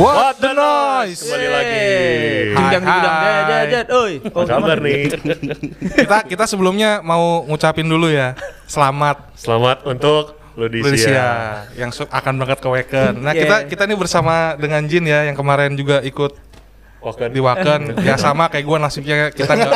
What 0.00 0.40
the 0.40 0.52
noise? 0.56 1.20
Kembali 1.20 1.48
lagi. 1.50 1.84
Hai, 2.56 2.62
judang 2.72 2.84
hai. 2.88 3.00
jad 3.44 3.66
jad 3.68 3.86
oi. 3.92 4.12
Apa 4.24 4.40
kabar 4.48 4.78
nih? 4.80 5.00
Kita 5.92 6.16
kita 6.24 6.44
sebelumnya 6.48 7.04
mau 7.04 7.44
ngucapin 7.44 7.84
dulu 7.84 8.08
ya. 8.08 8.32
Selamat 8.64 9.28
Selamat 9.36 9.84
untuk 9.84 10.40
Ludisia. 10.56 10.88
Lucia 10.88 11.28
yang 11.76 11.92
akan 11.92 12.32
berangkat 12.34 12.58
ke 12.58 12.68
Wacken. 12.68 13.12
Nah, 13.20 13.32
Yeah. 13.32 13.44
kita 13.44 13.56
kita 13.68 13.82
ini 13.84 13.94
bersama 13.94 14.56
dengan 14.56 14.80
Jin 14.88 15.04
ya 15.04 15.28
yang 15.28 15.36
kemarin 15.36 15.76
juga 15.76 16.00
ikut 16.00 16.32
Wakan. 17.00 17.28
di 17.32 17.40
Wacken. 17.40 17.80
ya 18.00 18.16
sama 18.16 18.48
kayak 18.48 18.64
gua 18.64 18.80
nasibnya 18.80 19.28
kita 19.28 19.52
nggak 19.52 19.72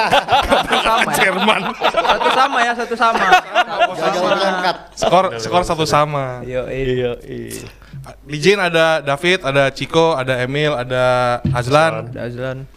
sama 0.80 1.10
ya. 1.12 1.16
Jerman. 1.20 1.60
Satu 1.84 2.28
sama 2.32 2.58
ya, 2.60 2.72
satu 2.72 2.94
sama. 2.96 3.26
Gagal 3.92 4.22
berangkat. 4.24 4.76
Skor 4.96 5.24
skor 5.36 5.62
satu 5.68 5.84
sama. 5.84 6.40
Yo, 6.44 6.64
Iya, 6.64 7.12
Di 8.24 8.36
Jin 8.36 8.60
ada 8.60 9.00
David, 9.00 9.40
ada 9.44 9.72
Chico, 9.72 10.12
ada 10.12 10.36
Emil, 10.44 10.76
ada 10.76 11.38
Azlan. 11.52 12.12
Azlan. 12.12 12.68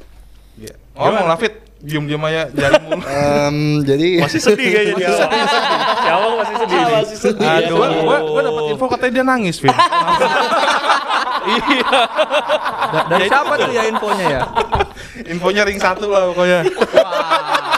Oh, 0.98 1.12
mau 1.14 1.30
David, 1.36 1.54
diem-diem 1.84 2.24
aja 2.26 2.50
jari 2.50 2.74
mulu. 2.82 3.02
Em, 3.12 3.58
jadi 3.86 4.08
Masih 4.24 4.42
sedih 4.42 4.68
kayaknya 4.74 4.94
dia. 4.98 5.08
Masih 5.14 6.56
sedih. 6.58 6.80
nih. 6.80 6.96
masih 6.98 7.18
sedih. 7.22 7.48
Aduh, 7.48 7.76
gua, 7.78 7.88
gua, 7.92 8.18
gua 8.24 8.42
dapat 8.42 8.64
info 8.74 8.86
katanya 8.90 9.14
dia 9.14 9.26
nangis, 9.28 9.58
Vin. 9.62 9.76
Da- 12.88 13.06
dari 13.08 13.28
siapa 13.28 13.54
tuh 13.56 13.72
ya 13.72 13.84
infonya 13.88 14.26
ya? 14.28 14.42
Infonya 15.32 15.64
ring 15.64 15.80
satu 15.80 16.12
lah 16.12 16.28
pokoknya. 16.32 16.60
Wah, 16.68 17.77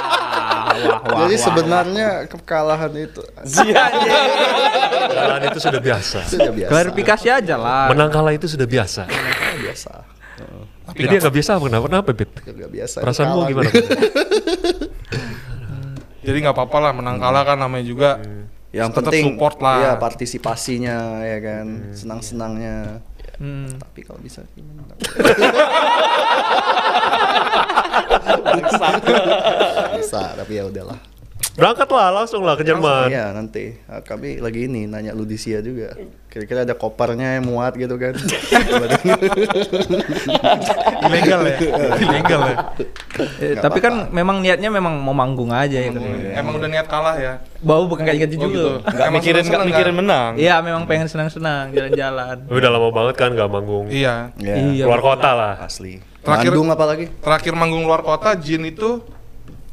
wah, 0.85 1.25
jadi 1.25 1.35
wah. 1.35 1.43
sebenarnya 1.43 2.07
kekalahan 2.29 2.93
itu 2.95 3.21
Kekalahan 4.99 5.43
itu 5.51 5.59
sudah 5.59 5.81
biasa. 5.81 6.17
sudah 6.27 6.51
biasa. 6.53 6.69
klarifikasi 6.71 7.27
aja 7.27 7.55
lah. 7.57 7.89
Menang 7.91 8.09
kalah 8.13 8.31
itu 8.31 8.47
sudah 8.47 8.67
biasa. 8.69 9.09
biasa. 9.59 9.91
Jadi 10.89 11.05
yang 11.05 11.21
nggak 11.21 11.35
biasa 11.37 11.49
apa 11.53 11.63
kenapa? 11.69 11.85
Kenapa, 11.85 12.09
Beb? 12.17 12.31
Sudah 12.41 12.69
biasa. 12.69 12.97
Perasaanmu 13.05 13.37
Kalah. 13.37 13.49
gimana? 13.51 13.69
Jadi 16.25 16.37
nggak 16.45 16.55
apa-apa 16.55 16.77
lah 16.81 16.91
menang 16.93 17.17
kalah 17.17 17.43
kan 17.45 17.57
namanya 17.57 17.85
juga. 17.85 18.09
Yang 18.69 18.89
Tetap 18.93 19.01
penting 19.09 19.25
support 19.33 19.57
lah. 19.65 19.77
Iya, 19.81 19.91
partisipasinya 19.97 20.97
ya 21.25 21.37
kan, 21.41 21.65
senang-senangnya. 21.93 23.01
Hmm. 23.41 23.65
Tapi 23.81 23.99
kalau 24.05 24.21
bisa 24.21 24.45
gimana? 24.53 24.93
bisa, 29.95 30.21
tapi 30.35 30.53
ya 30.55 30.65
udahlah. 30.65 30.99
Berangkatlah 31.55 32.07
langsung 32.13 32.39
lah 32.41 32.55
ke 32.55 32.63
Jerman. 32.63 33.11
Iya 33.11 33.31
nanti 33.31 33.75
Ah, 33.85 33.99
kami 33.99 34.39
lagi 34.39 34.65
ini 34.65 34.87
nanya 34.87 35.11
Ludisia 35.11 35.59
juga. 35.59 35.91
Kira-kira 36.25 36.63
ada 36.63 36.71
kopernya 36.71 37.35
yang 37.35 37.47
muat 37.47 37.75
gitu 37.75 37.95
kan? 37.95 38.15
Ilegal 41.01 41.41
ya. 41.43 41.57
Ilegal 41.97 42.41
ya. 42.45 42.55
Eh, 43.41 43.55
tapi 43.57 43.79
kan 43.79 44.07
memang 44.09 44.39
niatnya 44.39 44.69
memang 44.69 44.95
mau 44.95 45.11
manggung 45.11 45.49
aja 45.49 45.73
ya 45.75 45.89
kan. 45.89 45.99
Emang 46.33 46.53
udah 46.55 46.69
niat 46.69 46.87
kalah 46.87 47.15
ya. 47.17 47.33
Bau 47.59 47.85
bukan 47.85 48.03
kayak 48.03 48.19
gitu 48.23 48.35
Oh, 48.35 48.41
juga. 48.41 48.53
gitu. 48.53 48.69
Nggak 48.85 48.95
Emang 49.01 49.13
mikirin 49.13 49.35
nggak 49.35 49.43
seneng-seneng 49.43 49.67
mikirin 49.67 49.91
kan? 49.91 49.99
menang. 49.99 50.31
Iya, 50.37 50.55
memang 50.61 50.83
pengen 50.85 51.07
senang-senang 51.07 51.65
jalan-jalan. 51.71 52.37
Udah 52.47 52.69
lama 52.69 52.89
banget 52.89 53.15
kan 53.17 53.29
nggak 53.33 53.49
manggung. 53.49 53.85
Iya. 53.89 54.31
Ya, 54.37 54.55
Iya. 54.55 54.83
Keluar 54.87 55.01
kota 55.01 55.29
lah. 55.33 55.53
asli. 55.61 55.99
Terakhir- 56.19 56.51
Bandung 56.51 56.69
apa 56.69 56.85
lagi? 56.85 57.05
Terakhir 57.19 57.53
manggung 57.55 57.83
luar 57.87 58.03
kota 58.03 58.35
Jin 58.35 58.67
itu 58.67 58.99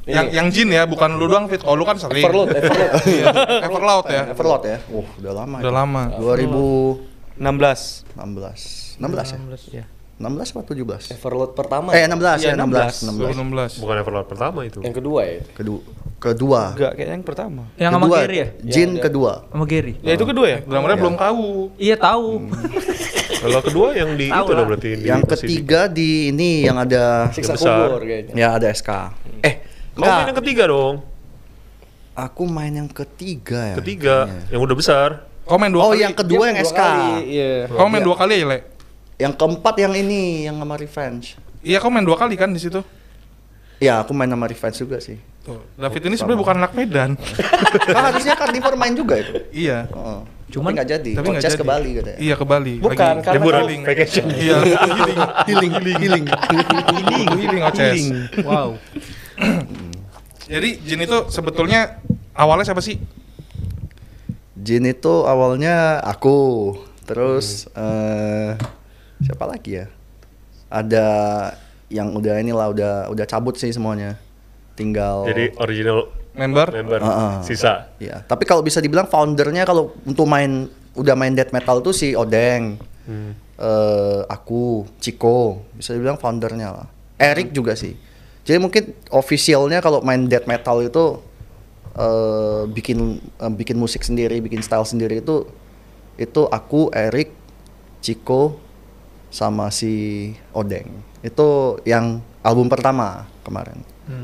yang 0.07 0.31
yang 0.31 0.47
Jin 0.55 0.71
ya, 0.71 0.87
bukan 0.87 1.19
lu 1.19 1.27
doang 1.27 1.51
Fit. 1.51 1.67
Oh, 1.67 1.75
lu 1.75 1.83
kan 1.83 1.99
sering. 1.99 2.23
Everload, 2.23 2.55
Everload. 2.55 2.91
Iya. 3.11 3.25
Everloud 3.67 4.07
ya. 4.07 4.23
Everlord 4.31 4.63
ya. 4.63 4.79
Uh, 4.87 5.03
udah 5.19 5.33
lama. 5.35 5.57
Udah 5.59 5.67
itu. 5.67 5.75
lama. 5.75 6.03
2016. 6.23 8.07
16. 8.15 9.03
16 9.03 9.35
ya? 9.35 9.39
16 9.43 9.75
ya. 9.75 9.85
16 10.17 10.57
atau 10.57 10.73
17? 10.73 11.13
Everload 11.13 11.51
pertama. 11.53 11.91
Eh 11.93 12.07
16 12.07 12.41
Iya, 12.41 12.55
ya 12.55 12.57
16. 12.57 13.03
16. 13.03 13.77
2016. 13.77 13.83
Bukan 13.83 13.97
Everlord 13.99 14.27
pertama 14.31 14.61
itu. 14.63 14.79
Yang 14.81 14.95
kedua 15.03 15.21
ya. 15.27 15.43
Kedua. 15.53 15.81
Kedua. 16.17 16.61
Enggak, 16.73 16.93
kayaknya 16.97 17.15
yang 17.19 17.27
pertama. 17.27 17.63
Yang 17.77 17.91
sama 17.93 18.05
kedua. 18.07 18.19
Gary 18.25 18.37
ya? 18.39 18.49
Jin 18.63 18.91
Ya, 18.97 19.03
kedua. 19.03 19.33
Sama 19.51 19.65
Gary. 19.67 19.95
Ya 20.01 20.13
itu 20.15 20.25
kedua 20.25 20.47
ya? 20.49 20.59
Drummernya 20.65 20.99
belum 21.03 21.17
tahu. 21.19 21.47
Iya 21.77 21.97
tahu. 21.99 22.29
Kalau 23.39 23.61
kedua 23.61 23.89
yang 23.93 24.11
di 24.15 24.27
itu 24.27 24.35
lah. 24.35 24.57
dong 24.57 24.67
berarti 24.67 24.91
di 24.95 25.05
Yang 25.05 25.23
ketiga 25.31 25.81
di 25.87 26.11
ini 26.29 26.65
yang 26.65 26.77
ada 26.77 27.29
Siksa 27.31 27.55
kubur 27.55 28.01
kayaknya. 28.01 28.33
ya 28.33 28.49
ada 28.53 28.67
SK. 28.67 28.91
Eh, 29.41 29.55
Kamu 29.93 30.05
main 30.05 30.27
yang 30.27 30.39
ketiga 30.39 30.65
dong. 30.67 30.95
Aku 32.13 32.43
main 32.45 32.73
yang 32.73 32.89
ketiga 32.89 33.61
ya. 33.71 33.77
Ketiga, 33.77 34.17
kayaknya. 34.25 34.49
yang 34.49 34.61
udah 34.63 34.77
besar. 34.77 35.09
Kau 35.43 35.57
main 35.57 35.69
dua 35.69 35.83
Oh, 35.83 35.91
kali. 35.91 36.01
yang 36.01 36.11
kedua 36.11 36.45
yang 36.49 36.59
Dua 36.59 36.67
SK. 36.67 36.75
kali, 36.75 37.13
Iya. 37.31 37.53
Kau 37.69 37.87
main 37.87 38.03
dua 38.03 38.17
kali 38.17 38.35
ya, 38.35 38.47
Le? 38.47 38.59
Yang 39.17 39.33
keempat 39.35 39.75
yang 39.79 39.93
ini 39.95 40.21
yang 40.45 40.57
sama 40.57 40.75
Revenge. 40.75 41.27
Iya, 41.61 41.77
kau 41.79 41.89
main 41.89 42.03
dua 42.03 42.17
kali 42.17 42.35
kan 42.35 42.49
di 42.49 42.59
situ. 42.59 42.81
Ya, 43.77 44.01
aku 44.01 44.11
main 44.11 44.27
sama 44.27 44.45
Revenge 44.45 44.77
juga 44.77 44.97
sih. 44.99 45.21
Tuh, 45.41 45.63
David 45.73 46.03
ini 46.05 46.17
sebenarnya 46.17 46.41
bukan 46.41 46.57
anak 46.57 46.73
Medan. 46.73 47.11
kan 47.87 48.03
harusnya 48.11 48.35
Carnivore 48.35 48.75
main 48.75 48.93
juga 48.93 49.15
itu. 49.17 49.33
iya. 49.55 49.87
Heeh. 49.87 50.21
Cuman- 50.57 50.73
nggak 50.73 50.89
jadi. 50.89 51.13
Tapi 51.21 51.27
nggak 51.37 51.45
jadi. 51.45 51.59
ke 51.61 51.67
Bali 51.69 51.91
katanya. 52.01 52.17
Iya, 52.17 52.35
ke 52.35 52.45
Bali. 52.49 52.75
Bukan, 52.81 52.97
Lagi 52.97 53.25
karena 53.29 53.37
Liburan, 53.37 53.61
healing. 53.61 53.83
vacation. 53.85 54.25
Iya, 54.33 54.57
healing. 54.65 55.19
Healing, 55.45 55.73
healing. 56.01 56.25
Healing, 56.97 57.29
healing 57.37 57.63
Oces. 57.63 58.01
Wow. 58.41 58.69
Jadi 60.53 60.71
Jin 60.81 61.01
itu 61.03 61.19
sebetulnya 61.29 62.01
awalnya 62.33 62.65
siapa 62.65 62.81
sih? 62.81 62.97
Jin 64.57 64.87
itu 64.87 65.27
awalnya 65.27 66.01
aku, 66.01 66.73
terus 67.05 67.69
eh 67.75 68.57
siapa 69.21 69.45
lagi 69.45 69.83
ya? 69.83 69.87
Ada 70.67 71.07
yang 71.87 72.15
udah 72.15 72.35
inilah 72.41 72.67
udah 72.71 72.93
udah 73.11 73.27
cabut 73.27 73.55
sih 73.55 73.71
semuanya. 73.71 74.19
Tinggal 74.75 75.25
Jadi 75.27 75.57
original 75.57 76.09
Member? 76.37 76.69
member 76.69 77.01
Heeh. 77.01 77.35
sisa. 77.43 77.89
Ya, 77.97 78.21
tapi 78.23 78.45
kalau 78.45 78.61
bisa 78.61 78.79
dibilang 78.79 79.09
foundernya 79.09 79.65
kalau 79.65 79.97
untuk 80.05 80.29
main 80.29 80.69
udah 80.93 81.17
main 81.17 81.33
death 81.33 81.51
metal 81.51 81.81
tuh 81.81 81.93
si 81.93 82.13
Odeng, 82.13 82.77
Hmm. 83.07 83.33
eh 83.57 84.21
aku, 84.27 84.85
Chico, 84.99 85.65
bisa 85.73 85.95
dibilang 85.95 86.19
foundernya 86.19 86.75
lah. 86.75 86.87
Eric 87.17 87.51
juga 87.51 87.73
sih. 87.73 87.97
Jadi 88.45 88.59
mungkin 88.59 88.83
officialnya 89.09 89.81
kalau 89.81 90.03
main 90.03 90.27
death 90.27 90.45
metal 90.45 90.79
itu 90.81 91.19
eh 91.97 92.63
bikin 92.69 92.99
eh, 93.19 93.53
bikin 93.53 93.77
musik 93.77 94.05
sendiri, 94.05 94.39
bikin 94.39 94.61
style 94.61 94.85
sendiri 94.85 95.25
itu 95.25 95.49
itu 96.17 96.43
aku, 96.45 96.93
Eric, 96.93 97.33
Chico, 98.01 98.61
sama 99.29 99.69
si 99.69 100.33
Odeng. 100.53 100.89
Itu 101.21 101.81
yang 101.85 102.21
album 102.41 102.69
pertama 102.69 103.25
kemarin, 103.43 103.81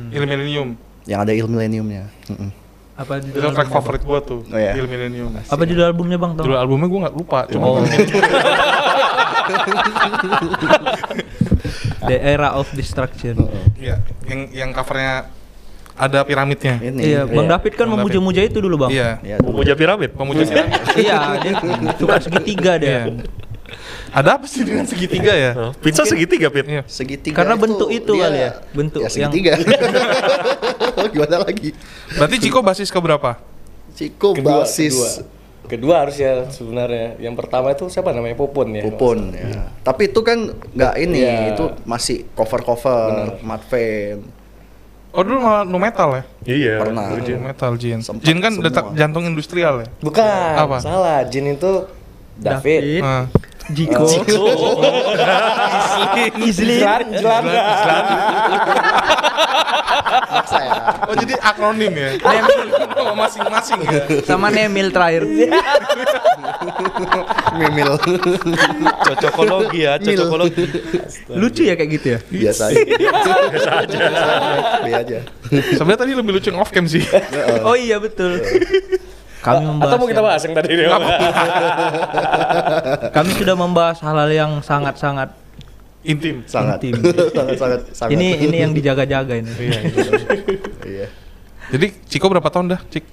Millennium. 0.09 0.77
Yang 1.07 1.21
ada 1.23 1.33
Il 1.35 1.47
Millenniumnya. 1.51 2.07
Mm-mm. 2.31 2.51
Apa 2.93 3.19
Itu 3.19 3.41
judul 3.41 3.57
track 3.57 3.73
favorit 3.73 4.03
gua 4.05 4.21
tuh. 4.21 4.45
Oh, 4.47 4.59
iya. 4.59 4.77
Il 4.77 4.87
Millennium. 4.87 5.33
Bang? 5.33 5.45
Apa 5.49 5.63
judul 5.65 5.85
albumnya 5.89 6.19
Bang? 6.21 6.37
Tau? 6.37 6.45
Judul 6.45 6.59
albumnya 6.61 6.89
gua 6.93 7.01
nggak 7.09 7.17
lupa. 7.17 7.41
Cuma 7.49 7.67
Oh. 7.73 7.81
The 12.03 12.17
Era 12.19 12.55
of 12.55 12.67
Destruction. 12.75 13.47
Iya, 13.79 14.03
yang 14.27 14.41
yang 14.51 14.71
covernya 14.75 15.31
ada 15.95 16.25
piramidnya. 16.27 16.79
Ini. 16.83 17.01
Iya, 17.01 17.21
Bang 17.27 17.47
Iya. 17.47 17.53
David 17.59 17.73
kan 17.79 17.87
memuja-muja 17.87 18.41
itu 18.43 18.59
dulu, 18.59 18.87
Bang. 18.87 18.91
Iya. 18.91 19.19
Ya, 19.23 19.37
Pemuja 19.39 19.73
piramid. 19.75 20.11
Pemuja 20.15 20.43
piramid. 20.47 20.81
Iya, 20.99 21.19
dia 21.43 21.53
suka 21.99 22.17
segitiga 22.19 22.79
Iya. 22.79 23.03
Ada 24.13 24.37
apa 24.37 24.45
sih 24.45 24.61
dengan 24.61 24.85
segitiga 24.85 25.33
ya? 25.33 25.73
Pizza 25.75 26.05
segitiga, 26.05 26.47
Pit. 26.47 26.65
Iya. 26.65 26.85
segitiga 26.85 27.33
Karena 27.35 27.57
bentuk 27.57 27.89
itu 27.89 28.13
kali 28.13 28.39
ya, 28.39 28.51
bentuk 28.71 29.01
ya 29.01 29.09
yang- 29.09 29.33
segitiga 29.33 29.53
gimana 31.13 31.37
lagi 31.43 31.73
Berarti 32.13 32.37
Ciko 32.39 32.61
basis 32.61 32.89
ke 32.89 32.99
berapa? 32.99 33.41
Ciko 33.93 34.33
Kedua, 34.35 34.63
basis 34.63 34.93
kedua. 34.93 35.41
Kedua 35.63 35.95
harusnya 35.99 36.51
sebenarnya. 36.51 37.17
Yang 37.19 37.35
pertama 37.39 37.71
itu 37.71 37.89
siapa 37.89 38.11
namanya? 38.11 38.35
Popon 38.35 38.69
ya. 38.71 38.83
Pupun 38.83 39.19
ya 39.33 39.73
tapi 39.81 40.07
itu 40.07 40.21
kan 40.21 40.39
nggak 40.53 40.95
ini 41.01 41.19
Iya. 41.19 41.57
itu 41.57 41.65
masih 41.83 42.29
cover 42.31 42.61
cover 42.63 43.41
Mad 43.41 43.65
Fame 43.65 44.21
Oh 45.11 45.21
dulu 45.21 45.41
malah 45.41 45.61
nu 45.63 45.77
metal 45.77 46.09
ya? 46.11 46.25
Iya. 46.43 46.75
Pernah. 46.79 47.05
Jin. 47.19 47.37
Metal 47.39 47.73
Jin. 47.77 47.99
Sempat 48.01 48.25
Jin 48.25 48.39
kan 48.39 48.49
semua. 48.51 48.65
detak 48.67 48.85
jantung 48.95 49.25
industrial 49.25 49.81
ya? 49.81 49.89
Bukan. 49.99 50.53
Apa? 50.59 50.81
Salah. 50.81 51.21
Jin 51.25 51.53
itu 51.53 51.85
David. 52.35 53.05
Nah, 53.05 53.29
Jiko. 53.71 54.03
Isli. 56.43 56.83
Jelan, 56.83 57.07
jelan. 57.15 57.43
maksa 60.33 60.59
ya 60.65 60.73
oh 61.09 61.15
jadi 61.17 61.35
akronim 61.41 61.93
ya? 61.95 62.09
Nama 62.19 63.15
masing-masing 63.17 63.79
ya? 63.85 64.01
Sama 64.25 64.49
Nemil 64.51 64.89
terakhir. 64.93 65.23
mimil 67.59 68.01
Cocokologi 69.05 69.81
ya, 69.85 70.01
cocokologi. 70.01 70.65
Lucu 71.33 71.63
ya 71.69 71.75
kayak 71.77 71.91
gitu 72.01 72.07
ya? 72.17 72.19
biasa 72.33 72.63
aja 72.73 72.81
biasa 73.53 73.71
aja 73.85 73.99
be 74.83 74.91
aja 74.93 75.19
Sebenarnya 75.77 76.01
tadi 76.01 76.13
lebih 76.17 76.33
lucu 76.41 76.49
yang 76.49 76.61
off 76.65 76.73
cam 76.73 76.89
sih. 76.89 77.05
Oh 77.61 77.77
iya 77.77 78.01
betul. 78.01 78.41
Kami 79.43 79.63
membahas 79.67 79.91
Atau 79.91 79.99
mau 79.99 80.07
kita 80.07 80.23
bahas 80.23 80.41
yang 80.47 80.55
tadi 80.55 80.71
nih? 80.79 80.87
Kami 83.17 83.31
sudah 83.35 83.55
membahas 83.59 83.99
hal-hal 83.99 84.31
yang 84.31 84.53
sangat-sangat 84.63 85.35
Intim. 86.03 86.43
sangat 86.47 86.79
Intim. 86.83 87.03
sangat 87.37 87.57
sangat 87.59 87.81
sangat 87.91 88.15
Ini 88.15 88.47
ini 88.47 88.57
yang 88.59 88.71
dijaga-jaga 88.71 89.35
ini. 89.35 89.51
iya 90.87 91.07
Jadi 91.75 91.87
Ciko 92.07 92.31
berapa 92.31 92.51
tahun 92.51 92.75
dah, 92.75 92.81
Cik? 92.87 93.05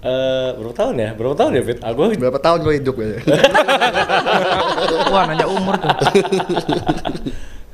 Eh, 0.00 0.50
berapa 0.56 0.72
tahun 0.72 0.94
ya? 0.96 1.10
Berapa 1.12 1.36
tahun 1.36 1.52
ya, 1.56 1.62
Fit? 1.64 1.78
Aku 1.84 2.00
berapa 2.16 2.38
tahun 2.40 2.58
lo 2.64 2.72
hidup 2.72 2.96
ya 2.96 3.20
Wah, 5.12 5.28
nanya 5.28 5.44
umur 5.44 5.76
tuh. 5.76 5.92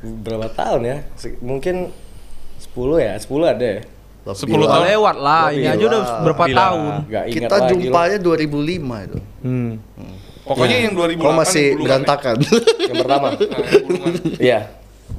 berapa 0.02 0.50
tahun 0.50 0.80
ya? 0.82 0.96
Mungkin 1.38 1.94
10 2.58 2.98
ya? 2.98 3.14
10 3.18 3.30
ada 3.46 3.66
ya? 3.66 3.80
Lebih 4.26 4.42
10 4.52 4.58
lah. 4.58 4.68
tahun. 4.68 4.84
Lewat 4.86 5.16
lah, 5.18 5.44
ini 5.46 5.56
Lebih 5.56 5.70
aja 5.70 5.84
udah 5.86 6.00
lah. 6.00 6.20
berapa 6.20 6.42
Lebih 6.42 6.52
lah. 6.52 6.60
tahun. 6.60 6.92
Kita 7.28 7.54
lagi 7.56 7.70
jumpanya 7.70 8.18
2005 8.18 8.58
itu 9.00 9.18
Hmm. 9.40 9.72
Pokoknya 10.42 10.76
yang 10.80 10.94
2008 10.94 11.18
kalau 11.20 11.34
masih 11.36 11.66
ya? 11.66 11.78
berantakan 11.80 12.36
Yang 12.80 12.96
pertama. 13.00 13.28
Nah, 13.28 13.38
bulungan. 13.86 14.12
Iya, 14.36 14.60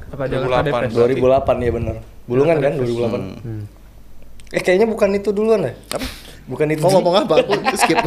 Apa 0.07 0.23
Jakarta 0.25 0.59
2008. 0.63 0.67
Depres? 0.67 0.91
2008 0.95 1.55
ya 1.59 1.71
benar. 1.73 1.95
Bulungan 2.23 2.57
kan 2.57 2.71
2008. 2.75 4.49
Eh 4.49 4.61
kayaknya 4.61 4.87
bukan 4.87 5.09
itu 5.13 5.29
duluan 5.31 5.59
ya? 5.61 5.73
Apa? 5.89 6.07
Bukan 6.47 6.67
itu. 6.69 6.79
mau 6.79 6.91
ngomong 6.93 7.15
apa 7.19 7.43
aku 7.43 7.51
skip 7.77 7.99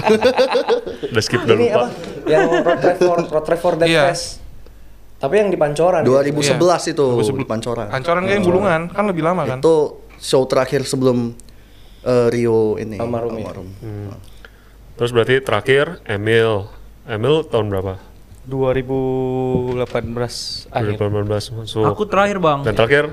Udah 1.06 1.20
skip 1.20 1.40
udah 1.44 1.54
Ini 1.54 1.66
lupa. 1.66 1.76
apa? 1.76 1.86
Yang 2.24 2.40
Road 2.58 2.78
Trevor, 2.80 3.16
Road 3.26 3.44
Trevor 3.44 3.72
Dead 3.76 3.88
Iya. 3.90 4.02
Fest. 4.08 4.40
Tapi 5.20 5.34
yang 5.36 5.48
di 5.48 5.58
Pancoran. 5.60 6.00
2011 6.00 6.56
itu 6.88 7.04
2011. 7.20 7.44
Pancoran 7.44 7.86
Pancoran 7.90 8.22
kayak 8.24 8.32
yang 8.32 8.44
bulungan 8.46 8.80
kan 8.88 9.04
lebih 9.04 9.20
lama 9.20 9.44
kan? 9.44 9.60
itu 9.60 9.99
show 10.20 10.44
terakhir 10.44 10.84
sebelum 10.84 11.32
eh, 12.02 12.26
Rio 12.28 12.76
ini 12.76 12.96
Almarhum 12.96 13.34
ya? 13.34 13.50
Terus 14.94 15.10
berarti 15.10 15.40
terakhir 15.40 15.98
Emil. 16.04 16.68
Emil 17.08 17.42
tahun 17.42 17.72
berapa? 17.72 17.96
2018 18.44 19.78
akhir. 20.72 20.96
2018 20.96 21.56
masuk. 21.60 21.84
Aku 21.86 22.02
terakhir, 22.08 22.36
Bang. 22.40 22.64
Dan 22.64 22.72
terakhir? 22.74 23.12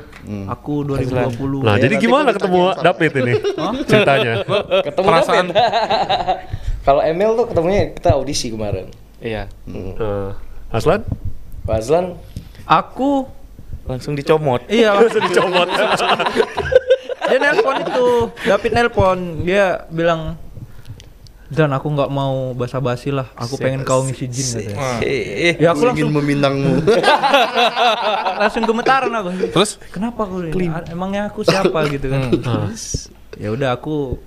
Aku 0.49 0.81
2020. 0.83 1.61
Nah, 1.63 1.75
Ya, 1.77 1.87
jadi 1.87 1.95
gimana 1.99 2.31
ketemu. 2.33 2.73
David 2.79 3.11
ini? 3.21 3.33
Ceritanya. 3.89 4.33
Ketemu 4.81 5.07
Perasaan 5.07 5.45
David. 5.51 5.63
Kalau 6.87 7.01
Emil 7.03 7.35
tuh 7.35 7.45
ketemunya 7.51 7.91
kita 7.91 8.15
audisi 8.15 8.47
kemarin. 8.49 8.87
Iya. 9.19 9.51
Nah, 9.67 10.39
Aslan? 10.71 11.03
Pak 11.67 11.75
Azlan 11.83 12.15
Aku 12.63 13.27
Langsung 13.87 14.15
dicomot. 14.15 14.63
iya, 14.67 14.95
Langsung 14.95 15.23
dicomot. 15.31 15.67
Dia 17.27 17.37
nelpon 17.37 17.75
itu. 17.77 18.07
David 18.43 18.71
nelpon, 18.73 19.17
dia 19.41 19.65
bilang 19.87 20.35
Dan 21.47 21.71
aku 21.71 21.87
nggak 21.87 22.11
mau 22.11 22.51
basa-basi 22.51 23.07
lah. 23.07 23.31
Aku 23.33 23.55
pengen 23.55 23.81
kau 23.81 24.03
ngisi 24.03 24.27
jin 24.27 24.47
katanya. 24.67 24.99
Eh, 24.99 25.55
Ya 25.55 25.71
aku 25.71 25.87
langsung 25.87 26.11
meminangmu 26.11 26.83
langsung 28.41 28.67
gemetaran 28.67 29.07
aku. 29.09 29.31
Terus 29.49 29.79
Kenapa 29.87 30.27
aku 30.27 30.43
ini? 30.43 30.67
Ah, 30.67 30.83
Emangnya 30.85 31.31
aku 31.31 31.47
siapa 31.47 31.87
gitu 31.87 32.11
kan? 32.11 32.35
Nah, 32.35 32.67
Ya 33.39 33.55
udah 33.55 33.79
aku 33.79 34.19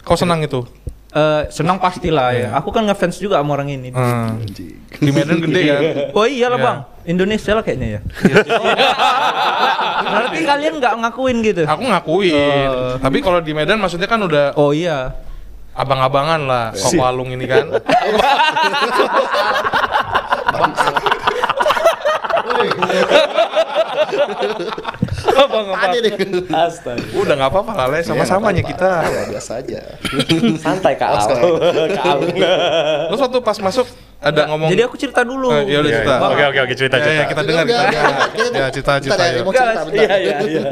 kau 0.00 0.16
senang 0.16 0.40
itu? 0.40 0.64
Eh, 1.12 1.40
senang 1.48 1.76
pastilah 1.76 2.28
ya. 2.32 2.48
Aku 2.56 2.68
kan 2.68 2.84
ngefans 2.84 3.16
juga 3.16 3.38
sama 3.38 3.54
orang 3.54 3.68
ini. 3.70 3.88
Hmm. 3.92 4.40
Di 4.92 5.10
Medan 5.10 5.38
gede 5.40 5.60
kan? 5.62 5.80
Oh 6.12 6.24
iyalah 6.24 6.56
Iya. 6.56 6.64
bang, 6.64 6.78
Indonesia 7.06 7.50
lah 7.52 7.62
kayaknya 7.62 7.88
ya. 7.96 8.00
Berarti 10.02 10.38
kalian 10.44 10.72
nggak 10.76 10.92
ngakuin 11.00 11.36
gitu? 11.40 11.62
Aku 11.64 11.82
ngakuin. 11.84 12.68
Tapi 13.00 13.18
kalau 13.20 13.38
di 13.40 13.52
Medan 13.52 13.78
maksudnya 13.78 14.06
kan 14.06 14.20
udah 14.20 14.52
Oh 14.56 14.72
iya. 14.72 15.12
abang-abangan 15.72 16.40
lah 16.44 16.64
Koko 16.76 17.00
Alung 17.00 17.32
ini 17.32 17.48
kan. 17.48 17.64
ada 25.72 25.96
deh 25.96 26.12
Astaga. 26.48 27.02
Udah 27.12 27.34
nggak 27.34 27.50
apa-apa 27.50 27.72
lah, 27.74 27.86
Le. 27.88 27.98
sama-samanya 28.02 28.62
kita. 28.62 28.90
ya, 29.02 29.22
biasa 29.28 29.50
aja 29.60 29.80
Santai 30.58 30.94
Kak 30.94 31.08
Al. 31.08 31.26
Kak 31.90 32.04
Al. 32.04 32.18
Terus 33.08 33.20
waktu 33.20 33.38
pas 33.40 33.58
masuk 33.58 33.86
ada 34.22 34.46
ngomong 34.46 34.70
Jadi 34.70 34.82
aku 34.86 34.94
cerita 34.94 35.26
dulu. 35.26 35.50
Eh, 35.50 35.66
ya 35.66 35.82
udah 35.82 35.90
Iya, 35.90 35.98
cerita. 35.98 36.14
iya. 36.14 36.28
Oke, 36.30 36.42
oke, 36.46 36.58
oke, 36.62 36.74
cerita, 36.78 36.96
Ya, 36.96 37.02
ya, 37.02 37.06
cerita. 37.10 37.24
kita 37.26 37.40
dengar 37.42 37.64
kita. 37.66 37.82
Ya, 37.82 38.66
cerita 38.70 38.92
cerita 39.02 39.22
ya, 39.22 39.30
ya. 39.34 39.42
cerita 39.42 39.82
Iya, 39.90 40.14
iya, 40.14 40.36
iya. 40.46 40.62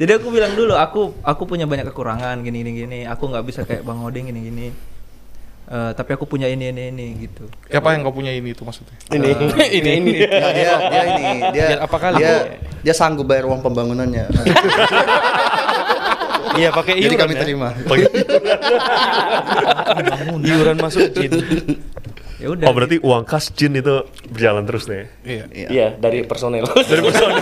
Jadi 0.00 0.10
aku 0.16 0.26
bilang 0.32 0.52
dulu, 0.56 0.72
aku 0.74 1.12
aku 1.20 1.42
punya 1.44 1.68
banyak 1.68 1.92
kekurangan 1.92 2.40
gini 2.40 2.64
gini 2.64 2.72
gini. 2.74 2.98
Aku 3.04 3.28
nggak 3.28 3.44
bisa 3.44 3.60
kayak 3.62 3.84
Bang 3.84 4.00
Oding 4.00 4.32
gini 4.32 4.40
gini. 4.48 4.66
Eh, 5.62 5.92
tapi 5.92 6.12
aku 6.12 6.24
punya 6.24 6.48
ini 6.48 6.68
ini 6.68 6.88
ini 6.88 7.06
gitu. 7.22 7.48
Apa 7.68 7.92
yang 7.92 8.00
kau 8.02 8.12
punya 8.12 8.32
ini 8.32 8.52
itu 8.52 8.60
maksudnya? 8.60 8.96
Ini, 9.08 9.28
ini, 9.72 9.90
ini. 10.00 10.12
Ya, 10.20 10.48
dia 10.50 10.72
dia 10.88 11.02
ini 11.06 11.24
dia 11.52 11.64
Biar 11.68 11.80
apa 11.84 11.96
kali? 11.96 12.16
dia 12.16 12.32
dia 12.82 12.94
sanggup 12.94 13.26
bayar 13.30 13.46
uang 13.46 13.62
pembangunannya 13.62 14.26
Iya 16.52 16.68
pakai 16.68 17.00
jadi 17.00 17.16
iuran 17.16 17.22
kami 17.24 17.32
ya. 17.32 17.40
terima 17.40 17.68
Iuran 20.44 20.76
masuk 20.84 21.08
jin. 21.16 21.32
Ya 22.42 22.50
udah. 22.50 22.66
Oh, 22.66 22.74
berarti 22.74 22.98
uang 22.98 23.22
kas 23.22 23.54
Jin 23.54 23.78
itu 23.78 24.02
berjalan 24.26 24.66
terus 24.66 24.90
nih. 24.90 25.06
Iya. 25.22 25.44
Iya, 25.70 25.86
dari 25.94 26.26
personel. 26.26 26.66
Dari 26.90 26.98
personil. 26.98 27.38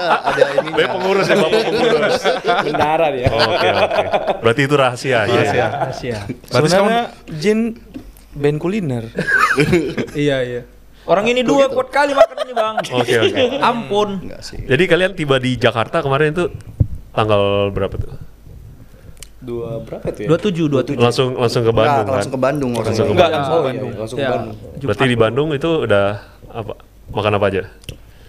Nah, 0.00 0.18
ada 0.32 0.44
ini 0.56 0.72
Bapak 0.72 0.96
pengurus 0.96 1.26
ya, 1.28 1.36
Bapak 1.36 1.60
pengurus. 1.68 2.22
Bendara 2.64 3.06
dia. 3.12 3.28
Oke, 3.28 3.68
oke. 3.68 4.04
Berarti 4.40 4.60
itu 4.64 4.74
rahasia. 4.74 5.28
ya. 5.28 5.36
Rahasia. 5.36 5.66
Rahasia. 5.68 6.18
Berarti 6.48 6.68
Sebenarnya 6.72 7.02
jin 7.28 7.76
band 8.32 8.56
kuliner. 8.56 9.04
iya 10.16 10.40
iya. 10.40 10.62
Orang 11.10 11.26
ini 11.26 11.42
dua 11.42 11.66
kuat 11.66 11.90
kali 11.90 12.14
makan 12.14 12.36
ini 12.40 12.52
bang. 12.54 12.74
Oke, 13.02 13.14
oke. 13.18 13.42
Ampun. 13.58 14.08
enggak 14.22 14.40
sih 14.40 14.62
Jadi 14.62 14.84
kalian 14.86 15.12
tiba 15.12 15.36
di 15.36 15.58
Jakarta 15.58 16.00
kemarin 16.00 16.30
itu 16.30 16.46
tanggal 17.10 17.74
berapa 17.74 17.98
tuh? 17.98 18.14
Dua 19.40 19.82
berapa 19.82 20.06
itu 20.06 20.20
ya? 20.22 20.28
Dua 20.30 20.38
tujuh 20.38 20.66
dua 20.70 20.82
tujuh. 20.86 21.02
Langsung 21.02 21.34
langsung 21.34 21.66
ke 21.66 21.72
Enggak, 21.72 21.82
Bandung 21.82 22.06
kan? 22.06 22.14
langsung 22.14 22.30
ke 22.30 22.40
Bandung 22.40 22.70
Langsung 22.70 22.94
ke 22.94 23.10
orangnya. 23.10 23.10
Enggak, 23.10 23.30
Bandung. 23.34 23.50
oh, 23.50 23.66
iya, 23.66 23.80
iya, 23.90 23.98
langsung 23.98 24.16
ke 24.16 24.22
Ya. 24.22 24.30
Bandung. 24.30 24.56
Berarti 24.86 25.04
di 25.04 25.16
Bandung 25.18 25.48
itu 25.50 25.70
udah 25.82 26.06
apa? 26.46 26.72
Makan 27.10 27.32
apa 27.34 27.46
aja? 27.50 27.62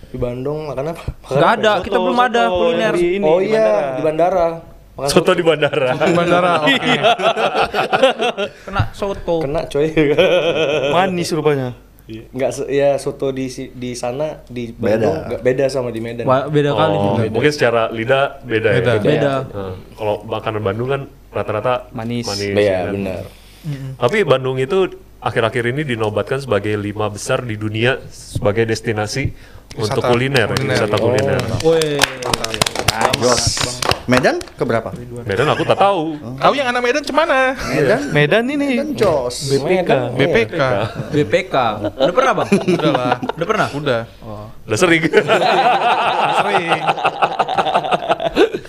Di 0.09 0.17
Bandung 0.17 0.59
makan 0.65 0.85
apa? 0.89 1.03
Makan 1.05 1.35
Nggak 1.37 1.51
apa 1.51 1.59
ada, 1.61 1.71
ya? 1.71 1.83
kita 1.85 1.97
belum 2.01 2.19
ada 2.19 2.41
kuliner. 2.49 2.93
Di 2.97 3.07
ini, 3.13 3.25
oh 3.29 3.37
di 3.37 3.45
iya, 3.45 3.61
bandara. 3.61 3.93
di 3.93 4.01
bandara. 4.01 4.47
Makan 4.91 5.07
Soto 5.07 5.31
di 5.31 5.43
bandara. 5.45 5.87
Di 5.93 6.13
bandara. 6.13 6.51
Oke. 6.65 6.93
Kena 8.65 8.81
soto. 8.91 9.35
Kena 9.39 9.61
coy. 9.67 9.87
Manis 10.95 11.29
rupanya. 11.31 11.69
Enggak 12.27 12.51
se- 12.51 12.67
ya 12.67 12.95
soto 12.95 13.29
di 13.29 13.45
di 13.71 13.91
sana 13.93 14.43
di 14.45 14.69
Beda. 14.69 14.95
Bandung 15.01 15.15
enggak 15.25 15.41
beda 15.41 15.65
sama 15.67 15.89
di 15.89 15.99
Medan. 15.99 16.25
Wah, 16.25 16.45
beda 16.45 16.71
kali 16.71 16.93
Oh, 16.93 17.03
juga. 17.15 17.29
mungkin 17.29 17.51
secara 17.51 17.81
lidah 17.87 18.41
beda, 18.41 18.69
Beda. 18.71 18.91
ya. 18.91 18.99
Beda. 18.99 19.33
Nah, 19.45 19.73
kalau 19.93 20.15
makanan 20.23 20.61
Bandung 20.61 20.89
kan 20.89 21.01
rata-rata 21.29 21.87
Manis. 21.91 22.25
manis 22.25 22.51
Iya, 22.51 22.59
ya 22.59 22.79
kan? 22.81 22.93
benar. 22.93 23.23
Tapi 23.97 24.17
Bandung 24.23 24.57
itu 24.57 24.79
akhir-akhir 25.17 25.63
ini 25.69 25.81
dinobatkan 25.85 26.39
sebagai 26.39 26.73
lima 26.75 27.05
besar 27.07 27.41
di 27.41 27.53
dunia 27.53 28.01
sebagai 28.09 28.65
destinasi 28.65 29.31
untuk 29.73 30.01
Wisata 30.01 30.09
kuliner, 30.09 30.47
kuliner. 30.49 30.75
wisata 30.75 30.97
kuliner. 30.97 31.39
Woi. 31.61 32.01
Medan 34.09 34.41
ke 34.41 34.63
berapa 34.65 34.89
Medan 35.25 35.47
aku 35.53 35.63
tak 35.65 35.77
tahu. 35.77 36.17
Kau 36.41 36.53
yang 36.57 36.73
anak 36.73 36.81
Medan 36.81 37.03
cemana? 37.05 37.53
Medan 37.69 38.01
Medan 38.09 38.43
ini. 38.49 38.81
Medan 38.81 38.89
jos 38.97 39.53
BPK. 39.53 39.91
BPK. 40.17 40.61
BPK. 41.13 41.55
Udah 42.01 42.13
pernah 42.15 42.33
bang? 42.41 42.49
Udah 42.77 42.91
lah. 42.91 43.15
Udah 43.37 43.47
pernah? 43.47 43.67
Udah. 43.73 44.01
Udah 44.65 44.77
sering. 44.77 45.03
Sering. 46.41 46.81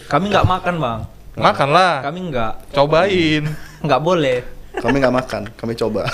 Kami 0.08 0.24
nggak 0.28 0.46
makan 0.46 0.74
bang. 0.76 1.00
Makan 1.32 1.68
lah. 1.72 1.94
Kami 2.04 2.18
nggak. 2.28 2.52
Cobain. 2.76 3.42
Nggak 3.82 4.02
boleh. 4.02 4.40
kami 4.72 5.04
nggak 5.04 5.12
makan 5.12 5.42
kami 5.52 5.76
coba 5.76 6.08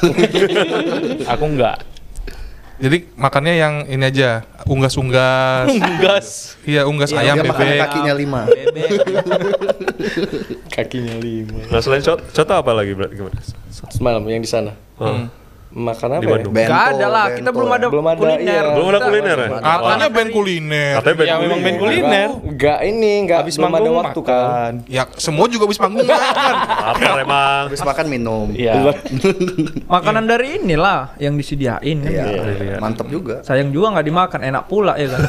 Aku 1.32 1.44
enggak. 1.46 1.78
Jadi 2.78 3.10
makannya 3.14 3.54
yang 3.54 3.74
ini 3.86 4.06
aja, 4.06 4.46
unggas-unggas. 4.64 5.66
Gas. 5.98 6.28
Iya, 6.62 6.86
unggas 6.86 7.10
Iya, 7.10 7.34
ayam 7.34 7.42
bebek. 7.42 7.82
kakinya 7.82 8.14
lima 8.14 8.40
Bebek. 8.46 8.90
Kakinya 10.70 11.16
lima. 11.18 11.58
nah 11.68 11.80
selain 11.82 12.00
shot, 12.00 12.22
shot 12.30 12.46
apa 12.46 12.70
lagi 12.70 12.94
berarti 12.94 13.18
gimana? 13.18 13.40
Semalam 13.90 14.22
yang 14.24 14.38
di 14.38 14.50
sana. 14.50 14.78
Hmm. 14.94 15.26
Makan 15.68 16.08
apa 16.10 16.18
Di 16.18 16.24
ya? 16.24 16.32
Bandung. 16.32 16.52
Bento, 16.52 16.68
Nggak 16.68 16.84
ada 16.88 17.06
lah. 17.06 17.26
Kita 17.30 17.50
belum 17.50 17.68
ya. 17.68 17.76
ada 17.76 17.86
Belum 17.86 18.06
ada, 18.06 18.18
kuliner. 18.18 18.40
iya. 18.42 18.72
Belum 18.72 18.88
ada 18.88 19.00
kuliner 19.00 19.36
ya? 19.36 19.48
Katanya 19.58 20.06
band 20.08 20.30
kuliner. 20.32 20.92
Katanya 20.96 21.14
band 21.14 21.28
Ya 21.28 21.34
memang 21.36 21.58
band 21.60 21.76
kuliner. 21.76 22.02
kuliner. 22.02 22.28
Enggak 22.48 22.78
ini, 22.82 23.12
enggak 23.20 23.38
Habis 23.38 23.54
belum 23.54 23.66
ada 23.66 23.74
manggung 23.74 23.96
waktu 23.96 24.20
makan. 24.20 24.32
kan. 24.32 24.72
Ya, 24.88 25.02
semua 25.14 25.44
juga 25.46 25.62
habis 25.64 25.78
panggung 25.78 26.02
makan. 26.02 26.54
Apa 26.88 27.20
emang? 27.20 27.62
habis 27.68 27.82
makan 27.82 28.06
minum 28.08 28.46
Iya. 28.50 28.72
Makanan 29.92 30.24
dari 30.24 30.56
inilah 30.58 31.12
yang 31.16 31.36
disediain 31.36 31.98
kan. 32.00 32.10
Iya, 32.10 32.24
Iya. 32.56 32.76
mantap 32.78 33.06
juga 33.06 33.44
Sayang 33.44 33.68
juga 33.68 33.92
nggak 33.92 34.06
dimakan, 34.06 34.40
enak 34.42 34.64
pula 34.66 34.96
ya 34.96 35.06
kan. 35.06 35.20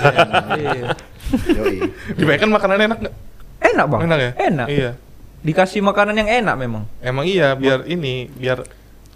Iya. 0.56 0.88
Dibayangkan 2.18 2.50
makanan 2.50 2.78
enak 2.82 2.98
nggak? 3.02 3.16
Enak 3.62 3.86
bang. 3.86 4.02
Enak 4.02 4.18
ya? 4.18 4.32
Enak. 4.40 4.68
Iya. 4.68 4.92
Dikasih 5.40 5.80
makanan 5.82 6.16
yang 6.16 6.30
enak 6.44 6.56
memang. 6.56 6.84
Emang 7.00 7.24
iya, 7.24 7.52
biar 7.54 7.84
ini, 7.86 8.28
biar, 8.30 8.64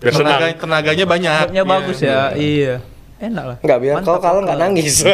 Biar 0.03 0.13
tenaga, 0.13 0.35
senang. 0.35 0.59
tenaganya 0.59 1.05
banyak. 1.07 1.31
Tempatnya 1.47 1.63
Iya. 1.63 1.71
bagus 1.71 1.97
ya. 2.03 2.19
Iya. 2.35 2.73
enak 3.23 3.43
lah. 3.47 3.57
Enggak 3.63 3.79
biar 3.79 3.95
kalau 4.03 4.39
nggak 4.43 4.51
mantap. 4.51 4.67
nangis. 4.67 4.95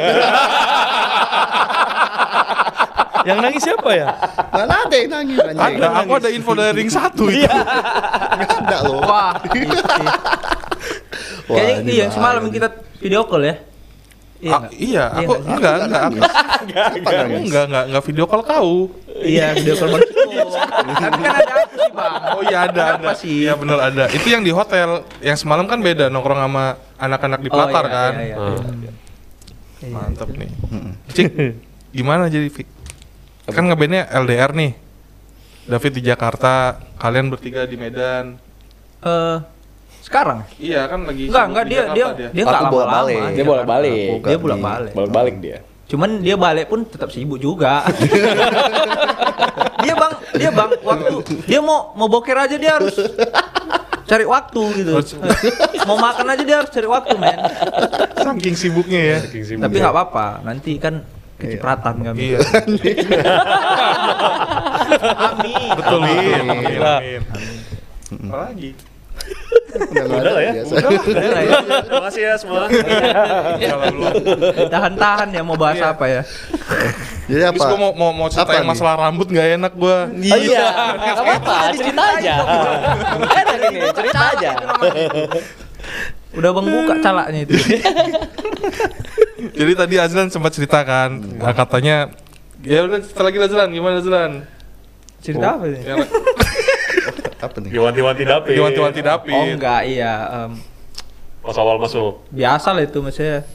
Yang 3.20 3.38
nangis 3.44 3.62
siapa 3.62 3.90
ya? 3.94 4.08
Mana 4.50 4.76
ada 4.80 4.96
yang 4.96 5.10
nangis? 5.12 5.38
Ada, 5.38 5.88
aku 6.02 6.12
ada 6.18 6.30
info 6.32 6.52
dari 6.56 6.72
ring 6.74 6.90
satu 6.90 7.28
itu. 7.30 7.46
Nggak 7.46 8.50
ada 8.66 8.78
loh. 8.88 9.04
Wah. 9.06 9.36
Wah, 11.50 11.58
Kayaknya 11.58 11.74
ini 11.82 11.92
iya 11.98 12.06
semalam 12.10 12.46
kita 12.48 12.68
video 12.98 13.26
call 13.26 13.44
ya. 13.44 13.56
Iya. 14.40 14.56
Ah, 14.56 14.60
nggak? 14.64 14.72
iya, 14.80 15.04
aku 15.12 15.32
nggak? 15.36 15.52
enggak, 15.52 15.76
enggak, 15.76 16.04
Apa 16.88 16.96
aku 16.96 17.12
nangis? 17.12 17.44
enggak, 17.44 17.64
enggak, 17.68 17.84
enggak 17.92 18.04
video 18.08 18.26
call 18.26 18.42
kau. 18.42 18.72
Iya, 19.20 19.46
video 19.52 19.76
call. 19.76 19.92
Tapi 20.00 20.92
kan 20.96 21.34
ada 21.36 21.54
aku 21.60 21.76
sih, 21.76 21.90
Bang. 21.92 22.14
Oh 22.32 22.42
iya 22.42 22.58
ada, 22.64 22.72
ada. 22.72 22.84
Apa 22.96 23.12
sih? 23.14 23.34
Iya 23.44 23.54
benar 23.54 23.80
ada. 23.84 24.04
Itu 24.08 24.28
yang 24.28 24.40
di 24.40 24.52
hotel. 24.52 25.04
Yang 25.20 25.38
semalam 25.44 25.68
kan 25.68 25.80
beda 25.80 26.08
nongkrong 26.08 26.40
sama 26.40 26.64
anak-anak 26.96 27.40
di 27.42 27.50
Oh, 27.50 27.54
Pelatar 27.54 27.84
iya, 27.84 27.92
kan. 27.92 28.12
iya, 28.16 28.26
iya. 28.26 28.36
Ah. 28.40 28.56
Iya. 28.80 28.92
Mantap 29.90 30.30
nih. 30.32 30.50
Cik, 31.10 31.28
gimana 31.92 32.28
jadi 32.28 32.48
Fik? 32.48 32.68
Kan 33.46 33.64
ngebandnya 33.66 34.08
LDR 34.14 34.52
nih. 34.52 34.72
David 35.66 35.94
di 35.94 36.02
Jakarta, 36.02 36.54
kalian 36.96 37.28
bertiga 37.28 37.64
di 37.64 37.76
Medan. 37.76 38.40
Eh, 39.00 39.38
sekarang? 40.10 40.40
Iya 40.58 40.82
kan 40.90 41.00
lagi 41.06 41.24
Enggak, 41.30 41.46
enggak 41.54 41.64
di 41.64 41.70
dia 41.70 41.78
dia 41.78 41.86
Jakarta 41.86 42.18
dia 42.18 42.42
enggak 42.42 42.50
lama-lama. 42.50 42.74
bolak-balik. 42.74 43.22
Dia 43.30 43.46
bolak-balik. 43.46 44.10
Aku 44.10 44.18
Dia 44.18 44.34
kan 44.34 44.42
bolak-balik. 44.42 44.94
Balik-balik 44.98 45.36
dia. 45.38 45.58
Cuman 45.90 46.10
dia 46.22 46.36
balik 46.38 46.66
pun 46.70 46.80
tetap 46.86 47.10
sibuk 47.10 47.38
juga. 47.38 47.82
dia 49.86 49.94
bang, 49.98 50.14
dia 50.38 50.50
bang, 50.54 50.70
waktu 50.86 51.16
dia 51.50 51.60
mau 51.66 51.94
mau 51.98 52.06
boker 52.06 52.38
aja 52.38 52.56
dia 52.58 52.78
harus 52.78 52.94
cari 54.06 54.26
waktu 54.26 54.62
gitu. 54.82 54.94
mau 55.90 55.98
makan 55.98 56.26
aja 56.30 56.44
dia 56.46 56.58
harus 56.62 56.70
cari 56.70 56.86
waktu 56.90 57.14
men. 57.18 57.38
Saking 58.22 58.56
sibuknya 58.58 59.02
ya. 59.02 59.18
Saking 59.26 59.44
sibuk. 59.46 59.62
Tapi 59.66 59.76
nggak 59.82 59.94
apa-apa, 59.94 60.46
nanti 60.46 60.78
kan 60.78 61.02
kecipratan 61.42 61.96
kami. 62.06 62.34
Iya. 62.34 62.40
Amin. 65.26 65.70
Betul, 65.74 66.00
Amin. 66.06 66.18
betul. 66.46 66.82
Amin. 66.86 67.22
Amin. 67.34 68.30
Apa 68.30 68.38
lagi? 68.50 68.70
Udah 69.70 70.04
nggak 70.04 70.20
Udah 70.20 70.34
lah 70.34 70.42
ya. 70.42 70.52
biasa. 70.58 70.74
Udah 70.82 71.30
lah 71.30 71.42
ya. 71.42 71.54
Terima 71.86 72.02
kasih 72.10 72.22
ya 72.22 72.34
semua. 72.36 72.64
Tahan-tahan 74.68 75.28
ya 75.30 75.42
mau 75.42 75.56
bahas 75.56 75.78
Iya. 75.78 75.94
apa 75.94 76.06
ya? 76.06 76.22
Jadi 77.30 77.42
Terus 77.46 77.62
apa? 77.62 77.70
gua 77.70 77.78
mau 77.78 77.92
mau, 77.94 78.10
mau 78.12 78.28
cerita 78.28 78.50
Apa 78.50 78.58
yang 78.58 78.66
masalah 78.66 78.96
rambut 78.98 79.28
nggak 79.30 79.48
enak 79.56 79.74
gua. 79.78 80.10
Iya, 80.12 80.66
nggak 80.98 81.16
apa-apa, 81.16 81.56
cerita 81.74 82.04
aja. 82.18 82.36
Enak 83.22 83.58
ini, 83.70 83.80
cerita 83.94 84.20
aja. 84.34 84.52
Udah 86.30 86.50
bang 86.52 86.68
buka 86.68 86.94
calaknya 87.00 87.40
itu. 87.44 87.54
Jadi 89.56 89.72
tadi 89.72 89.96
Azlan 89.96 90.28
sempat 90.28 90.52
ceritakan 90.52 91.40
ah, 91.40 91.54
katanya 91.54 92.12
ya 92.60 92.84
udah 92.84 93.00
setelah 93.00 93.32
lagi 93.32 93.40
Azlan 93.40 93.70
gimana 93.72 93.98
Azlan? 93.98 94.32
Cerita 95.20 95.56
apa 95.56 95.64
ini? 95.68 95.80
Apa 97.40 97.56
nih? 97.60 97.72
Diwanti-wanti 97.72 98.24
dapet. 98.24 98.52
Diwanti-wanti 98.52 99.00
David. 99.00 99.34
Oh 99.34 99.46
enggak, 99.48 99.82
iya. 99.88 100.14
em, 100.46 100.52
Pas 101.40 101.56
awal 101.56 101.80
masuk. 101.80 102.20
biasa 102.30 102.76
lah 102.76 102.84
itu 102.84 103.00
maksudnya. 103.00 103.48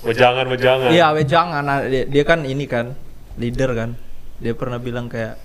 Wejangan, 0.00 0.46
wejangan. 0.48 0.88
Iya, 0.88 1.06
we 1.12 1.22
jangan. 1.22 1.62
ah, 1.62 1.84
Dia, 1.84 2.08
dia 2.08 2.24
kan 2.24 2.46
ini 2.46 2.64
kan 2.64 2.96
leader 3.36 3.76
kan. 3.76 3.90
Dia 4.38 4.54
pernah 4.54 4.78
bilang 4.78 5.10
kayak, 5.10 5.36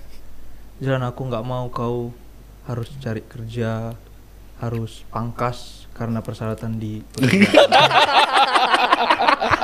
Jalan 0.78 1.04
aku 1.04 1.28
nggak 1.28 1.44
mau 1.44 1.70
kau 1.70 2.10
harus 2.64 2.88
cari 2.98 3.22
kerja, 3.22 3.94
harus 4.58 5.04
pangkas 5.06 5.86
karena 5.92 6.18
persyaratan 6.18 6.78
di 6.78 6.98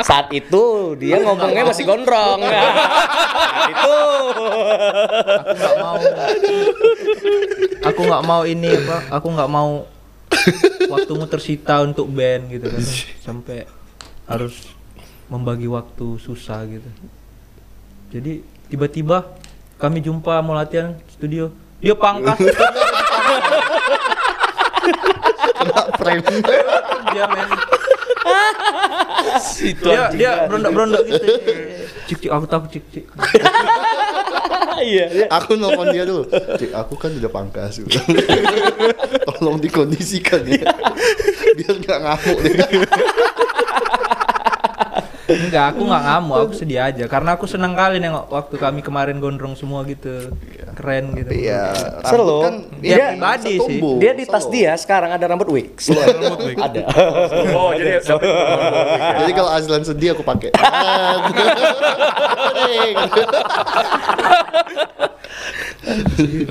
Saat 0.08 0.28
itu 0.34 0.94
dia 0.98 1.20
ngomongnya 1.22 1.64
masih 1.68 1.84
gondrong. 1.84 2.40
Saat 2.44 3.70
itu. 3.70 3.98
aku 5.10 5.52
nggak 5.56 5.76
mau 5.80 5.96
aku 7.80 8.00
nggak 8.06 8.24
mau 8.24 8.42
ini 8.46 8.70
apa 8.70 8.96
aku 9.12 9.26
nggak 9.32 9.50
mau 9.50 9.70
waktumu 10.88 11.24
tersita 11.26 11.82
untuk 11.84 12.08
band 12.08 12.48
gitu 12.52 12.66
kan 12.70 12.84
sampai 13.20 13.66
harus 14.30 14.70
membagi 15.26 15.66
waktu 15.66 16.18
susah 16.22 16.64
gitu 16.66 16.90
jadi 18.10 18.42
tiba-tiba 18.70 19.26
kami 19.78 20.02
jumpa 20.02 20.42
mau 20.42 20.54
latihan 20.54 20.96
studio 21.10 21.50
dia 21.80 21.96
pangkas 21.96 22.38
Kena 25.60 25.92
prank. 25.92 26.24
dia 27.12 27.24
men 28.24 29.40
dia 29.80 30.02
dia 30.12 30.32
berondak 30.46 30.70
berondak 30.74 31.02
gitu 31.10 31.34
cik 32.08 32.16
cik 32.26 32.30
aku 32.30 32.44
takut 32.48 32.68
cik 32.72 32.84
cik 32.92 33.04
Iya, 34.80 35.06
iya. 35.12 35.26
Aku 35.28 35.60
nelfon 35.60 35.92
dia 35.92 36.08
dulu. 36.08 36.24
Cik, 36.32 36.72
aku 36.72 36.96
kan 36.96 37.12
udah 37.12 37.28
pangkas. 37.28 37.84
Tolong 39.28 39.60
dikondisikan 39.60 40.40
ya. 40.48 40.72
Biar 41.52 41.74
nggak 41.76 41.98
ngamuk 42.00 42.38
deh. 42.40 42.56
Enggak, 45.30 45.64
aku 45.72 45.82
nggak 45.86 46.02
ngamuk, 46.02 46.36
aku 46.42 46.54
sedih 46.54 46.80
aja 46.82 47.04
karena 47.06 47.38
aku 47.38 47.46
senang 47.46 47.72
kali 47.72 48.02
nengok 48.02 48.26
waktu 48.26 48.54
kami 48.56 48.80
kemarin 48.82 49.22
gondrong 49.22 49.54
semua 49.54 49.86
gitu. 49.86 50.34
Keren 50.74 51.14
gitu. 51.14 51.30
Iya. 51.30 51.70
Seru. 52.02 52.26
rambut 52.26 52.36
kan 52.42 52.54
Dia- 52.80 53.14
bisa 53.14 53.36
sih. 53.62 53.78
Dia 54.00 54.12
di 54.12 54.24
tas 54.24 54.46
dia 54.48 54.72
sekarang 54.74 55.10
ada 55.12 55.24
rambut 55.24 55.48
wig. 55.48 55.70
Rambut 55.78 56.40
wig. 56.44 56.56
ada. 56.58 56.82
Oh, 57.50 57.70
jadi 57.72 58.00
Jadi 59.20 59.32
kalau 59.32 59.50
Azlan 59.50 59.82
sedih 59.84 60.14
aku 60.14 60.22
pakai. 60.24 60.50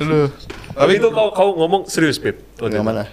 Aduh. 0.00 0.28
Tapi 0.70 0.92
itu 0.96 1.08
kau 1.10 1.28
kau 1.34 1.48
ngomong 1.56 1.84
serius, 1.86 2.16
Pit. 2.16 2.40
waktu 2.56 2.72
Yang 2.72 2.86
mana? 2.86 3.04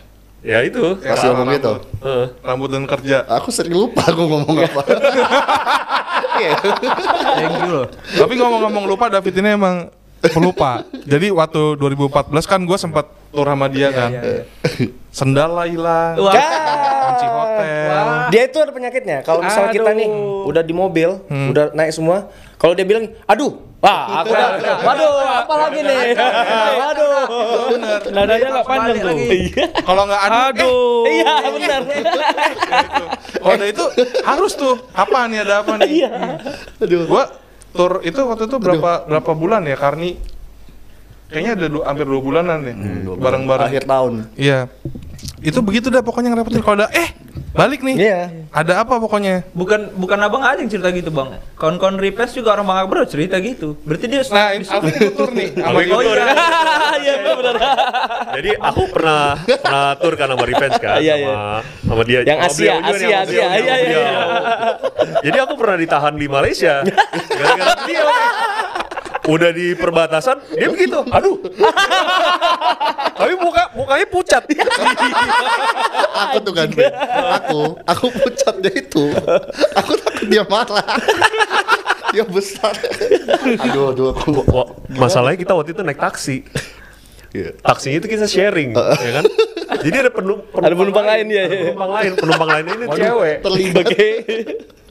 Ya 0.42 0.62
itu. 0.62 1.02
Ya, 1.02 1.14
Masih 1.14 1.28
ngomong 1.32 1.48
rambut. 1.48 1.58
gitu. 1.58 1.74
Heeh. 2.00 2.26
Rambut 2.40 2.70
dan 2.70 2.84
kerja. 2.86 3.18
Aku 3.28 3.50
sering 3.50 3.74
lupa 3.74 4.06
aku 4.06 4.24
ngomong 4.24 4.58
apa. 4.60 4.82
Iya. 6.38 6.54
Thank 7.34 7.54
you 7.58 7.70
loh. 7.72 7.86
Tapi 7.90 8.34
ngomong-ngomong 8.38 8.86
lupa 8.86 9.10
David 9.10 9.42
ini 9.42 9.58
emang 9.58 9.90
pelupa. 10.22 10.86
Jadi 11.04 11.34
waktu 11.34 11.62
2014 11.78 12.30
kan 12.46 12.62
gue 12.62 12.78
sempat 12.78 13.10
tur 13.34 13.42
sama 13.42 13.66
dia 13.66 13.90
kan. 13.90 14.10
iya, 14.14 14.22
iya. 14.22 14.44
Sendal 15.10 15.58
lah 15.58 15.66
hilang. 15.66 16.14
Wah. 16.22 16.34
Kunci 17.08 17.26
hotel. 17.26 17.90
Dia 18.30 18.42
itu 18.46 18.58
ada 18.60 18.70
penyakitnya. 18.70 19.18
Kalau 19.26 19.42
misalnya 19.42 19.74
kita 19.74 19.90
nih 19.94 20.10
udah 20.46 20.62
di 20.62 20.74
mobil, 20.74 21.10
udah 21.26 21.74
naik 21.74 21.90
semua, 21.90 22.30
kalau 22.56 22.78
dia 22.78 22.86
bilang, 22.86 23.10
"Aduh, 23.26 23.58
wah, 23.78 24.22
aku 24.22 24.34
udah, 24.34 24.50
waduh, 24.82 25.12
apa 25.22 25.54
lagi 25.54 25.80
nih? 25.82 26.00
Waduh." 26.78 27.26
Nadanya 28.10 28.48
nggak 28.52 28.68
panjang 28.68 28.98
tuh. 28.98 29.16
Kalau 29.84 30.04
nggak 30.06 30.22
ada, 30.24 30.40
Aduh. 30.50 31.04
Iya, 31.06 31.34
benar. 31.52 31.82
oh 33.44 33.52
ada 33.52 33.66
itu 33.66 33.84
harus 34.24 34.54
tuh. 34.54 34.76
Apa 34.92 35.28
nih 35.28 35.40
ada 35.46 35.62
apa 35.62 35.74
nih? 35.78 36.10
Aduh. 36.82 37.06
Gua 37.06 37.24
tur 37.72 38.02
itu 38.02 38.18
waktu 38.18 38.50
itu 38.50 38.58
berapa 38.58 39.06
berapa 39.06 39.32
bulan 39.34 39.62
ya 39.64 39.78
Karni? 39.78 40.18
Kayaknya 41.28 41.52
ada 41.54 41.66
du- 41.68 41.84
hampir 41.84 42.08
dua 42.08 42.22
bulanan 42.24 42.58
deh. 42.64 42.76
Bareng-bareng. 43.20 43.68
Akhir 43.68 43.84
tahun. 43.84 44.32
Iya. 44.40 44.72
Itu 45.44 45.60
begitu 45.60 45.92
dah 45.92 46.00
pokoknya 46.00 46.32
ngerepotin 46.32 46.64
kalau 46.64 46.82
ada 46.82 46.90
eh 46.96 47.10
balik 47.56 47.80
nih. 47.84 47.96
Iya. 47.96 48.22
Ada 48.52 48.84
apa 48.84 49.00
pokoknya? 49.00 49.48
Bukan 49.56 49.96
bukan 49.96 50.20
abang 50.24 50.44
aja 50.44 50.60
yang 50.60 50.72
cerita 50.72 50.90
gitu 50.92 51.10
bang. 51.14 51.40
Kawan-kawan 51.56 51.98
repass 51.98 52.36
juga 52.36 52.54
orang 52.56 52.68
bang 52.68 52.80
Akbar 52.84 52.98
cerita 53.08 53.36
gitu. 53.40 53.78
Berarti 53.88 54.06
dia 54.12 54.22
Nah, 54.28 54.52
ikut 54.54 55.14
tur 55.16 55.30
nih. 55.32 55.50
Sama 55.56 55.68
Alvin 55.80 55.88
ikut 55.88 56.04
tur. 56.04 56.18
Iya, 56.98 57.14
benar. 57.38 57.56
Jadi 58.36 58.52
aku 58.58 58.84
pernah 58.90 59.38
pernah 59.64 59.92
tur 60.02 60.14
kan 60.18 60.28
sama 60.34 60.44
Revenge 60.44 60.78
kan 60.82 60.98
Iya, 61.00 61.14
sama 61.14 61.22
iya. 61.22 61.36
sama 61.86 62.02
dia. 62.04 62.20
Yang 62.26 62.40
Asia, 62.52 62.74
Asia, 62.82 63.18
Asia. 63.24 63.46
Iya, 63.48 63.48
iya, 63.62 63.76
iya. 63.86 64.10
Jadi 65.24 65.38
aku 65.40 65.54
pernah 65.56 65.78
ditahan 65.78 66.14
di 66.18 66.28
Malaysia. 66.28 66.82
Gara-gara 67.38 67.76
dia. 67.86 68.04
Udah 69.28 69.52
di 69.52 69.76
perbatasan, 69.76 70.40
dia 70.56 70.72
begitu. 70.72 71.04
Aduh. 71.12 71.36
Tapi 73.18 73.34
muka 73.36 73.76
mukanya 73.76 74.08
pucat. 74.08 74.44
Aku 76.28 76.38
tuh 76.42 76.54
kan. 76.56 76.72
Aku, 77.44 77.60
aku 77.84 78.06
pucat 78.16 78.56
dia 78.64 78.74
itu. 78.74 79.04
Aku 79.76 79.92
takut 80.00 80.26
dia 80.32 80.44
marah. 80.48 80.88
dia 82.16 82.24
besar. 82.24 82.72
Aduh, 83.68 83.92
aduh 83.92 84.08
aku. 84.16 84.32
Masalahnya 84.96 85.38
kita 85.38 85.54
waktu 85.54 85.76
itu 85.76 85.84
naik 85.84 86.00
taksi. 86.00 86.48
Iya. 87.36 87.52
Taksinya 87.60 88.00
itu 88.00 88.08
kita 88.08 88.26
sharing, 88.26 88.72
ya 88.74 89.12
kan? 89.20 89.26
Jadi 89.84 89.96
ada 90.00 90.12
penum- 90.16 90.48
penumpang, 90.48 90.64
Ada 90.64 90.76
penumpang 90.80 91.06
lain, 91.06 91.26
iya, 91.28 91.44
ada 91.44 91.52
iya. 91.52 91.62
Penumpang 91.68 91.92
lain, 91.92 92.12
penumpang 92.16 92.50
lain 92.50 92.66
ini 92.72 92.86
cewek. 92.88 93.36
Terlibat. 93.44 93.86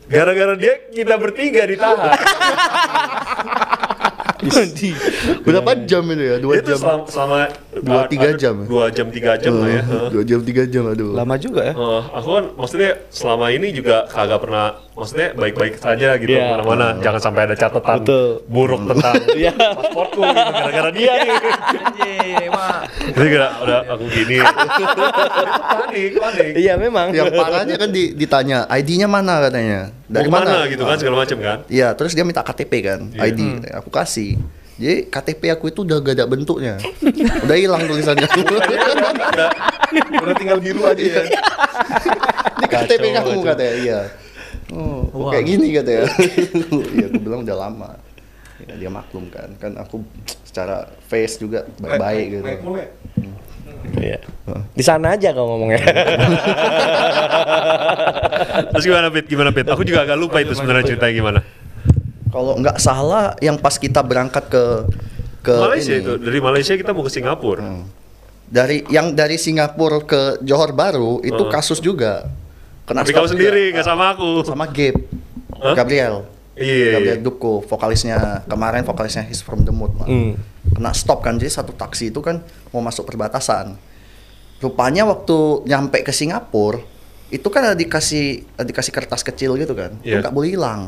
Gara-gara 0.07 0.55
dia 0.55 0.75
kita 0.95 1.15
bertiga 1.19 1.63
ditahan. 1.67 2.13
Berapa 5.43 5.71
jam 5.89 6.03
itu 6.13 6.25
ya? 6.25 6.37
Dua 6.39 6.53
Itu 6.61 6.71
jam. 6.75 6.79
selama, 6.79 7.05
selama 7.09 7.37
Dua, 7.77 8.03
tiga 8.09 8.31
jam. 8.37 8.55
Dua 8.69 8.85
jam 8.93 9.07
tiga 9.09 9.33
jam 9.41 9.53
lah 9.57 9.69
ya. 9.69 9.83
Dua 10.13 10.23
jam 10.25 10.41
tiga 10.45 10.63
jam 10.69 10.85
aduh. 10.89 11.13
Lama 11.17 11.35
juga 11.41 11.61
ya. 11.65 11.75
Eh, 11.75 12.03
aku 12.13 12.29
kan 12.37 12.45
maksudnya 12.57 12.91
selama 13.09 13.47
ini 13.53 13.73
juga 13.73 14.05
kagak 14.09 14.41
pernah 14.45 14.77
maksudnya 14.97 15.29
baik-baik 15.33 15.77
saja 15.77 16.17
gitu 16.17 16.33
Iya. 16.33 16.57
mana-mana 16.57 16.97
jangan 16.99 17.21
sampai 17.21 17.45
ada 17.45 17.55
catatan 17.55 18.01
Betul. 18.01 18.41
buruk 18.47 18.81
tentang 18.89 19.15
Iya. 19.37 19.53
pasportku 19.53 20.21
gitu, 20.25 20.41
gara-gara 20.51 20.91
dia 20.91 21.13
nih 21.15 21.31
Anjing, 21.77 22.49
mak. 22.49 22.81
jadi 23.13 23.29
gara 23.29 23.49
udah 23.61 23.81
aku 23.87 24.05
gini 24.09 24.37
itu 24.41 25.03
panik 25.77 26.13
panik 26.17 26.51
Iya 26.57 26.75
memang. 26.77 27.07
Yang 27.13 27.29
parahnya 27.31 27.77
kan 27.77 27.91
di- 27.91 28.13
ditanya 28.15 28.59
ID-nya 28.67 29.05
mana 29.07 29.41
katanya. 29.43 29.81
Dari 30.07 30.25
Mau 30.25 30.33
ke 30.33 30.37
mana 30.39 30.51
mana? 30.57 30.67
gitu 30.67 30.83
kan 30.83 30.97
segala 30.97 31.17
macam 31.21 31.39
kan 31.39 31.59
Iya, 31.69 31.89
terus 31.93 32.13
dia 32.13 32.25
minta 32.25 32.41
KTP 32.41 32.73
kan, 32.81 33.01
Iya. 33.13 33.21
ID. 33.29 33.41
Aku 33.77 33.91
kasih. 33.91 34.41
Jadi 34.77 35.09
KTP 35.09 35.43
aku 35.51 35.69
itu 35.69 35.81
udah 35.83 35.99
gak 35.99 36.15
ada 36.15 36.25
bentuknya. 36.25 36.81
udah 37.45 37.57
hilang 37.57 37.85
tulisannya. 37.85 38.29
udah 38.29 39.49
Udah 40.19 40.35
tinggal 40.35 40.59
biru 40.59 40.83
aja 40.85 41.03
ya. 41.03 41.23
Ini 42.57 42.67
KTP 42.67 43.05
kamu 43.13 43.41
katanya, 43.43 43.75
iya. 43.77 44.01
Oh, 44.75 45.07
kok 45.07 45.31
kayak 45.31 45.47
gini 45.47 45.67
katanya. 45.75 46.07
Iya, 46.97 47.07
aku 47.13 47.21
bilang 47.23 47.41
udah 47.47 47.57
lama. 47.57 47.91
Ya, 48.67 48.75
dia 48.81 48.91
maklum 48.91 49.29
kan, 49.29 49.53
kan 49.61 49.77
aku 49.77 50.01
secara 50.43 50.89
face 51.07 51.37
juga 51.39 51.69
baik-baik 51.77 52.25
gitu. 52.33 52.43
Naik 52.43 52.61
mulai. 52.65 52.89
Iya. 54.01 54.19
Di 54.75 54.83
sana 54.83 55.15
aja 55.15 55.31
kau 55.37 55.47
ngomongnya. 55.47 55.79
terus 58.73 58.85
gimana 58.87 59.09
Pit 59.13 59.27
gimana 59.29 59.51
Pit 59.53 59.67
aku 59.69 59.83
juga 59.85 60.03
agak 60.05 60.19
lupa 60.19 60.41
itu 60.41 60.53
sebenarnya 60.57 60.85
ceritanya 60.95 61.15
gimana 61.15 61.41
Kalau 62.33 62.59
nggak 62.59 62.79
salah, 62.83 63.33
yang 63.41 63.57
pas 63.57 63.77
kita 63.81 64.03
berangkat 64.05 64.45
ke 64.51 64.65
ke 65.41 65.55
Malaysia 65.55 65.95
ini, 65.95 66.03
itu 66.05 66.13
dari 66.21 66.39
Malaysia 66.43 66.75
kita 66.75 66.91
mau 66.93 67.07
ke 67.07 67.13
Singapura 67.13 67.63
dari 68.47 68.83
yang 68.91 69.15
dari 69.15 69.39
Singapura 69.39 70.03
ke 70.03 70.43
Johor 70.43 70.71
Baru 70.75 71.19
itu 71.23 71.39
Oh. 71.39 71.51
kasus 71.51 71.83
juga. 71.83 72.31
Kena 72.87 73.03
tapi 73.03 73.11
kau 73.11 73.27
sendiri 73.27 73.75
nggak 73.75 73.83
sama 73.83 74.15
aku 74.15 74.41
sama 74.43 74.65
Gabe 74.67 75.03
Hah? 75.59 75.75
Gabriel 75.75 76.23
Iya, 76.55 76.97
Gabriel 76.97 77.19
iya. 77.19 77.21
Duko 77.21 77.61
vokalisnya 77.61 78.17
kemarin 78.47 78.81
vokalisnya 78.81 79.21
His 79.23 79.43
From 79.43 79.61
The 79.61 79.71
Mood 79.71 79.93
lah. 79.97 80.07
Hmm. 80.07 80.39
kena 80.67 80.91
stop 80.91 81.21
kan 81.21 81.35
jadi 81.35 81.53
satu 81.53 81.71
taksi 81.73 82.09
itu 82.09 82.19
kan 82.19 82.43
mau 82.69 82.81
masuk 82.81 83.05
perbatasan 83.05 83.79
rupanya 84.59 85.05
waktu 85.05 85.37
nyampe 85.65 86.01
ke 86.01 86.11
Singapura 86.11 86.83
itu 87.29 87.47
kan 87.47 87.63
ada 87.63 87.75
dikasih 87.75 88.27
ada 88.53 88.65
dikasih 88.65 88.91
kertas 88.91 89.21
kecil 89.21 89.55
gitu 89.55 89.73
kan 89.73 89.95
itu 90.01 90.11
Iya. 90.11 90.21
nggak 90.21 90.33
boleh 90.33 90.51
hilang 90.51 90.83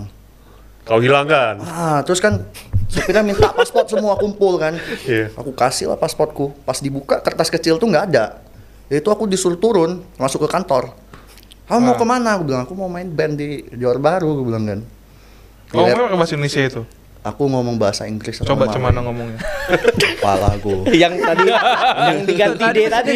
kau 0.83 0.99
hilang 0.99 1.25
kan 1.25 1.63
ah 1.63 2.01
terus 2.01 2.19
kan 2.19 2.43
supirnya 2.87 3.23
minta 3.23 3.49
paspor 3.51 3.85
semua 3.87 4.17
kumpul 4.17 4.57
kan 4.57 4.75
Iya. 5.05 5.31
aku 5.33 5.53
kasih 5.53 5.87
lah 5.87 5.97
pasportku 5.97 6.51
pas 6.63 6.79
dibuka 6.79 7.19
kertas 7.19 7.49
kecil 7.49 7.77
tuh 7.77 7.87
nggak 7.87 8.05
ada 8.09 8.41
itu 8.89 9.07
aku 9.07 9.25
disuruh 9.25 9.57
turun 9.57 10.01
masuk 10.17 10.43
ke 10.43 10.51
kantor 10.51 10.91
kamu 11.69 11.79
mau 11.79 11.91
Ah. 11.91 11.97
ke 11.97 12.05
mana 12.05 12.29
aku 12.33 12.43
bilang 12.45 12.63
aku 12.63 12.73
mau 12.73 12.89
main 12.89 13.07
band 13.07 13.35
di 13.35 13.49
Johor 13.73 13.99
Baru 13.99 14.33
aku 14.33 14.43
bilang 14.45 14.65
kan 14.65 14.81
Kamu 15.69 15.77
Dilihat, 15.79 15.95
ngomong 15.95 16.09
ke 16.09 16.17
bahasa 16.17 16.33
Indonesia 16.35 16.63
itu. 16.63 16.83
aku 17.21 17.43
ngomong 17.45 17.77
bahasa 17.77 18.03
Inggris 18.05 18.35
sama 18.35 18.49
Coba 18.49 18.65
cuman 18.69 18.93
ngomongnya. 18.97 19.39
kepala 20.17 20.49
aku 20.51 20.89
yang 20.91 21.13
tadi 21.15 21.45
yang 22.03 22.19
diganti 22.25 22.65
D 22.67 22.79
tadi. 22.89 23.13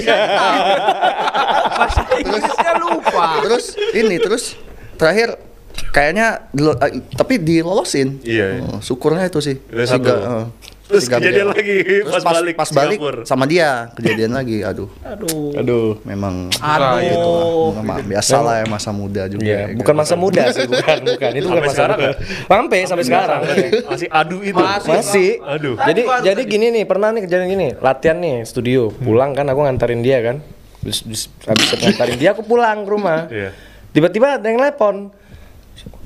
Bahasa 1.73 2.03
Inggrisnya 2.15 2.73
lupa. 2.79 3.41
terus 3.41 3.65
ini 3.91 4.17
terus 4.19 4.55
terakhir 4.95 5.41
kayaknya 5.89 6.45
eh, 6.53 6.93
tapi 7.11 7.37
dilolosin 7.39 8.21
Iya, 8.23 8.47
iya. 8.55 8.63
Oh, 8.67 8.79
syukurnya 8.79 9.27
itu 9.27 9.41
sih 9.41 9.57
Udah 9.67 9.83
Si 9.83 9.91
satu. 9.91 10.05
Ga- 10.05 10.21
eh, 10.21 10.45
Terus 10.93 11.09
kejadian 11.09 11.49
lagi 11.49 11.77
Terus 12.05 12.13
pas 12.15 12.25
balik 12.31 12.55
pas 12.55 12.69
balik 12.69 12.99
Singapura. 12.99 13.23
sama 13.25 13.45
dia 13.45 13.89
kejadian 13.93 14.33
lagi 14.33 14.61
aduh 14.61 14.89
Aduh. 15.03 15.57
Aduh. 15.57 15.89
memang 16.03 16.53
Aduh. 16.55 17.01
gitu 17.01 17.33
lah 17.73 17.83
Ma- 17.83 18.05
biasa 18.05 18.37
lah 18.39 18.55
ya 18.61 18.67
masa 18.67 18.91
muda 18.91 19.23
juga 19.27 19.43
Iya, 19.43 19.59
ya 19.65 19.67
bukan 19.75 19.89
kan. 19.89 19.97
masa 19.99 20.15
muda 20.15 20.43
sih, 20.51 20.65
bukan, 20.65 20.99
bukan. 21.03 21.31
Itu 21.33 21.47
bukan 21.47 21.57
Sampai 21.57 21.65
masa 21.65 21.75
sekarang 21.75 21.99
muda. 21.99 22.11
Sampai 22.45 22.79
sampai 22.85 23.05
sekarang. 23.05 23.41
masih 23.85 24.09
adu 24.09 24.37
itu 24.41 24.63
Masih. 24.85 25.31
aduh 25.43 25.75
Jadi 25.81 26.01
jadi 26.23 26.43
gini 26.45 26.67
nih, 26.71 26.85
pernah 26.85 27.09
nih 27.11 27.23
kejadian 27.23 27.49
gini, 27.49 27.69
latihan 27.77 28.17
nih 28.17 28.45
studio, 28.45 28.93
pulang 28.93 29.33
kan 29.33 29.47
aku 29.47 29.61
nganterin 29.61 30.01
dia 30.01 30.21
kan. 30.21 30.37
Habis 30.83 31.31
nganterin 31.79 32.17
dia 32.17 32.31
aku 32.31 32.43
pulang 32.43 32.83
ke 32.83 32.91
rumah. 32.91 33.27
Iya. 33.27 33.51
Tiba-tiba 33.91 34.37
ada 34.37 34.45
yang 34.45 34.59
telepon. 34.59 35.11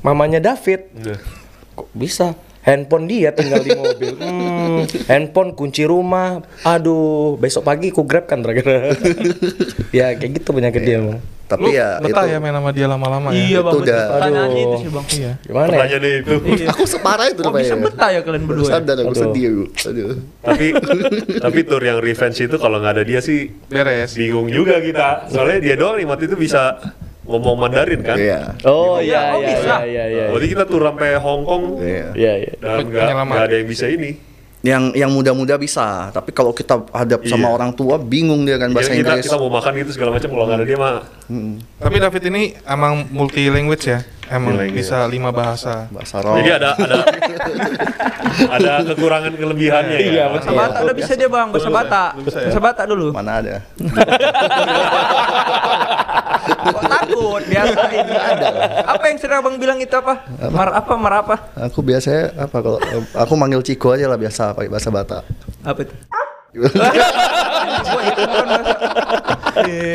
Mamanya 0.01 0.39
David. 0.39 0.87
Udah. 0.95 1.19
Kok 1.75 1.89
bisa? 1.93 2.33
Handphone 2.67 3.07
dia 3.07 3.31
tinggal 3.31 3.63
di 3.63 3.71
mobil. 3.73 4.15
Hmm, 4.67 4.83
handphone 5.07 5.55
kunci 5.55 5.87
rumah. 5.87 6.43
Aduh, 6.61 7.39
besok 7.39 7.63
pagi 7.63 7.89
ku 7.89 8.03
grab 8.03 8.27
kan 8.27 8.43
terakhir. 8.43 8.67
ya 9.97 10.11
kayak 10.13 10.31
gitu 10.37 10.51
penyakit 10.51 10.83
dia 10.83 10.99
emang. 10.99 11.23
tapi 11.47 11.63
Lu 11.63 11.71
ya 11.71 12.03
itu 12.03 12.11
betah 12.11 12.27
ya 12.27 12.43
main 12.43 12.51
sama 12.51 12.75
dia 12.75 12.91
lama-lama 12.91 13.31
Iya 13.31 13.39
ya. 13.39 13.61
bang, 13.63 13.75
udah. 13.79 14.03
pertanyaannya 14.11 14.51
Aduh. 14.51 14.67
itu 14.67 14.77
sih 14.77 14.91
bang. 14.91 15.07
Iya. 15.07 15.33
Gimana 15.39 15.63
ya? 15.63 15.71
pertanyaannya 15.71 16.11
itu 16.19 16.33
aku 16.75 16.83
separah 16.85 17.27
itu 17.31 17.41
Pak, 17.41 17.53
bisa 17.55 17.71
ya. 17.71 17.77
betah 17.79 18.09
ya 18.11 18.21
kalian 18.21 18.45
berdua? 18.45 18.67
ya? 18.67 18.71
sadar 18.75 18.97
aku 18.99 19.07
Aduh. 19.07 19.23
sedih 19.23 19.45
aku 19.47 19.63
aduh 19.87 20.09
tapi 20.43 20.67
tapi 21.39 21.59
tour 21.63 21.79
yang 21.81 21.99
revenge 22.03 22.39
itu 22.43 22.57
kalau 22.59 22.83
nggak 22.83 22.95
ada 22.99 23.05
dia 23.07 23.21
sih 23.23 23.47
Beres. 23.71 24.19
bingung 24.19 24.51
juga 24.51 24.83
kita 24.83 25.31
soalnya 25.31 25.59
dia 25.63 25.75
doang 25.79 25.95
nih 25.95 26.07
waktu 26.11 26.27
itu 26.27 26.35
bisa 26.35 26.83
ngomong 27.27 27.57
Mandarin 27.59 28.01
kan 28.01 28.17
iya 28.17 28.55
Oh 28.63 28.97
iya 28.97 29.35
Oh, 29.35 29.41
iya 29.41 29.49
bisa. 29.53 29.75
iya 29.83 30.05
iya 30.05 30.05
iya. 30.09 30.25
Berarti 30.31 30.49
kita 30.49 30.65
tur 30.65 30.81
sampai 30.81 31.09
Hong 31.17 31.43
Kong 31.43 31.63
iya 31.79 32.07
Iya 32.13 32.33
iya. 32.41 32.53
dan 32.57 32.83
nggak 32.83 33.03
Penyelamat. 33.03 33.35
nggak 33.35 33.47
ada 33.47 33.57
yang 33.57 33.69
bisa 33.69 33.87
ini. 33.87 34.11
yang 34.63 34.91
yang 34.93 35.07
muda-muda 35.09 35.55
bisa 35.55 36.11
tapi 36.11 36.31
kalau 36.31 36.51
kita 36.51 36.83
hadap 36.91 37.23
sama 37.23 37.47
Iya. 37.47 37.55
orang 37.55 37.71
tua 37.71 37.95
bingung 37.97 38.43
dia 38.43 38.57
kan 38.57 38.71
bahasa 38.71 38.91
Jadi 38.91 38.99
kita, 38.99 39.11
Inggris 39.13 39.25
kita 39.25 39.39
mau 39.39 39.51
makan 39.53 39.73
itu 39.77 39.91
segala 39.93 40.11
macam 40.11 40.27
kalau 40.29 40.45
nggak 40.45 40.59
ada 40.59 40.67
dia 40.67 40.75
mah 40.77 40.97
Tapi 41.79 41.97
David 41.97 42.23
ini 42.27 42.43
emang 42.65 42.93
multi 43.09 43.47
language 43.47 43.87
ya. 43.87 44.03
Emang 44.27 44.53
Multi-language. 44.53 44.77
bisa 44.77 45.07
lima 45.07 45.31
bahasa. 45.31 45.87
bahasa 45.89 46.17
roh 46.19 46.35
jadi 46.37 46.51
ada 46.57 46.71
ada 46.75 46.97
ada 48.49 48.73
kekurangan 48.89 49.33
kelebihannya 49.33 49.99
Iya, 49.99 50.13
ya. 50.13 50.25
Bahasa 50.29 50.51
Batak 50.51 50.81
udah 50.83 50.95
bisa 50.95 51.13
dia 51.15 51.29
bang, 51.29 51.49
bahasa 51.49 51.71
Batak. 51.71 52.11
Bahasa 52.21 52.61
Batak 52.61 52.85
dulu. 52.87 53.07
mana 53.11 53.33
ada 53.37 53.57
Kok 56.47 56.83
takut? 56.85 57.43
Biasa 57.45 57.81
ini 57.89 58.15
ada. 58.15 58.47
Apa 58.89 59.05
yang 59.05 59.17
sering 59.17 59.37
abang 59.37 59.57
bilang 59.57 59.79
itu 59.79 59.91
apa? 59.93 60.23
Mar 60.49 60.71
apa? 60.73 60.93
Mar 60.95 61.15
apa? 61.17 61.35
aku 61.57 61.79
biasanya 61.81 62.35
apa 62.41 62.57
kalau 62.57 62.79
aku 63.13 63.35
manggil 63.35 63.61
Ciko 63.61 63.91
aja 63.93 64.07
lah 64.07 64.15
biasa 64.15 64.51
pakai 64.53 64.67
bahasa 64.67 64.89
Batak 64.89 65.23
Apa 65.63 65.81
itu? 65.81 65.95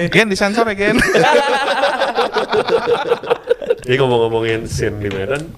Gen 0.10 0.28
disensor 0.28 0.66
ya 0.66 0.76
Gen. 0.76 0.96
Jadi 3.92 4.00
ngomong-ngomongin 4.00 4.72
scene 4.72 5.04
di 5.04 5.12
Medan, 5.12 5.52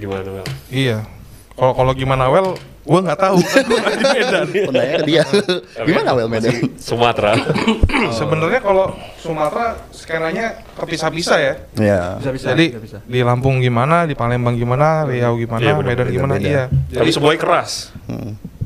gimana 0.00 0.40
Bang? 0.40 0.48
iya. 0.72 1.04
Kalau 1.52 1.76
kalau 1.76 1.92
gimana 1.92 2.24
well, 2.32 2.56
gua 2.88 3.04
nggak 3.04 3.20
tahu. 3.20 3.36
Di 4.00 4.08
Medan. 4.16 4.46
Tanya 4.48 4.96
ke 4.96 5.04
dia 5.04 5.22
gimana 5.92 6.16
Wel 6.16 6.24
Medan 6.32 6.56
Sumatera. 6.80 7.36
Sebenarnya 8.16 8.64
kalau 8.64 8.96
Sumatera 9.20 9.76
skenanya 9.92 10.64
kepisah-pisah 10.72 11.36
ya. 11.36 11.54
ya 11.76 12.00
Bisa 12.16 12.30
bisa. 12.32 12.46
Jadi 12.56 12.80
bisa, 12.80 12.98
di 13.04 13.20
Lampung 13.20 13.60
gimana, 13.60 14.08
di 14.08 14.16
Palembang 14.16 14.56
gimana, 14.56 15.04
Riau 15.04 15.36
gimana, 15.36 15.60
Iya, 15.60 15.76
benar, 15.76 15.84
Medan 15.84 16.06
beda, 16.08 16.14
gimana, 16.16 16.34
beda. 16.40 16.48
iya. 16.48 16.64
Tapi 16.72 16.96
Jadi 16.96 17.10
semuanya 17.12 17.40
keras. 17.44 17.70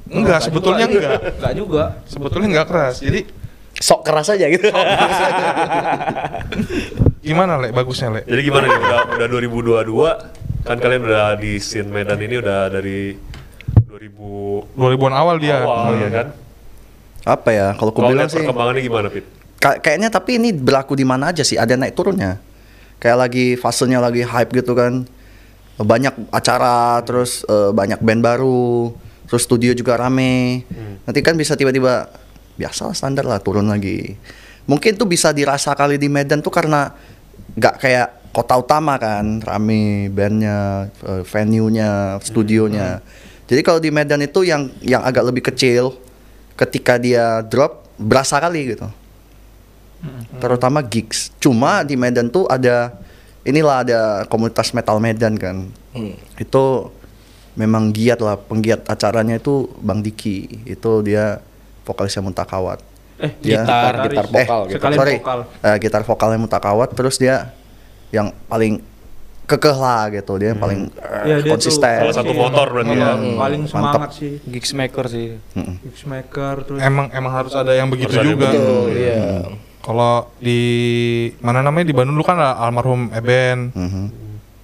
enggak, 0.06 0.38
sebetulnya 0.38 0.86
enggak. 0.86 1.18
Enggak 1.34 1.52
juga. 1.58 1.84
Sebetulnya 2.06 2.46
enggak 2.54 2.66
keras. 2.70 2.94
Jadi 3.02 3.26
Sok 3.74 4.02
keras 4.02 4.28
aja 4.28 4.46
gitu. 4.46 4.68
gimana 7.20 7.56
le 7.56 7.70
bagusnya 7.70 8.08
le? 8.10 8.20
Jadi 8.22 8.40
gimana 8.42 8.64
nih 8.64 8.78
udah 8.78 9.00
udah 9.16 9.26
2022 9.28 10.62
kan 10.62 10.76
kalian 10.76 11.02
udah 11.02 11.26
di 11.34 11.56
scene 11.56 11.88
Medan 11.88 12.18
ini 12.18 12.36
udah 12.36 12.60
dari 12.68 13.14
2000 13.84 14.78
2000-an 14.78 15.14
awal 15.14 15.36
dia. 15.38 15.58
awal 15.60 15.92
Hmm. 15.92 16.00
ya 16.00 16.10
kan? 16.12 16.26
apa 17.22 17.48
ya 17.48 17.66
kalau 17.72 17.90
aku 17.90 18.00
Kalau 18.00 18.10
bilang 18.10 18.26
lihat 18.26 18.30
sih 18.30 18.42
perkembangannya 18.42 18.82
gimana 18.82 19.06
Pit? 19.06 19.24
ka- 19.56 19.78
kayaknya 19.78 20.10
tapi 20.10 20.30
ini 20.36 20.50
berlaku 20.50 20.92
di 20.92 21.06
mana 21.06 21.30
aja 21.30 21.40
sih 21.40 21.54
ada 21.54 21.72
naik 21.72 21.94
turunnya 21.94 22.42
kayak 22.98 23.14
lagi 23.16 23.46
fasenya 23.54 23.98
lagi 23.98 24.22
hype 24.22 24.50
gitu 24.52 24.74
kan 24.74 25.06
banyak 25.76 26.10
acara 26.28 26.98
terus 27.00 27.46
eh, 27.46 27.70
banyak 27.70 27.98
band 27.98 28.20
baru 28.20 28.90
terus 29.24 29.38
studio 29.40 29.70
juga 29.70 29.94
rame 29.96 30.66
nanti 31.00 31.20
kan 31.20 31.34
bisa 31.34 31.54
tiba-tiba 31.54 32.10
biasa 32.56 32.92
standar 32.92 33.24
lah 33.24 33.40
turun 33.40 33.68
lagi. 33.68 34.16
Mungkin 34.68 34.94
tuh 34.94 35.08
bisa 35.10 35.34
dirasa 35.34 35.74
kali 35.74 35.98
di 35.98 36.06
Medan 36.06 36.40
tuh 36.40 36.54
karena 36.54 36.94
nggak 37.58 37.76
kayak 37.82 38.08
kota 38.32 38.56
utama 38.56 38.96
kan 38.96 39.44
rame 39.44 40.08
bandnya 40.08 40.88
eh, 41.04 41.22
venue-nya 41.26 42.18
studionya. 42.24 43.04
Jadi 43.50 43.60
kalau 43.60 43.80
di 43.82 43.92
Medan 43.92 44.24
itu 44.24 44.46
yang 44.46 44.72
yang 44.80 45.04
agak 45.04 45.28
lebih 45.28 45.44
kecil 45.52 45.98
ketika 46.56 46.96
dia 46.96 47.44
drop 47.44 47.84
berasa 48.00 48.40
kali 48.40 48.72
gitu. 48.72 48.88
Terutama 50.40 50.82
gigs. 50.82 51.30
Cuma 51.38 51.86
di 51.86 51.94
Medan 51.94 52.32
tuh 52.32 52.48
ada 52.50 52.96
inilah 53.46 53.86
ada 53.86 54.00
komunitas 54.26 54.74
metal 54.74 54.98
Medan 54.98 55.36
kan. 55.36 55.68
Itu 56.40 56.90
memang 57.54 57.92
giat 57.92 58.24
lah 58.24 58.40
penggiat 58.40 58.88
acaranya 58.88 59.36
itu 59.36 59.68
Bang 59.84 60.00
Diki. 60.00 60.64
Itu 60.64 61.04
dia 61.04 61.44
vokalisnya 61.82 62.20
Muntakawat 62.20 62.80
Eh, 63.14 63.30
Dia- 63.40 63.62
Gitar, 63.62 63.94
gitar 64.02 64.26
vokal 64.26 64.40
eh, 64.58 64.66
gitu. 64.66 64.74
Sekalian 64.74 64.98
sorry 64.98 65.14
vokal. 65.16 65.38
eh, 65.60 65.76
gitar 65.78 66.02
vokalnya 66.02 66.38
Muntakawat 66.40 66.88
terus 66.90 67.16
dia 67.16 67.54
yang 68.10 68.34
paling 68.44 68.82
kekeh 69.44 69.76
lah 69.76 70.06
gitu 70.08 70.32
dia 70.36 70.50
yang 70.50 70.58
paling 70.58 70.80
eh, 70.88 71.22
Iya, 71.22 71.34
dia 71.36 71.44
tuh 71.44 71.50
konsisten 71.54 71.98
Salah 72.00 72.16
satu 72.16 72.32
motor 72.32 72.66
berarti 72.68 72.94
ya. 72.94 73.12
Hmm, 73.12 73.36
paling 73.36 73.62
semangat 73.64 74.10
sih. 74.12 74.32
Gigs 74.42 74.72
maker 74.72 75.06
sih. 75.06 75.38
Mm-mm. 75.52 75.76
Mixmaker 75.82 76.54
terus 76.64 76.78
Emang 76.78 77.06
emang 77.10 77.32
harus 77.32 77.52
ada 77.52 77.70
yang 77.70 77.86
begitu 77.86 78.10
Harus 78.10 78.26
juga. 78.28 78.48
Betul, 78.48 78.86
iya. 78.92 79.16
Kalau 79.78 80.30
di 80.38 80.60
mana 81.38 81.58
namanya 81.60 81.84
di 81.84 81.92
Bandung 81.92 82.14
dulu 82.14 82.24
kan 82.24 82.36
ada 82.36 82.54
almarhum 82.56 83.10
Eben. 83.12 83.70
Mhm. 83.72 84.04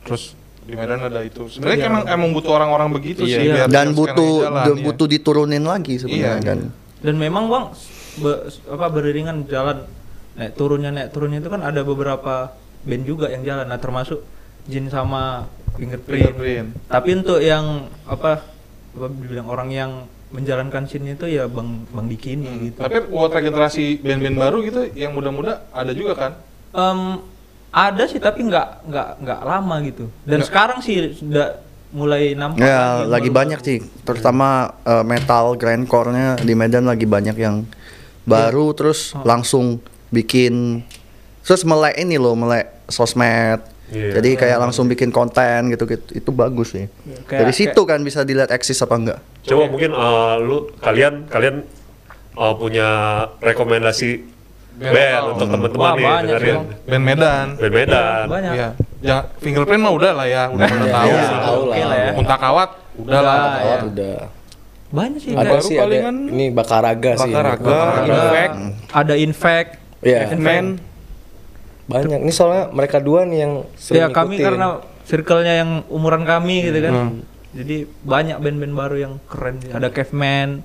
Terus 0.02 0.34
di 0.60 0.74
Medan 0.74 0.98
ada 1.00 1.20
itu. 1.20 1.46
Sebenarnya 1.48 1.84
emang 1.86 2.02
emang 2.06 2.28
butuh 2.32 2.52
orang-orang 2.52 2.88
begitu 2.92 3.22
Iya. 3.22 3.34
sih 3.34 3.44
Iya. 3.44 3.54
biar 3.56 3.66
dan 3.68 3.86
butuh 3.92 4.34
jalan, 4.42 4.62
dan 4.64 4.74
iya. 4.74 4.84
butuh 4.84 5.06
diturunin 5.06 5.64
lagi 5.64 5.94
sebenarnya 5.96 6.34
Iya. 6.34 6.42
kan 6.44 6.58
dan 7.00 7.14
memang 7.14 7.46
bang 7.46 7.64
be- 8.18 8.42
apa 8.68 8.86
beriringan 8.90 9.46
jalan 9.46 9.86
naik 10.34 10.54
turunnya 10.54 10.90
naik 10.90 11.10
turunnya 11.10 11.38
itu 11.38 11.50
kan 11.50 11.62
ada 11.62 11.82
beberapa 11.82 12.54
band 12.82 13.04
juga 13.04 13.26
yang 13.30 13.42
jalan 13.42 13.66
nah 13.66 13.78
termasuk 13.78 14.22
Jin 14.68 14.92
sama 14.92 15.48
Fingerprint. 15.78 16.34
Fingerprint. 16.36 16.68
tapi 16.86 17.08
untuk 17.16 17.40
yang 17.40 17.88
apa 18.04 18.42
apa 18.92 19.06
bilang 19.08 19.48
orang 19.48 19.70
yang 19.70 19.90
menjalankan 20.28 20.84
scene 20.84 21.16
itu 21.16 21.24
ya 21.24 21.48
bang 21.48 21.88
bang 21.88 22.06
Diki 22.06 22.36
ini 22.36 22.68
gitu 22.68 22.84
Tapi 22.84 23.00
buat 23.08 23.32
regenerasi 23.32 24.04
band-band 24.04 24.36
baru 24.36 24.58
gitu 24.60 24.80
yang 24.92 25.16
muda-muda 25.16 25.64
ada 25.72 25.88
juga 25.96 26.12
kan? 26.18 26.32
Em, 26.68 27.24
ada 27.72 28.04
sih 28.04 28.20
tapi 28.20 28.44
nggak 28.44 28.88
nggak 28.88 29.08
nggak 29.24 29.40
lama 29.40 29.76
gitu 29.84 30.12
dan 30.24 30.40
sekarang 30.44 30.84
sih 30.84 31.16
mulai 31.90 32.32
nampak 32.32 32.60
ya 32.60 33.02
lagi 33.02 33.26
baru-baru. 33.26 33.32
banyak 33.34 33.60
sih 33.62 33.78
terutama 34.02 34.48
eh, 34.82 35.00
metal 35.02 35.54
grindcore-nya 35.54 36.36
di 36.38 36.52
Medan 36.52 36.84
lagi 36.84 37.04
banyak 37.04 37.34
yang 37.34 37.64
baru 38.22 38.72
terus 38.72 39.12
Oh. 39.12 39.24
langsung 39.24 39.80
bikin 40.08 40.84
terus 41.40 41.64
melek 41.64 41.96
ini 41.96 42.16
loh 42.16 42.34
melek 42.34 42.68
sosmed 42.86 43.64
Iya. 43.88 44.20
jadi 44.20 44.30
kayak 44.36 44.58
langsung 44.60 44.84
bikin 44.84 45.08
konten 45.08 45.72
gitu 45.72 45.88
gitu 45.88 46.12
itu 46.14 46.28
bagus 46.28 46.76
sih 46.76 46.92
Kayak- 47.24 47.40
dari 47.40 47.52
situ 47.54 47.80
kan 47.82 48.04
bisa 48.04 48.20
dilihat 48.20 48.48
eksis 48.48 48.76
apa 48.78 48.94
enggak 48.94 49.18
Coba 49.42 49.64
mungkin 49.66 49.90
eh, 49.90 50.34
lu 50.38 50.68
kalian 50.76 51.24
kalian 51.24 51.64
eh, 52.34 52.54
punya 52.54 52.88
rekomendasi 53.38 54.36
Band 54.76 54.94
band 54.94 55.22
untuk 55.32 55.46
teman-teman 55.48 55.90
nih 55.90 56.06
dengerin. 56.22 56.56
Band 56.86 57.02
Medan. 57.02 57.46
Band 57.56 57.74
Medan. 57.74 58.24
banyak 58.28 58.52
Iya. 58.54 58.68
Jangan 58.98 59.24
fingerprint 59.38 59.82
mah 59.82 59.92
udah 59.94 60.12
lah 60.12 60.26
ya, 60.26 60.42
udah 60.50 60.66
pada 60.66 60.86
tahu. 60.90 61.08
Iya, 61.08 61.22
gitu. 61.22 61.36
tahu 61.38 61.62
lah. 61.70 61.76
lah 61.78 61.98
ya. 61.98 62.10
Muntah 62.18 62.38
kawat 62.38 62.70
udah 62.98 63.20
lah. 63.22 63.36
Udah, 63.38 63.54
Kawat 63.54 63.78
ya. 63.78 63.86
udah. 63.86 64.18
banyak 64.88 65.20
sih 65.20 65.30
Ada 65.36 65.56
sih 65.60 65.76
ada. 65.76 65.96
Ini 66.10 66.46
Bakaraga 66.56 67.10
sih. 67.20 67.28
Bakaraga. 67.28 67.78
Infect, 68.08 68.54
ada 68.88 69.14
infect 69.14 69.70
Iya. 70.00 70.30
Man. 70.38 70.78
Banyak. 71.88 72.20
Ini 72.24 72.32
soalnya 72.32 72.70
mereka 72.70 72.96
dua 73.00 73.24
nih 73.28 73.38
yang 73.44 73.52
sering 73.76 74.02
ya 74.02 74.06
kami 74.08 74.36
karena 74.40 74.80
circle-nya 75.08 75.54
yang 75.64 75.70
umuran 75.88 76.22
kami 76.28 76.68
gitu 76.68 76.78
kan 76.84 77.24
jadi 77.56 77.88
banyak 78.04 78.36
band-band 78.44 78.74
baru 78.76 78.96
yang 79.08 79.14
keren 79.24 79.56
ada 79.72 79.88
Caveman 79.88 80.60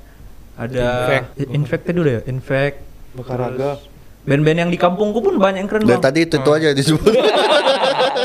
ada 0.59 0.87
Infect. 1.07 1.27
Infect 1.47 1.83
dulu 1.89 2.09
ya 2.11 2.21
Infect 2.27 2.77
Bakaraga. 3.15 3.79
Band-band 4.23 4.57
yang 4.63 4.71
di 4.71 4.79
kampungku 4.79 5.19
pun 5.19 5.35
banyak 5.35 5.67
yang 5.67 5.69
keren 5.69 5.83
dari 5.83 5.99
bang 5.99 6.03
tadi 6.03 6.19
itu, 6.23 6.35
itu 6.39 6.49
aja 6.55 6.67
disebut 6.71 7.11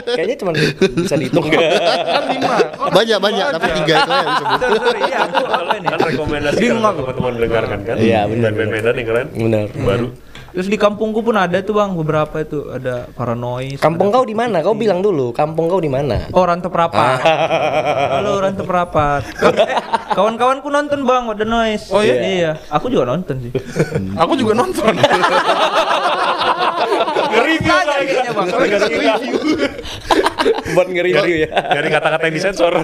Kayaknya 0.08 0.36
cuma 0.38 0.50
bisa 0.54 1.14
dihitung 1.18 1.46
Kan 1.50 2.24
lima. 2.30 2.54
Oh, 2.78 2.90
banyak 2.96 3.18
banyak 3.18 3.46
tapi 3.50 3.68
tiga 3.82 3.94
itu 3.98 4.10
aja 4.14 4.26
disebut 4.30 4.94
iya 5.04 5.18
aku 5.26 5.42
ini 5.74 5.86
Kan 5.90 5.98
rekomendasi 6.00 6.62
kan 6.70 6.76
aku. 6.78 7.00
teman-teman 7.02 7.32
dengarkan 7.42 7.78
kan. 7.82 7.96
Iya, 7.98 8.20
benar, 8.30 8.50
Band-band 8.54 8.70
Medan 8.72 8.94
yang 8.94 9.08
keren. 9.10 9.26
Benar. 9.34 9.64
Baru. 9.74 10.06
Terus 10.58 10.66
di 10.66 10.74
kampungku 10.74 11.22
pun 11.22 11.38
ada 11.38 11.62
tuh 11.62 11.78
bang 11.78 11.94
beberapa 11.94 12.42
itu 12.42 12.66
ada 12.66 13.06
Paranoid 13.14 13.78
Kampung 13.78 14.10
ada- 14.10 14.18
kau 14.18 14.26
di 14.26 14.34
mana? 14.34 14.58
Kau 14.58 14.74
bilang 14.74 14.98
dulu. 14.98 15.30
Kampung 15.30 15.70
kau 15.70 15.78
di 15.78 15.86
mana? 15.86 16.26
Oh 16.34 16.42
Rantau 16.42 16.66
Perapat 16.66 17.22
Halo 18.18 18.42
Rantau 18.42 18.66
Perapat 18.66 19.22
Eh, 19.38 19.78
Kawan-kawanku 20.18 20.66
nonton 20.66 21.06
bang 21.06 21.30
the 21.38 21.46
Noise 21.46 21.94
Oh, 21.94 22.02
iya? 22.02 22.18
Iya 22.18 22.50
Aku 22.74 22.90
juga 22.90 23.06
nonton 23.06 23.38
sih 23.38 23.54
Aku 24.26 24.34
juga 24.34 24.58
nonton. 24.58 24.98
Nge-review 27.28 27.76
kayaknya, 27.84 28.32
Bang. 28.32 28.48
Buat 30.74 30.88
nge-review 30.88 31.36
ya. 31.44 31.50
Dari 31.70 31.88
kata-kata 31.92 32.24
yang 32.24 32.34
disensor. 32.34 32.72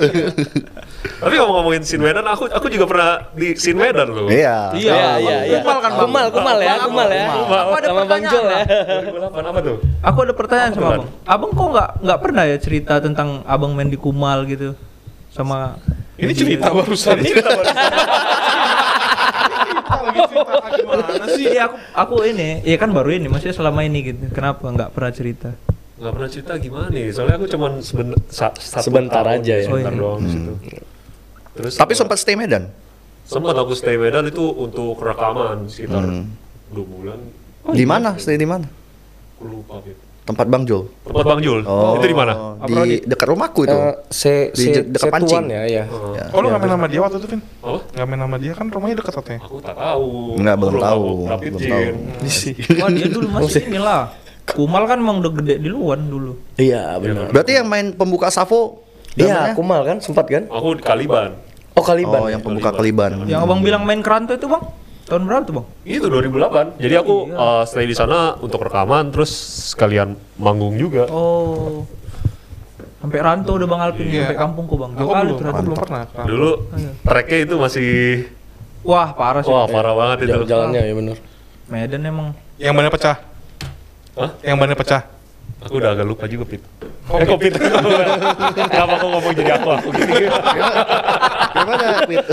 Tapi 1.04 1.34
ngomong-ngomongin 1.34 1.82
scene 1.82 2.00
Medan, 2.02 2.24
aku 2.24 2.48
aku 2.48 2.66
juga 2.66 2.84
pernah 2.84 3.10
di 3.30 3.52
scene 3.54 3.76
Medan 3.76 4.08
loh. 4.08 4.26
iya 4.26 4.72
Iya, 4.72 4.92
Iya, 4.92 5.08
iya, 5.18 5.36
iya. 5.46 5.58
Kumal 5.60 5.78
kan, 5.78 5.90
Bang? 5.90 6.00
Kumal, 6.02 6.26
kumal 6.30 6.58
ya, 6.58 6.74
Kumal, 6.78 7.08
ya. 7.08 7.26
Kumal. 7.30 7.60
Aku 7.60 7.74
ada 7.74 7.86
Sama 7.86 7.94
Bang 7.94 8.04
pertanyaan, 8.06 8.32
Jol 8.32 8.46
ya. 8.46 8.62
2008 9.30 9.44
apa 9.46 9.60
tuh? 9.60 9.76
Aku 10.02 10.18
ada 10.20 10.32
pertanyaan 10.34 10.72
sama 10.72 10.86
abang. 10.90 11.04
Abang 11.24 11.50
kok 11.52 11.68
nggak 11.70 11.88
nggak 12.00 12.18
pernah 12.20 12.44
ya 12.44 12.56
cerita 12.58 12.94
tentang 12.98 13.28
abang 13.44 13.72
main 13.72 13.86
di 13.86 13.96
Kumal 13.96 14.44
gitu 14.46 14.72
sama 15.28 15.76
Ini 16.14 16.32
cerita 16.32 16.70
barusan. 16.70 17.16
Cerita 17.18 17.48
barusan. 17.52 17.76
lagi 20.04 20.20
cerita 20.26 20.54
gimana 20.70 21.02
sih? 21.28 21.44
Iya 21.46 21.62
aku 21.66 21.76
aku 21.94 22.14
ini, 22.26 22.60
iya 22.62 22.76
kan 22.76 22.90
baru 22.90 23.10
ini, 23.10 23.26
maksudnya 23.26 23.54
selama 23.54 23.80
ini 23.82 23.98
gitu. 24.04 24.20
Kenapa 24.30 24.64
nggak 24.64 24.90
pernah 24.90 25.10
cerita? 25.10 25.50
Gak 25.94 26.10
pernah 26.10 26.26
cerita 26.28 26.52
gimana 26.56 26.86
nih? 26.88 27.06
Soalnya 27.08 27.36
aku 27.36 27.46
cuman 27.46 27.78
seben, 27.78 28.12
sa- 28.26 28.50
satu 28.52 28.82
Sebentar 28.84 29.22
tahun, 29.22 29.40
aja 29.40 29.54
ya. 29.54 29.64
Sebentar 29.64 29.88
Oh, 29.88 29.94
iya. 29.94 30.02
doang 30.02 30.20
di 30.20 30.28
situ. 30.28 30.52
Terus 31.54 31.72
tapi 31.74 31.92
sempat 31.92 32.16
stay 32.16 32.34
Medan 32.34 32.70
sempat 33.24 33.54
aku 33.54 33.72
stay 33.72 33.94
Medan 33.94 34.26
itu 34.26 34.42
untuk 34.44 34.98
rekaman 34.98 35.64
sekitar 35.64 36.02
Hmm. 36.02 36.28
dua 36.68 36.84
bulan. 36.84 37.18
di 37.70 37.84
mana 37.84 38.14
stay 38.16 38.34
di 38.34 38.44
mana 38.44 38.68
Aku 39.34 39.44
lupa 39.46 39.80
gitu. 39.80 39.96
tempat 40.24 40.46
Bang 40.46 40.62
Jul 40.62 40.84
Tempat 41.02 41.24
Bang 41.24 41.40
Jul. 41.40 41.60
itu 41.62 42.06
di 42.06 42.12
mana? 42.12 42.32
di 42.60 42.74
dekat 43.00 43.26
rumahku 43.26 43.60
itu 43.62 43.72
Eh, 43.72 43.94
se 44.08 44.34
Di 44.50 44.64
se 44.68 44.80
dekat 44.82 45.08
pancing. 45.10 45.44
ya, 45.46 45.62
ya. 45.64 45.84
Oh, 45.86 46.12
Ya. 46.12 46.24
Oh 46.30 46.38
lu 46.38 46.48
ngamen 46.48 46.68
sama 46.70 46.86
dia 46.86 47.00
waktu 47.00 47.16
itu, 47.18 47.28
Vin? 47.28 47.40
Apa? 47.60 47.78
Ngamen 47.94 48.18
sama 48.18 48.36
dia 48.38 48.52
kan 48.52 48.66
rumahnya 48.66 48.96
deket 48.98 49.14
katanya. 49.14 49.40
Aku 49.42 49.56
tak 49.58 49.74
tahu. 49.74 50.06
Nggak, 50.34 50.54
Aku 50.54 50.60
belum 50.60 50.74
tahu. 50.80 51.04
Belum 51.24 51.60
tahu. 51.70 51.84
Wah 52.74 52.90
dia 52.90 53.08
dulu 53.08 53.26
masih 53.30 53.62
inilah. 53.66 54.00
Kumal 54.46 54.84
kan 54.84 54.98
emang 54.98 55.16
udah 55.18 55.32
gede 55.34 55.54
di 55.56 55.68
luar 55.68 55.96
dulu. 55.96 56.36
Iya, 56.56 56.96
benar. 56.98 57.28
berarti 57.30 57.52
yang 57.54 57.64
main 57.64 57.86
pembuka 57.90 58.28
Savo 58.28 58.84
Iya? 59.14 59.54
Kumal 59.54 59.82
kan 59.82 59.96
sempat 59.98 60.26
kan? 60.26 60.46
Aku 60.46 60.74
di 60.74 60.82
Kaliban. 60.82 61.38
Oh, 61.74 61.82
Kaliban. 61.82 62.18
oh 62.18 62.30
yang 62.30 62.38
pembuka 62.38 62.70
Kaliban 62.70 63.26
Yang 63.26 63.40
abang 63.42 63.58
bilang 63.58 63.82
main 63.82 63.98
keranto 63.98 64.30
itu 64.30 64.46
bang? 64.46 64.62
Tahun 65.04 65.20
berapa 65.20 65.42
tuh 65.42 65.54
bang? 65.58 65.66
Itu 65.84 66.06
2008. 66.08 66.78
Jadi 66.78 66.94
aku 66.94 67.14
uh, 67.28 67.62
stay 67.64 67.84
di 67.84 67.92
sana 67.92 68.38
untuk 68.38 68.62
rekaman 68.62 69.10
terus 69.10 69.30
sekalian 69.70 70.14
manggung 70.34 70.74
juga. 70.74 71.06
Oh. 71.10 71.82
Sampai 72.98 73.20
rantau 73.20 73.60
udah 73.60 73.68
bang 73.68 73.80
Alvin 73.84 74.06
Iya. 74.08 74.20
sampai 74.24 74.38
kampungku 74.38 74.74
bang. 74.74 74.90
Aku 74.94 75.00
Jauh 75.02 75.12
kali 75.12 75.30
belum, 75.30 75.44
aku 75.44 75.62
belum 75.62 75.78
pernah. 75.78 76.02
Dulu 76.24 76.50
tracknya 77.04 77.38
itu 77.42 77.54
masih 77.60 77.88
Wah 78.80 79.08
parah 79.12 79.40
sih. 79.40 79.52
wah 79.52 79.66
parah 79.68 79.92
banget 79.92 80.16
itu. 80.24 80.30
Jal- 80.32 80.48
jalannya 80.48 80.82
ya 80.82 80.94
benar. 80.96 81.16
Medan 81.68 82.00
emang. 82.02 82.28
Yang 82.56 82.72
bannya 82.72 82.92
pecah. 82.92 83.16
Hah? 84.14 84.30
Yang 84.40 84.56
bannya 84.56 84.76
pecah. 84.78 85.02
Aku 85.62 85.78
udah 85.78 85.90
agak 85.92 86.04
lupa 86.04 86.24
juga 86.26 86.44
Pit. 86.46 86.62
eh 87.04 87.22
kok 87.22 87.38
Pit? 87.38 87.54
Kenapa 88.72 88.94
kok 88.96 89.08
ngomong 89.08 89.32
jadi 89.32 89.50
aku 89.54 89.68
aku 89.70 89.88
gini? 89.92 90.14
gimana 91.54 91.84
Pit? 92.04 92.24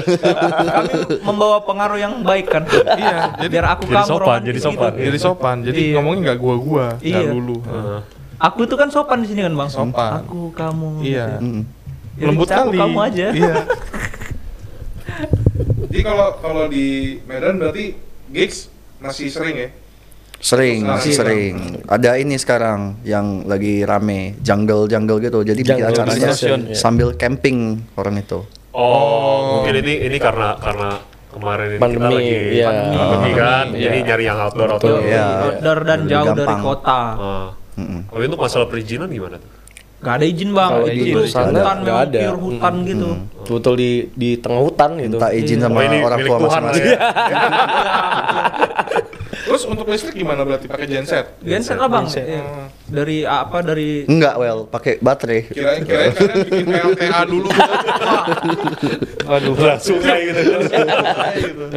Kami 0.66 0.92
membawa 1.22 1.58
pengaruh 1.62 1.98
yang 1.98 2.14
baik 2.22 2.48
kan. 2.48 2.64
Iya, 2.92 3.36
jadi 3.38 3.52
Biar 3.52 3.66
aku 3.70 3.84
jadi 3.86 3.96
kamu 3.98 4.10
sopan, 4.10 4.40
jadi 4.42 4.58
gitu. 4.58 4.66
sopan. 4.66 4.92
jadi 4.96 5.18
sopan. 5.18 5.58
Jadi 5.62 5.82
Iya. 5.82 5.94
ngomongnya 5.96 6.22
nggak 6.26 6.40
gua-gua, 6.40 6.86
nggak 6.98 7.22
Iya. 7.22 7.30
lulu. 7.30 7.58
Heeh. 7.62 8.00
Aku 8.42 8.66
tuh 8.66 8.74
kan 8.74 8.90
sopan 8.90 9.22
di 9.22 9.28
sini 9.30 9.42
kan 9.42 9.54
bang. 9.54 9.70
Sopan. 9.70 10.12
Aku 10.20 10.50
kamu. 10.52 10.90
Iya. 11.02 11.26
gitu. 11.32 11.46
Mm. 11.46 11.62
Jadi 12.12 12.26
Lembut 12.28 12.48
kali. 12.50 12.78
Kamu 12.78 12.98
aja. 13.02 13.28
Iya. 13.32 13.56
Jadi 15.84 16.00
kalau 16.02 16.28
kalau 16.38 16.64
di 16.68 16.86
Medan 17.24 17.56
berarti 17.58 17.94
gigs 18.28 18.72
masih 18.98 19.28
sering 19.28 19.56
ya? 19.58 19.70
Sering, 20.42 20.82
Masih, 20.84 21.14
sering. 21.14 21.54
Ada 21.86 22.18
ini 22.18 22.34
sekarang 22.34 22.98
yang 23.04 23.46
lagi 23.46 23.86
rame, 23.86 24.34
jungle 24.42 24.90
jungle 24.90 25.18
gitu. 25.18 25.46
Jadi 25.46 25.62
bikin 25.62 25.78
Jungle 25.80 25.94
acaranya 25.94 26.28
distortion, 26.28 26.60
ya. 26.66 26.74
sambil 26.74 27.14
camping 27.14 27.58
orang 27.94 28.18
itu. 28.18 28.42
Oh, 28.72 29.62
mungkin 29.62 29.78
ini 29.80 30.02
ini 30.02 30.18
karena 30.18 30.58
karena 30.58 30.98
kemarin 31.30 31.68
ini 31.68 31.74
kita 31.74 31.84
Pandemi, 31.84 32.10
lagi 32.12 32.38
iya. 32.52 32.68
pandemi 32.98 33.32
kan, 33.32 33.66
Iya. 33.70 33.82
jadi 33.84 33.98
nyari 34.04 34.24
yang 34.26 34.40
outdoor 34.42 34.70
Betul. 34.72 34.90
outdoor. 34.90 35.02
Iya. 35.06 35.26
Outdoor 35.46 35.80
dan 35.80 36.00
Lebih 36.00 36.10
jauh 36.10 36.26
dari 36.34 36.42
gampang. 36.42 36.62
kota. 36.66 37.00
Ah. 37.14 37.48
Mm-mm. 37.72 38.02
Kalau 38.04 38.24
untuk 38.26 38.42
masalah 38.42 38.68
perizinan 38.68 39.08
gimana 39.08 39.38
tuh? 39.38 39.50
Gak 40.02 40.14
ada 40.18 40.26
izin 40.26 40.50
bang. 40.52 40.72
Itu 40.82 40.90
di 40.98 41.14
tuh 41.14 41.24
sana 41.30 41.54
hutan 41.54 41.78
memang 41.80 42.02
ada. 42.02 42.20
pure 42.20 42.40
hutan 42.42 42.74
gitu. 42.84 43.10
Betul 43.46 43.74
di 43.78 43.90
di 44.12 44.30
tengah 44.36 44.60
hutan 44.60 44.90
gitu. 44.98 45.16
Minta 45.16 45.30
izin 45.32 45.58
sama 45.62 45.78
Oh, 45.78 45.86
ini 45.86 45.98
orang 46.02 46.20
tua 46.20 46.38
masing-masing. 46.42 46.86
Terus 49.62 49.78
untuk 49.78 49.94
listrik 49.94 50.18
gimana 50.18 50.42
berarti 50.42 50.66
pakai 50.66 50.90
genset? 50.90 51.38
Genset 51.38 51.78
lah 51.78 51.86
bang. 51.86 52.10
Iya. 52.10 52.66
Dari 52.90 53.22
apa 53.22 53.62
dari 53.62 54.10
Enggak, 54.10 54.42
well, 54.42 54.66
pakai 54.66 54.98
baterai. 54.98 55.54
Kirain 55.54 55.86
kirain 55.86 56.10
kalian 56.18 56.38
bikin 56.50 56.66
PLTA 56.66 57.22
dulu. 57.30 57.46
Waduh. 59.30 59.54
sungai 59.78 60.20
gitu. 60.34 60.42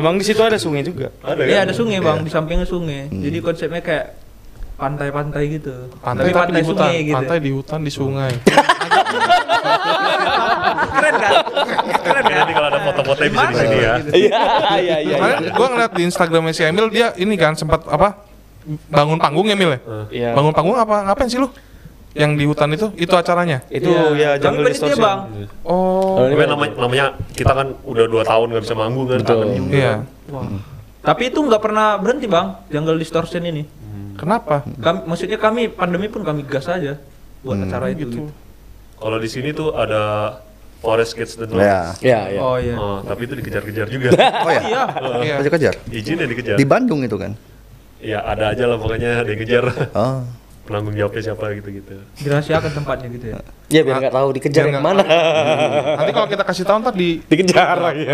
Emang 0.00 0.16
di 0.16 0.24
situ 0.24 0.40
ada 0.40 0.56
sungai 0.56 0.80
juga. 0.80 1.12
Ada 1.20 1.44
Iya 1.44 1.60
kan? 1.60 1.64
ada 1.68 1.74
sungai 1.76 2.00
bang, 2.00 2.18
di 2.24 2.30
sampingnya 2.32 2.64
sungai. 2.64 3.12
Jadi 3.12 3.38
konsepnya 3.44 3.84
kayak 3.84 4.06
pantai-pantai 4.80 5.44
gitu. 5.52 5.74
Pantai 6.00 6.32
Tapi 6.32 6.32
tapi 6.32 6.50
di 6.56 6.62
hutan, 6.64 6.88
sungai 6.88 6.96
gitu. 7.04 7.16
pantai 7.20 7.36
di 7.44 7.50
hutan 7.52 7.80
di 7.84 7.92
sungai. 7.92 8.32
Keren 10.94 11.14
kan? 11.14 11.32
Keren 12.00 12.22
Oke, 12.24 12.32
nanti 12.34 12.52
kalau 12.52 12.68
ada 12.68 12.80
foto-fotonya 12.80 13.30
bisa 13.30 13.44
di 13.44 13.56
sini 13.56 13.76
ya. 13.76 13.94
Iya, 14.06 14.40
iya, 14.78 14.96
iya. 15.00 15.16
Kemarin 15.16 15.38
gua 15.52 15.66
ngeliat 15.68 15.92
di 15.92 16.02
Instagramnya 16.04 16.52
si 16.52 16.62
Emil 16.62 16.86
dia 16.88 17.06
ini 17.16 17.34
kan 17.34 17.52
sempat 17.54 17.84
apa 17.86 18.24
bangun 18.88 19.18
panggung 19.18 19.46
ya 19.46 19.54
Emil 19.54 19.70
ya? 19.70 19.80
Iya. 20.10 20.30
Bangun 20.32 20.52
panggung 20.52 20.76
apa 20.76 21.04
ngapain 21.04 21.28
sih 21.28 21.38
lu? 21.38 21.48
Yang 22.14 22.30
di 22.38 22.44
hutan 22.46 22.70
itu 22.70 22.86
itu 22.94 23.10
acaranya? 23.10 23.58
Itu 23.66 23.90
Iya. 23.90 24.14
ya 24.14 24.30
Kami 24.38 24.42
jungle 24.44 24.70
distortion. 24.70 25.02
bang. 25.02 25.18
Oh, 25.66 26.22
Tapi 26.22 26.46
namanya, 26.46 26.72
namanya 26.78 27.04
kita 27.34 27.52
kan 27.52 27.66
udah 27.82 28.04
dua 28.06 28.22
tahun 28.22 28.46
nggak 28.54 28.62
bisa 28.62 28.74
manggung 28.74 29.06
kan. 29.10 29.18
kangen 29.20 29.48
juga. 29.58 29.74
iya. 29.74 29.94
Wah. 30.30 30.46
Tapi 31.04 31.22
itu 31.28 31.36
nggak 31.36 31.60
pernah 31.60 31.98
berhenti 31.98 32.24
bang, 32.24 32.54
jungle 32.70 32.96
distortion 32.96 33.42
ini. 33.42 33.66
Kenapa? 34.14 34.62
Kami, 34.78 35.10
maksudnya 35.10 35.36
kami 35.36 35.66
pandemi 35.66 36.06
pun 36.06 36.22
kami 36.22 36.46
gas 36.46 36.70
aja 36.70 37.02
buat 37.42 37.58
acara 37.58 37.90
itu. 37.90 38.06
Gitu. 38.06 38.30
Kalau 39.04 39.20
di 39.20 39.28
sini 39.28 39.52
tuh 39.52 39.68
ada 39.76 40.32
Forest 40.80 41.12
Kids 41.12 41.36
dan 41.36 41.52
Ya. 41.52 41.92
Iya, 42.00 42.20
iya. 42.32 42.40
Oh 42.40 42.56
iya. 42.56 42.72
Oh, 42.80 42.98
tapi 43.04 43.28
itu 43.28 43.36
dikejar-kejar 43.36 43.86
juga. 43.92 44.08
Oh 44.48 44.48
ya. 44.48 44.62
Iya. 44.64 44.82
Iya. 45.20 45.34
Kejar-kejar. 45.44 45.74
Izin 45.92 46.16
ya 46.16 46.26
dikejar. 46.28 46.56
Di 46.56 46.64
Bandung 46.64 47.04
itu 47.04 47.20
kan. 47.20 47.36
Ya 48.00 48.24
ada 48.24 48.56
aja 48.56 48.64
lah 48.64 48.80
pokoknya 48.80 49.20
ada 49.20 49.28
yang 49.28 49.40
kejar. 49.44 49.64
Oh. 49.92 50.24
Penanggung 50.64 50.96
jawabnya 50.96 51.20
siapa 51.20 51.52
gitu-gitu. 51.52 52.00
Dirahasiakan 52.24 52.72
tempatnya 52.72 53.08
gitu 53.12 53.26
ya. 53.36 53.44
Ya 53.68 53.80
biar 53.84 54.00
nggak 54.00 54.16
tahu 54.16 54.28
dikejar 54.40 54.64
yang 54.72 54.80
mana. 54.80 55.04
Nanti 56.00 56.12
kalau 56.16 56.28
kita 56.32 56.40
kasih 56.48 56.64
tahu 56.64 56.76
ntar 56.80 56.96
di 56.96 57.20
Dikejar 57.28 57.76
lagi. 57.84 58.08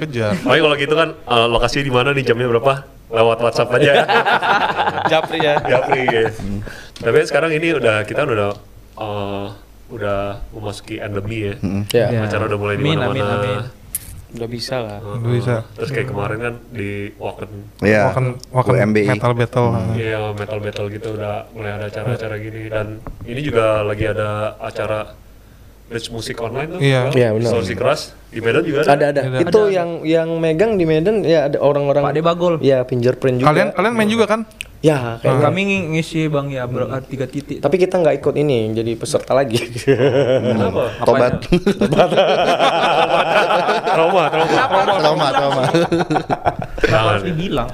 kejar. 0.00 0.32
Tapi 0.40 0.58
kalau 0.64 0.76
gitu 0.80 0.94
kan 0.96 1.08
lokasinya 1.52 1.84
di 1.84 1.92
mana 1.92 2.08
nih 2.16 2.24
jamnya 2.24 2.48
berapa? 2.48 2.88
Lewat 3.12 3.38
WhatsApp 3.44 3.76
aja. 3.76 3.92
Japri 5.12 5.44
ya. 5.44 5.60
Japri 5.60 6.08
ya. 6.08 6.32
Tapi 6.96 7.18
sekarang 7.28 7.52
ini 7.52 7.76
udah 7.76 8.08
kita 8.08 8.24
udah 8.24 8.56
eh, 8.96 9.46
udah 9.92 10.40
memasuki 10.56 10.96
endemi 10.96 11.52
ya. 11.52 11.54
Ya. 11.92 12.06
Ya. 12.08 12.20
Acara 12.24 12.48
udah 12.48 12.58
mulai 12.58 12.76
di 12.80 12.84
mana-mana. 12.84 13.12
amin, 13.12 13.22
amin. 13.22 13.60
Udah 14.32 14.48
bisa 14.48 14.80
lah. 14.80 14.98
Uh, 15.04 15.20
Bisa. 15.28 15.60
Terus 15.76 15.92
kayak 15.92 16.08
kemarin 16.08 16.38
kan 16.40 16.54
di 16.72 17.12
Waken 17.20 17.50
Iya. 17.84 18.08
Wakan 18.08 18.26
wakan 18.48 18.72
UMBI. 18.80 19.04
metal 19.12 19.32
battle. 19.36 19.68
Iya 19.92 20.20
metal 20.32 20.58
metal 20.64 20.84
gitu 20.88 21.08
udah 21.20 21.52
mulai 21.52 21.76
ada 21.76 21.92
acara-acara 21.92 22.40
gini 22.40 22.72
dan 22.72 22.96
ini 23.28 23.40
juga 23.44 23.84
lagi 23.84 24.08
ada 24.08 24.56
acara 24.56 25.12
Dutch 25.92 26.08
musik 26.08 26.40
online 26.40 26.72
tuh. 26.72 26.80
Iya. 26.80 27.00
kan? 27.04 27.12
Iya, 27.12 27.28
benar. 27.36 27.44
Distorsi 27.52 27.74
keras 27.76 28.00
di 28.32 28.40
Medan 28.40 28.62
juga 28.64 28.78
ada. 28.80 28.88
Ada 28.96 29.04
ada. 29.12 29.20
Ada. 29.28 29.38
Itu 29.44 29.60
yang 29.68 30.00
yang 30.08 30.28
megang 30.40 30.80
di 30.80 30.88
Medan 30.88 31.20
ya 31.20 31.52
ada 31.52 31.60
orang-orang. 31.60 32.00
Pak 32.00 32.14
De 32.16 32.22
Bagol. 32.24 32.54
Ya 32.64 32.88
fingerprint 32.88 33.44
juga. 33.44 33.52
Kalian 33.52 33.68
kalian 33.76 33.92
main 33.92 34.08
juga 34.08 34.24
kan? 34.24 34.48
Ya 34.82 35.22
kayaknya. 35.22 35.46
Kami 35.46 35.60
ng- 35.62 35.86
ngisi 35.94 36.26
bang 36.26 36.46
ya 36.50 36.66
ber- 36.66 36.90
tiga 37.06 37.30
titik. 37.30 37.62
Tapi 37.62 37.76
kita 37.78 38.02
nggak 38.02 38.18
ikut 38.18 38.34
ini 38.34 38.74
jadi 38.74 38.98
peserta 38.98 39.30
lagi. 39.30 39.62
Kenapa? 39.62 40.90
Tobat. 41.06 41.38
trauma, 43.94 44.22
trauma. 44.26 44.54
Trauma, 44.98 45.26
trauma. 45.30 45.62
Jangan. 46.82 47.14
harus 47.14 47.24
dibilang. 47.24 47.70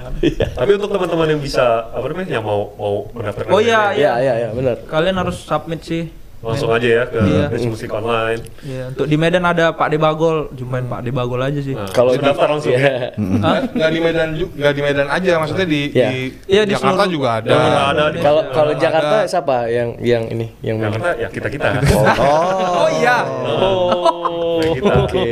Tapi 0.53 0.71
untuk 0.77 0.91
teman-teman 0.93 1.27
yang 1.33 1.41
bisa 1.41 1.89
apa 1.89 2.05
namanya 2.13 2.29
yang 2.29 2.45
mau 2.45 2.77
mau 2.77 3.09
mendaftarkan 3.17 3.51
Oh 3.57 3.61
iya, 3.65 3.89
diri, 3.91 4.05
Iya 4.05 4.13
iya 4.21 4.35
iya 4.45 4.49
benar. 4.53 4.77
Kalian 4.85 5.17
harus 5.17 5.41
submit 5.41 5.81
sih. 5.81 6.13
Langsung 6.39 6.71
aja 6.71 6.87
ya 6.87 7.05
ke 7.05 7.19
Iya. 7.19 7.45
Musik 7.67 7.91
online. 7.91 8.41
Iya, 8.63 8.83
untuk 8.91 9.05
di 9.05 9.17
Medan 9.17 9.43
ada 9.43 9.71
Pak 9.71 9.89
De 9.89 9.99
Bagol, 9.99 10.47
jumpain 10.55 10.83
Pak 10.83 11.03
De 11.03 11.11
Bagol 11.11 11.41
aja 11.41 11.59
sih. 11.59 11.75
Nah, 11.75 11.91
Kalau 11.91 12.15
daftar 12.15 12.47
langsung. 12.49 12.71
Iya. 12.71 13.11
ya? 13.75 13.87
Di 13.89 13.99
Medan 13.99 14.29
juga, 14.33 14.53
nggak 14.57 14.73
di 14.73 14.83
Medan 14.83 15.09
aja, 15.09 15.33
maksudnya 15.37 15.67
di 15.67 15.81
Iya. 15.91 16.09
di 16.09 16.19
Iya, 16.47 16.63
di 16.65 16.73
Jakarta 16.73 16.95
seluruh- 17.01 17.11
juga 17.13 17.29
ada. 17.37 17.51
Ada, 17.91 18.05
di- 18.09 18.21
Kalau 18.21 18.43
kalau 18.51 18.73
Ada. 18.73 18.81
Jakarta 18.81 19.17
siapa 19.27 19.57
yang 19.67 19.89
yang 19.99 20.25
ini 20.29 20.47
yang? 20.61 20.77
Jakarta 20.79 21.11
ya 21.17 21.29
kita 21.29 21.49
kita. 21.49 21.69
Oh. 22.23 22.87
Oh 22.87 22.89
iya. 22.95 23.19
Oh. 23.27 24.63
kita. 24.63 24.93
Oke. 25.05 25.25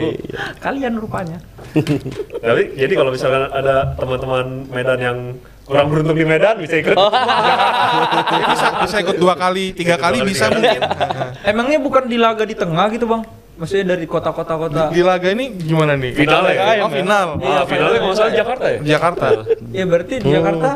Kalian 0.58 0.92
rupanya. 0.96 1.38
Tapi 2.36 2.62
jadi 2.74 2.92
kalau 2.92 3.10
misalkan 3.10 3.46
ada 3.48 3.94
teman-teman 3.94 4.44
Medan 4.66 4.98
yang 4.98 5.18
kurang 5.66 5.86
beruntung 5.90 6.14
di 6.14 6.22
Medan 6.22 6.62
bisa 6.62 6.78
ikut. 6.78 6.94
Ya, 6.94 8.46
bisa 8.54 8.66
bisa 8.86 8.96
ikut 9.02 9.16
dua 9.18 9.34
kali, 9.34 9.74
tiga 9.74 9.98
kali 9.98 10.22
kali, 10.22 10.30
bisa 10.30 10.46
mungkin. 10.46 10.80
Emangnya 11.50 11.78
bukan 11.82 12.06
di 12.06 12.16
laga 12.16 12.46
di 12.46 12.54
tengah 12.54 12.86
gitu, 12.94 13.10
Bang? 13.10 13.26
Maksudnya 13.56 13.96
dari 13.96 14.06
kota-kota 14.06 14.54
kota. 14.54 14.82
Di 14.94 15.02
laga 15.02 15.32
ini 15.32 15.50
gimana 15.58 15.98
nih? 15.98 16.12
Finalnya 16.14 16.54
ya? 16.54 16.84
Oh 16.86 16.90
final. 16.92 17.26
Iya, 17.40 17.50
Ah, 17.50 17.64
finalnya 17.66 17.98
kalau 17.98 18.12
nggak 18.12 18.18
salah 18.20 18.30
di 18.30 18.38
Jakarta 18.38 18.64
ya? 18.68 18.78
Jakarta. 18.84 19.26
Iya, 19.74 19.84
berarti 19.84 20.14
di 20.22 20.30
Jakarta 20.30 20.70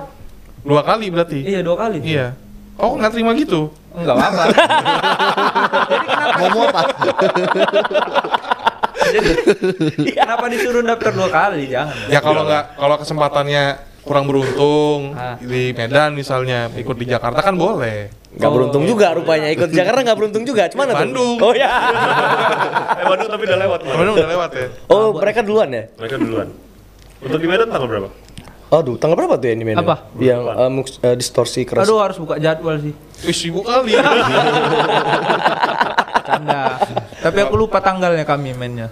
Dua 0.60 0.82
kali 0.84 1.06
berarti. 1.08 1.38
iya 1.40 1.60
dua 1.64 1.76
kali. 1.78 1.98
Iya. 2.04 2.36
Oh 2.76 2.92
nggak 2.96 3.12
terima 3.16 3.32
gitu? 3.32 3.72
Enggak 3.96 4.12
apa-apa. 4.16 4.42
Ngomong 6.40 6.62
apa? 6.68 6.80
Jadi 9.10 10.12
kenapa 10.12 10.46
disuruh 10.48 10.82
daftar 10.84 11.12
dua 11.12 11.28
kali? 11.28 11.64
Jangan. 11.68 11.96
Ya 12.08 12.20
kalau 12.20 12.44
nggak 12.44 12.64
kalau 12.76 12.96
kesempatannya 13.00 13.64
kurang 14.00 14.24
beruntung 14.24 15.12
Ah. 15.12 15.36
di 15.36 15.70
Medan 15.70 16.16
misalnya 16.16 16.72
ikut 16.72 16.96
di 16.96 17.06
Jakarta 17.06 17.40
kan 17.40 17.54
boleh. 17.54 18.08
Nggak 18.30 18.50
beruntung 18.50 18.84
juga 18.86 19.12
rupanya 19.12 19.50
ikut 19.50 19.68
Jakarta 19.68 20.00
nggak 20.02 20.18
beruntung 20.18 20.44
juga. 20.44 20.70
Cuman 20.70 20.88
Bandung. 20.88 21.36
Oh 21.38 21.52
ya. 21.52 21.68
eh 23.00 23.04
Bandung 23.04 23.28
tapi 23.28 23.42
udah 23.44 23.58
lewat. 23.60 23.78
Bandung 23.84 24.14
udah 24.16 24.30
lewat 24.30 24.50
ya. 24.54 24.66
Oh 24.88 25.12
mereka 25.12 25.40
duluan 25.42 25.68
ya? 25.68 25.84
Mereka 25.94 26.16
duluan. 26.16 26.48
Untuk 27.20 27.38
di 27.38 27.48
Medan 27.48 27.68
tanggal 27.68 27.88
berapa? 27.88 28.08
Aduh, 28.70 28.94
tanggal 28.96 29.18
berapa 29.18 29.34
tuh 29.34 29.50
yang 29.50 29.60
di 29.60 29.66
Medan? 29.66 29.82
Apa? 29.82 29.96
Yang 30.16 30.40
eh, 30.46 30.70
mux- 30.70 31.00
eh, 31.02 31.16
distorsi 31.18 31.66
keras. 31.66 31.84
Aduh, 31.84 31.98
harus 31.98 32.16
buka 32.16 32.38
jadwal 32.38 32.78
sih. 32.78 32.94
Wih 33.26 33.34
sibuk 33.34 33.66
kali. 33.66 33.98
Canda. 36.22 36.78
Tapi 37.18 37.38
aku 37.42 37.54
lupa 37.58 37.82
tanggalnya 37.82 38.22
kami 38.22 38.54
mainnya. 38.54 38.88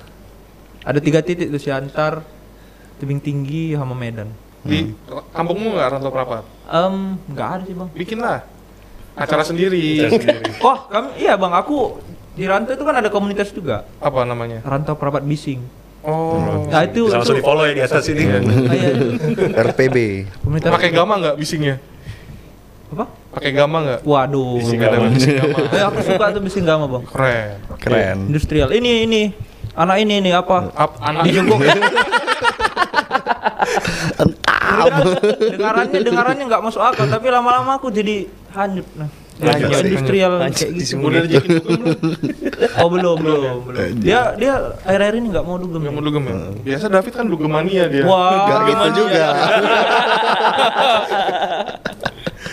Ada 0.82 0.98
tiga 0.98 1.22
titik 1.22 1.48
tuh 1.48 1.62
Siantar, 1.62 2.26
Tebing 2.98 3.22
Tinggi, 3.22 3.72
sama 3.72 3.94
Medan. 3.94 4.34
Di 4.66 4.92
kampungmu 5.32 5.78
nggak 5.78 5.88
rantau 5.98 6.10
perapat? 6.10 6.42
Em, 6.68 7.16
nggak 7.30 7.48
ada 7.48 7.62
sih 7.64 7.74
bang. 7.74 7.88
Bikinlah 7.94 8.38
acara 9.18 9.42
sendiri. 9.42 10.06
Oh, 10.62 10.78
kami 10.86 11.18
iya 11.18 11.34
bang. 11.34 11.52
Aku 11.58 11.98
di 12.38 12.46
rantau 12.46 12.74
itu 12.78 12.84
kan 12.86 12.94
ada 12.98 13.10
komunitas 13.10 13.50
juga. 13.50 13.82
Apa 13.98 14.22
namanya? 14.22 14.62
Rantau 14.62 14.94
Perapat 14.94 15.26
Bising. 15.26 15.58
Oh. 16.06 16.64
Nah 16.70 16.86
itu, 16.86 17.10
Bisa 17.10 17.18
langsung 17.18 17.36
di 17.36 17.42
follow 17.42 17.66
ya 17.66 17.74
di 17.74 17.82
atas 17.82 18.06
ini. 18.06 18.22
Ah, 18.22 18.38
iya, 18.70 18.90
iya. 18.94 19.60
RPB. 19.74 19.96
komunitas 20.46 20.70
Pakai 20.70 20.90
gama 20.94 21.18
nggak 21.18 21.36
bisingnya? 21.36 21.76
apa? 22.88 23.04
Pakai 23.36 23.50
gama 23.52 23.76
nggak? 23.84 24.00
Waduh. 24.06 24.56
Bising 24.62 24.78
Ada 24.80 24.96
gama. 24.96 25.08
bising 25.12 25.36
gama. 25.36 25.58
Eh, 25.76 25.84
aku 25.84 26.00
suka 26.06 26.24
tuh 26.32 26.40
bising 26.40 26.64
gama 26.64 26.86
bang. 26.88 27.04
Keren. 27.10 27.50
Keren. 27.82 28.16
Industrial. 28.30 28.68
Ini 28.72 29.04
ini 29.04 29.22
anak 29.74 29.96
ini 30.00 30.14
ini 30.24 30.30
apa? 30.32 30.70
Ap, 30.72 30.96
anak 31.02 31.26
Di 31.26 31.30
Jogok. 31.36 31.60
dengarannya 35.54 35.98
dengarannya 36.02 36.44
nggak 36.48 36.62
masuk 36.64 36.82
akal 36.82 37.06
tapi 37.06 37.26
lama-lama 37.28 37.76
aku 37.76 37.88
jadi 37.92 38.26
hanyut 38.54 38.88
nah. 38.96 39.08
Hanyut. 39.38 39.86
industrial 39.86 40.42
Hanyut 40.42 40.58
kayak 40.58 40.72
di 40.74 40.82
gitu 40.82 40.98
udah 40.98 41.22
oh 42.82 42.88
belum 42.90 43.16
belum 43.22 43.56
belum 43.70 44.02
dia 44.02 44.34
dia 44.34 44.54
akhir-akhir 44.82 45.14
ini 45.22 45.26
nggak 45.30 45.44
mau 45.46 45.56
dugem 45.62 45.80
Nggak 45.86 45.94
mau 45.94 46.02
dugem 46.02 46.22
ya? 46.26 46.34
Biasa 46.58 46.84
David 46.90 47.12
kan 47.14 47.26
dugemania 47.30 47.84
dia. 47.86 48.02
wah 48.02 48.50
Gak 48.50 48.58
gitu 48.66 48.74
gimana 48.74 48.90
juga. 48.98 49.14
ya? 49.14 49.30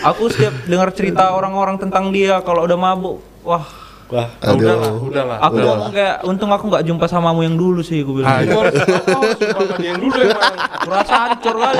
aku 0.14 0.22
setiap 0.30 0.54
dengar 0.70 0.88
cerita 0.94 1.34
orang-orang 1.34 1.76
tentang 1.82 2.14
dia 2.14 2.38
kalau 2.46 2.62
udah 2.62 2.78
mabuk 2.78 3.18
wah 3.42 3.66
Wah. 4.06 4.30
Ah, 4.38 4.52
udahlah, 4.52 4.86
Aduh. 4.86 5.02
udahlah. 5.04 5.38
aku 5.40 5.54
Udah 5.56 5.66
ngomong 5.68 5.90
kayak 5.90 6.16
untung 6.22 6.46
aku 6.48 6.64
nggak 6.68 6.84
jumpa 6.84 7.06
samamu 7.06 7.42
yang 7.42 7.54
dulu 7.54 7.80
sih 7.80 8.00
gue 8.00 8.22
Ah, 8.22 8.38
bilang 8.38 8.38
itu 8.40 8.54
harus 8.54 8.74
oh, 8.78 9.22
sumpah 9.34 9.58
sama 9.58 9.74
dia 9.74 9.88
yang 9.88 9.98
dulu 9.98 10.20
emang. 10.22 10.54
aku 10.54 10.88
rasa 10.88 11.14
hancur 11.20 11.54
kali 11.56 11.78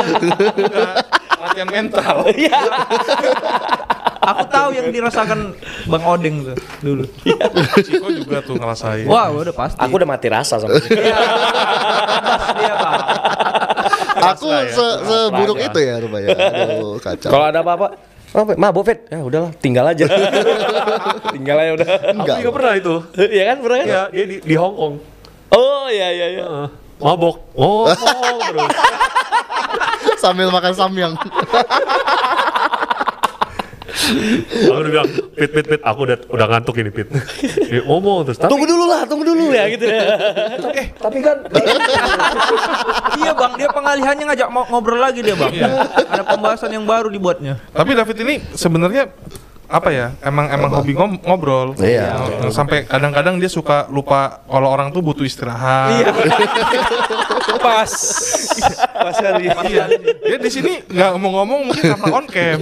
Enggak, 0.57 0.95
latihan 1.37 1.69
mental. 1.69 2.17
aku 4.27 4.43
tahu 4.49 4.69
yang 4.75 4.91
dirasakan 4.91 5.55
bang 5.87 6.03
Odeng 6.05 6.37
tuh 6.43 6.57
dulu 6.83 7.05
Ciko 7.79 8.09
juga 8.11 8.43
tuh 8.43 8.55
ngerasain. 8.57 9.07
wah 9.07 9.31
udah 9.31 9.55
pasti 9.55 9.79
Aku 9.79 9.95
udah 9.95 10.09
mati 10.09 10.27
rasa 10.27 10.59
sama 10.59 10.75
dia. 10.75 10.83
Bebas 10.83 12.43
dia 12.53 12.75
Aku 14.27 14.51
se 14.67 14.87
seburuk 15.01 15.59
itu 15.61 15.79
ya 15.79 15.95
rupanya. 15.97 16.35
Aduh, 16.35 16.99
kacau. 16.99 17.31
Kalau 17.31 17.47
ada 17.47 17.63
apa-apa, 17.63 17.95
apa? 18.45 18.53
Mabok 18.59 18.85
Fit? 18.85 18.99
Ya 19.09 19.25
udahlah, 19.25 19.51
tinggal 19.57 19.85
aja. 19.89 20.05
tinggal 21.35 21.57
aja 21.57 21.71
udah. 21.81 21.89
Aku 21.89 22.21
Enggak. 22.21 22.37
juga 22.45 22.53
pernah 22.53 22.73
itu. 22.77 22.95
Iya 23.17 23.45
kan 23.49 23.57
pernah 23.65 23.79
kan? 23.79 23.87
Iya, 23.89 24.03
dia 24.13 24.25
di, 24.29 24.37
di 24.45 24.55
Hong 24.61 24.75
Kong. 24.77 24.95
Oh 25.57 25.87
iya 25.89 26.09
iya 26.13 26.27
iya. 26.37 26.45
Heeh. 26.45 26.69
Mabok. 27.01 27.37
Oh, 27.57 27.85
mabok 28.05 28.41
terus. 28.45 28.71
Sambil 30.21 30.49
makan 30.49 30.73
samyang. 30.73 31.15
Aku 34.07 34.79
udah 34.79 34.91
bilang, 34.91 35.09
Pit, 35.33 35.51
Pit, 35.51 35.67
Pit, 35.67 35.81
aku 35.81 36.01
udah, 36.03 36.17
udah 36.29 36.47
ngantuk 36.49 36.77
ini, 36.77 36.91
Pit. 36.91 37.09
Dia 37.67 37.83
ngomong 37.83 38.25
terus, 38.25 38.39
tapi 38.39 38.49
Tunggu 38.49 38.65
dulu 38.65 38.85
lah, 38.85 39.03
tunggu 39.05 39.25
dulu 39.25 39.51
ya 39.51 39.65
gitu 39.69 39.85
ya. 39.85 40.01
eh, 40.73 40.87
tapi 40.95 41.19
kan 41.19 41.37
iya 43.17 43.33
bang, 43.33 43.53
dia 43.57 43.69
pengalihannya 43.69 44.25
ngajak 44.27 44.49
mau 44.49 44.65
ngobrol 44.67 44.99
lagi 44.99 45.21
dia 45.21 45.35
bang. 45.35 45.53
Ada 46.07 46.23
pembahasan 46.25 46.71
yang 46.71 46.85
baru 46.85 47.09
dibuatnya. 47.09 47.59
Tapi 47.71 47.91
David 47.93 48.17
ini 48.21 48.35
sebenarnya 48.53 49.11
apa 49.67 49.91
ya? 49.91 50.15
Emang 50.21 50.47
emang 50.47 50.71
hobi 50.73 50.95
ngom- 50.95 51.19
ngobrol. 51.21 51.75
Iya. 51.77 52.15
Sampai 52.49 52.87
kadang-kadang 52.87 53.37
dia 53.37 53.51
suka 53.51 53.89
lupa 53.89 54.47
kalau 54.47 54.71
orang 54.71 54.95
tuh 54.95 55.03
butuh 55.03 55.27
istirahat. 55.27 56.07
Pas. 57.47 57.91
Pas 58.93 59.17
kali. 59.17 59.47
Iya. 59.71 59.85
Dia 60.19 60.39
di 60.39 60.51
sini 60.51 60.83
nggak 60.83 61.11
mau 61.17 61.31
ngomong 61.41 61.71
mungkin 61.71 61.85
karena 61.95 62.07
on 62.11 62.25
cam. 62.27 62.59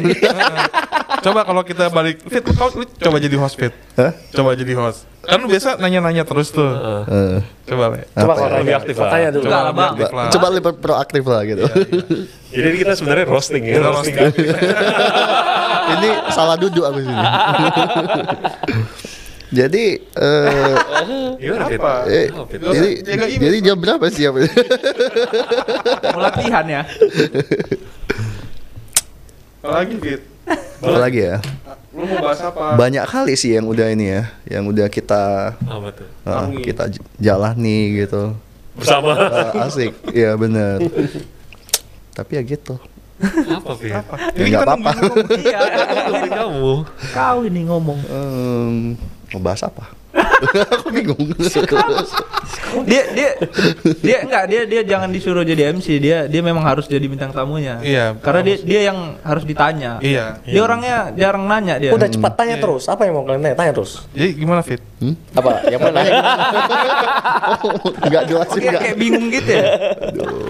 Coba 1.24 1.40
kalau 1.42 1.62
kita 1.62 1.88
balik 1.88 2.20
Fit, 2.28 2.44
kau 2.44 2.68
lu 2.76 2.84
coba 2.84 3.16
jadi 3.16 3.36
host 3.40 3.56
Fit. 3.56 3.72
Hah? 3.96 4.12
Coba 4.30 4.52
jadi 4.52 4.76
host. 4.76 5.08
Kan 5.24 5.40
lu 5.40 5.48
biasa 5.48 5.80
nanya-nanya 5.80 6.28
terus 6.28 6.52
tuh. 6.52 6.68
Eh, 7.08 7.40
Coba 7.64 7.96
Le. 7.96 8.04
coba 8.12 8.28
Apa 8.28 8.32
kau 8.36 8.44
ya? 8.44 8.58
Lebih 8.60 8.74
aktif 8.76 8.96
lah. 9.00 9.08
tanya 9.08 9.28
dulu. 9.32 9.44
Enggak 9.48 9.60
lah 9.60 9.72
bang. 9.72 9.92
Aktif 9.96 10.12
lah. 10.12 10.26
Coba 10.28 10.46
lebih 10.52 10.72
proaktif 10.76 11.22
lah 11.24 11.40
gitu. 11.48 11.64
jadi 12.52 12.68
kita 12.76 12.92
sebenarnya 12.92 13.24
roasting 13.24 13.62
ya. 13.64 13.72
Kita 13.80 13.88
Roasting. 13.88 14.14
roasting. 14.20 14.48
Ini 15.94 16.08
salah 16.28 16.56
duduk 16.56 16.84
aku 16.84 17.00
sini. 17.00 17.24
Jadi 19.52 20.00
eh? 20.00 20.74
Apa? 21.44 22.08
eh, 22.08 22.28
jadi, 22.48 22.90
jadi 23.36 23.56
jam 23.60 23.76
berapa 23.76 24.06
sih? 24.08 24.24
Mau 24.30 26.20
latihan 26.20 26.64
ya. 26.64 26.82
Apalagi 29.64 29.94
Fit? 30.00 30.22
Apa 30.84 30.98
lagi 31.00 31.20
ya? 31.24 31.36
Lu 31.94 32.04
mau 32.04 32.18
bahas 32.20 32.40
apa? 32.44 32.76
Banyak 32.76 33.04
kali 33.08 33.32
sih 33.38 33.56
yang 33.56 33.64
udah 33.70 33.88
ini 33.88 34.12
ya, 34.12 34.22
yang 34.50 34.68
udah 34.68 34.90
kita 34.92 35.54
Apa 35.56 35.88
tuh? 35.94 36.08
uh, 36.26 36.50
kita 36.60 36.90
jalani 37.16 38.04
gitu. 38.04 38.36
Bersama. 38.74 39.14
Uh, 39.14 39.64
asik, 39.64 39.94
iya 40.12 40.34
bener. 40.34 40.84
Tapi 42.12 42.36
ya 42.36 42.42
gitu. 42.42 42.76
Apa, 43.24 43.72
Pit? 43.78 43.94
Ya 44.34 44.44
nggak 44.50 44.62
apa-apa. 44.66 44.90
Iya. 45.38 45.58
Kamu. 46.34 46.82
Kau 47.14 47.38
ini 47.46 47.60
ngomong. 47.64 47.98
Em, 48.10 48.98
mau 49.34 49.42
bahas 49.42 49.66
apa? 49.66 49.90
Aku 50.74 50.88
bingung. 50.90 51.18
Dia 52.84 53.06
dia 53.08 53.30
dia 54.02 54.16
enggak 54.20 54.44
dia 54.50 54.62
dia 54.66 54.82
jangan 54.82 55.06
disuruh 55.06 55.46
jadi 55.46 55.70
MC 55.70 55.94
dia 55.96 56.26
dia 56.26 56.42
memang 56.42 56.58
harus 56.60 56.86
jadi 56.86 57.06
bintang 57.06 57.30
tamunya. 57.30 57.78
Iya. 57.78 58.18
Karena 58.18 58.42
dia 58.42 58.56
dia 58.58 58.80
yang 58.90 59.14
harus 59.20 59.46
ditanya. 59.46 60.02
Iya. 60.02 60.42
Dia 60.42 60.60
orangnya 60.60 61.14
jarang 61.14 61.46
nanya 61.46 61.78
dia. 61.78 61.94
Udah 61.94 62.10
cepat 62.10 62.34
tanya 62.34 62.58
terus. 62.58 62.86
Apa 62.86 63.06
yang 63.06 63.14
mau 63.14 63.22
kalian 63.22 63.42
tanya? 63.44 63.56
Tanya 63.56 63.72
terus. 63.72 64.02
Jadi 64.10 64.28
gimana 64.34 64.60
Fit? 64.60 64.82
Apa? 65.32 65.62
Yang 65.68 65.80
mana? 65.82 65.98
Enggak 68.02 68.22
jelasin 68.28 68.58
Kayak, 68.58 68.66
enggak. 68.66 68.82
kayak 68.82 68.96
bingung 68.98 69.26
gitu 69.30 69.50
ya. 69.50 69.64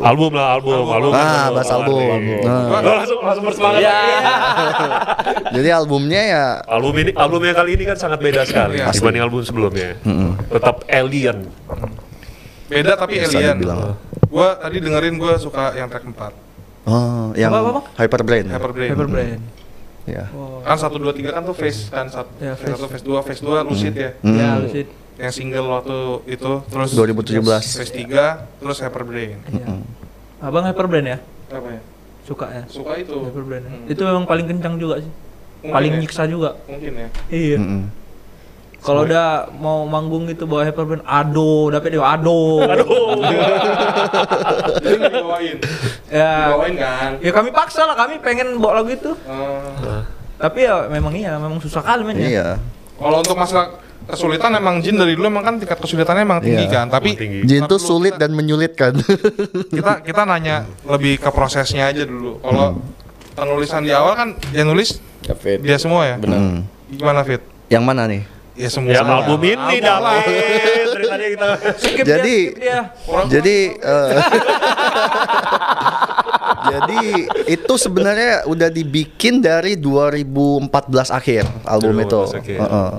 Album 0.00 0.30
lah, 0.32 0.46
album. 0.54 0.84
Album. 0.86 1.12
Ah, 1.12 1.46
bahas 1.50 1.70
album. 1.70 2.18
Nah, 2.40 2.62
Oh, 2.64 2.80
langsung 2.80 3.20
langsung 3.20 3.44
bersemangat. 3.44 3.80
Ya. 3.80 3.98
jadi 5.52 5.68
albumnya 5.76 6.22
ya 6.24 6.44
Album 6.66 6.94
ini 6.98 7.10
albumnya 7.14 7.52
kali 7.52 7.76
ini 7.76 7.84
kan 7.84 7.96
sangat 7.96 8.18
beda 8.18 8.42
sekali 8.42 8.80
Iya. 8.80 8.90
dibanding 8.90 9.22
album 9.22 9.40
sebelumnya. 9.54 9.90
Tetap 10.50 10.76
alien. 10.90 11.38
Beda 12.66 12.92
tapi 12.98 13.22
Bisa 13.22 13.38
alien. 13.38 13.54
dibilang. 13.56 13.94
Gua 14.26 14.58
tadi 14.58 14.82
dengerin 14.82 15.14
gua 15.14 15.38
suka 15.38 15.70
yang 15.72 15.86
track 15.86 16.02
4. 16.02 16.34
oh, 16.84 17.30
yang 17.32 17.48
Apa, 17.48 17.58
apa, 17.60 17.70
apa? 17.70 17.82
Hyperbrain. 17.96 18.46
Hyperbrain. 18.50 18.90
Hyperbrain. 18.90 19.40
Ya. 20.04 20.28
Kan 20.60 20.76
1 20.76 20.90
2 20.90 21.16
3 21.16 21.32
kan 21.32 21.42
tuh 21.46 21.56
face 21.56 21.88
kan 21.88 22.04
satu 22.04 22.28
Ya, 22.36 22.52
face 22.52 22.76
Face. 22.76 22.82
1 22.82 22.92
face 22.92 23.04
2 23.06 23.24
face 23.24 23.40
2 23.40 23.64
lucid 23.64 23.94
ya. 23.94 24.10
Hmm. 24.20 24.36
Ya, 24.36 24.48
lucid. 24.58 24.86
Yang 25.14 25.32
single 25.32 25.70
waktu 25.70 25.96
itu 26.26 26.52
terus 26.66 26.90
2017. 26.92 27.40
face 27.78 27.94
3 27.94 28.60
terus 28.60 28.76
Hyperbrain. 28.82 29.38
Iya. 29.46 29.66
Abang 30.42 30.66
Hyperbrain 30.66 31.06
ya? 31.06 31.18
Apa 31.48 31.68
ya? 31.70 31.80
Suka 32.26 32.46
ya? 32.50 32.62
Suka 32.66 32.92
itu. 32.98 33.16
Hyperbrain. 33.22 33.62
ya? 33.62 33.70
Hmm. 33.70 33.86
Itu 33.88 34.02
memang 34.02 34.24
paling 34.26 34.44
kencang 34.44 34.74
juga 34.76 34.98
sih. 34.98 35.12
Mungkin 35.62 35.72
paling 35.72 35.92
ya. 35.94 35.98
nyiksa 36.02 36.22
juga. 36.26 36.50
Mungkin 36.68 36.92
ya. 36.92 37.08
Iya. 37.30 37.56
Mm-mm. 37.56 37.82
Kalau 38.84 39.08
udah 39.08 39.48
mau 39.56 39.88
manggung 39.88 40.28
gitu 40.28 40.44
bawa 40.44 40.68
Hyperbrain, 40.68 41.00
aduh, 41.02 41.72
dapet 41.72 41.96
dia 41.96 42.04
aduh. 42.04 42.60
Jadi 44.76 44.94
nggak 45.00 45.12
dibawain. 45.14 45.56
ya. 46.12 46.52
Dibawain 46.52 46.74
kan. 46.76 47.10
Ya 47.24 47.32
kami 47.32 47.48
paksa 47.48 47.88
lah, 47.88 47.96
kami 47.96 48.20
pengen 48.20 48.60
bawa 48.60 48.84
lagu 48.84 48.92
itu. 48.92 49.16
Eh, 49.24 50.02
Tapi 50.36 50.68
ya 50.68 50.84
memang 50.86 51.16
iya, 51.16 51.40
memang 51.40 51.56
susah 51.58 51.80
kali 51.80 52.04
mainnya. 52.04 52.28
Iya. 52.28 52.48
kalau 52.94 53.18
untuk 53.18 53.34
masalah 53.34 53.80
kesulitan 54.04 54.52
emang 54.52 54.78
Jin 54.78 54.94
dari 54.94 55.16
dulu 55.16 55.26
emang 55.26 55.42
kan 55.42 55.56
tingkat 55.56 55.80
kesulitannya 55.80 56.22
emang 56.22 56.44
tinggi 56.44 56.68
Iya. 56.68 56.84
kan. 56.84 56.86
Tapi 56.92 57.16
Tinggi. 57.16 57.40
Jin 57.48 57.64
tuh 57.64 57.80
sulit 57.80 58.14
kita- 58.14 58.20
dan 58.20 58.36
menyulitkan. 58.36 58.92
kita 59.74 60.04
kita 60.04 60.22
nanya 60.22 60.68
lebih 60.84 61.16
ke 61.16 61.30
prosesnya 61.32 61.88
aja 61.88 62.04
dulu. 62.04 62.36
Kalau 62.38 62.84
penulisan 63.32 63.80
di 63.80 63.90
awal 63.90 64.12
kan 64.12 64.28
yang 64.52 64.68
nulis 64.68 65.00
David. 65.24 65.64
dia 65.64 65.80
semua 65.80 66.04
ya. 66.04 66.20
Hmm. 66.20 66.68
Gimana 66.92 67.24
Fit? 67.24 67.40
Yang 67.66 67.82
mana 67.82 68.04
nih? 68.04 68.33
Ya 68.54 68.68
semua. 68.68 68.90
Yang 68.90 69.08
album 69.10 69.40
ini 69.42 69.76
Skip 71.74 72.06
Jadi 72.06 72.36
dia, 72.38 72.48
skip 72.48 72.54
dia. 72.56 72.78
Kurang- 73.02 73.28
Jadi 73.28 73.56
eh, 73.74 74.10
Jadi 76.64 77.00
itu 77.46 77.74
sebenarnya 77.76 78.46
udah 78.46 78.68
dibikin 78.68 79.38
dari 79.38 79.76
2014 79.76 80.70
akhir 81.10 81.44
album 81.62 81.94
itu. 81.98 82.20
2014 82.24 82.40
akhir. 82.40 82.58
Heeh. 82.58 82.92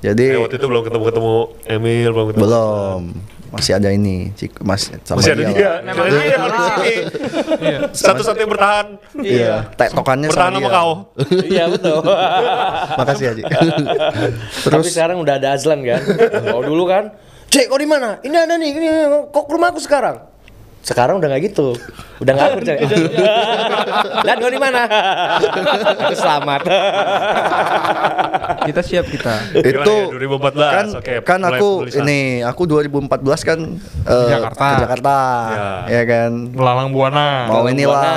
Jadi 0.00 0.24
Eh, 0.30 0.38
waktu 0.38 0.56
itu 0.56 0.66
belum 0.66 0.82
ketemu-ketemu 0.82 1.34
Emil, 1.66 2.08
belum 2.10 2.26
ketemu. 2.30 2.42
belum 2.42 3.00
masih 3.50 3.72
ada 3.76 3.90
ini 3.90 4.30
Cik, 4.38 4.62
Mas 4.62 4.88
sama 5.02 5.18
Masih 5.18 5.34
ada 5.34 5.42
dia. 5.50 5.54
dia. 5.54 5.72
Jadi 5.90 6.18
dia. 6.22 6.38
Iya. 7.60 7.78
Satu-satunya 7.90 8.46
yang 8.46 8.52
bertahan. 8.54 8.86
Iya, 9.20 9.54
tektokannya 9.74 10.28
Bertahan 10.30 10.52
sama 10.54 10.62
sama 10.62 10.70
kau. 10.74 10.90
Iya 11.50 11.64
betul. 11.66 11.98
Makasih 12.98 13.24
Haji. 13.34 13.42
Tapi 13.46 14.70
Terus 14.70 14.86
sekarang 14.94 15.18
udah 15.18 15.34
ada 15.36 15.48
Azlan 15.58 15.82
kan. 15.82 16.00
Kalau 16.46 16.62
dulu 16.62 16.86
kan, 16.86 17.10
Cek, 17.50 17.66
kau 17.66 17.78
di 17.82 17.88
mana? 17.90 18.22
Ini 18.22 18.36
ada 18.46 18.54
nih, 18.54 18.70
ini 18.70 18.88
kok 19.34 19.44
ke 19.46 19.52
rumahku 19.52 19.82
sekarang. 19.82 20.22
Sekarang 20.80 21.16
udah 21.16 21.28
nggak 21.28 21.42
gitu, 21.46 21.76
udah 22.18 22.32
nggak 22.32 22.48
Cek. 22.62 22.78
Lihat 24.20 24.36
kau 24.36 24.48
di 24.48 24.56
mana? 24.56 24.80
Aku 26.00 26.14
selamat. 26.14 26.60
Kita 28.60 28.80
siap 28.80 29.06
kita. 29.06 29.34
itu 29.54 29.94
Gimana 30.10 30.10
ya, 30.10 30.28
2014, 30.30 30.56
kan 30.70 30.86
oke, 30.94 31.14
kan 31.22 31.40
aku 31.42 31.68
penulisan. 31.84 32.02
ini 32.02 32.20
aku 32.42 32.62
2014 32.66 33.08
kan 33.42 33.58
eh, 34.04 34.28
Jakarta. 34.30 34.66
ke 34.66 34.76
Jakarta 34.80 35.16
Ya. 35.50 35.68
ya 35.90 36.02
kan 36.06 36.30
Melalang 36.50 36.88
buana. 36.90 37.28
mau 37.46 37.64
inilah 37.66 38.12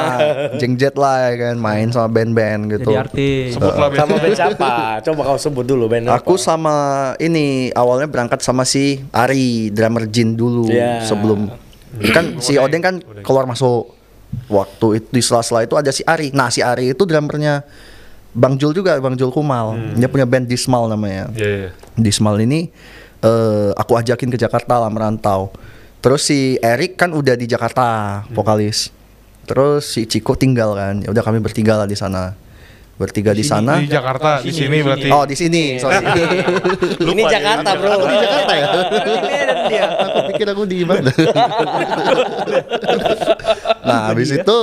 jengjet 0.58 0.96
lah 0.96 1.32
ya 1.32 1.36
kan 1.42 1.56
main 1.58 1.88
sama 1.90 2.08
band-band 2.10 2.62
gitu 2.72 2.90
Jadi 2.90 3.00
artis. 3.00 3.48
Sebutlah 3.54 3.88
band. 3.88 4.00
Sama 4.00 4.16
band 4.18 4.36
siapa? 4.36 4.72
Coba 5.02 5.22
kau 5.26 5.38
sebut 5.38 5.66
dulu 5.66 5.84
band 5.88 6.04
apa? 6.08 6.16
Aku 6.18 6.36
sama 6.36 6.76
ini 7.18 7.46
awalnya 7.72 8.06
berangkat 8.06 8.40
sama 8.40 8.64
si 8.64 9.04
Ari 9.10 9.70
drummer 9.70 10.06
Jin 10.06 10.34
dulu 10.34 10.68
Ya. 10.70 11.00
sebelum 11.02 11.48
kan 12.14 12.26
si 12.42 12.58
Odeng 12.58 12.82
kan 12.82 12.96
keluar 13.22 13.46
masuk 13.46 13.94
waktu 14.50 15.02
itu 15.02 15.08
di 15.14 15.22
sela-sela 15.22 15.62
itu 15.66 15.78
ada 15.78 15.94
si 15.94 16.02
Ari. 16.06 16.34
Nah 16.34 16.50
si 16.50 16.66
Ari 16.66 16.94
itu 16.94 17.06
drummernya 17.06 17.62
Bang 18.34 18.58
Jul 18.58 18.74
juga 18.74 18.98
Bang 18.98 19.14
Jul 19.14 19.30
Kumal. 19.30 19.94
Dia 19.94 20.10
punya 20.10 20.26
band 20.26 20.50
Dismal 20.50 20.90
namanya. 20.90 21.30
Iya, 21.38 21.50
iya. 21.50 21.70
Dismal 21.94 22.42
ini 22.42 22.74
eh, 23.22 23.72
aku 23.78 23.94
ajakin 23.94 24.34
ke 24.34 24.38
Jakarta 24.38 24.82
lah 24.82 24.90
merantau. 24.90 25.54
Terus 26.04 26.28
si 26.28 26.60
Erik 26.60 27.00
kan 27.00 27.14
udah 27.14 27.38
di 27.38 27.48
Jakarta 27.48 28.22
vokalis. 28.36 28.92
Terus 29.48 29.88
si 29.88 30.04
Ciko 30.04 30.36
tinggal 30.36 30.76
kan. 30.76 31.00
Ya 31.00 31.14
udah 31.14 31.24
kami 31.24 31.40
bertiga 31.40 31.80
lah 31.80 31.88
di 31.88 31.96
sana. 31.96 32.36
Bertiga 32.94 33.34
di, 33.34 33.42
sana. 33.42 33.82
Di 33.82 33.90
Jakarta, 33.90 34.38
di 34.46 34.54
sini 34.54 34.86
berarti. 34.86 35.10
Oh 35.10 35.26
di 35.26 35.34
sini, 35.34 35.82
sorry. 35.82 35.98
Ini 37.14 37.24
Jakarta 37.26 37.74
bro. 37.74 37.90
Aku 37.90 38.06
di 38.06 38.18
Jakarta 38.22 38.54
ya. 38.54 38.68
Di 39.66 39.76
aku 39.82 40.20
pikir 40.30 40.46
aku 40.54 40.64
di 40.70 40.78
mana. 40.86 41.10
nah, 43.88 44.14
habis 44.14 44.30
itu 44.30 44.60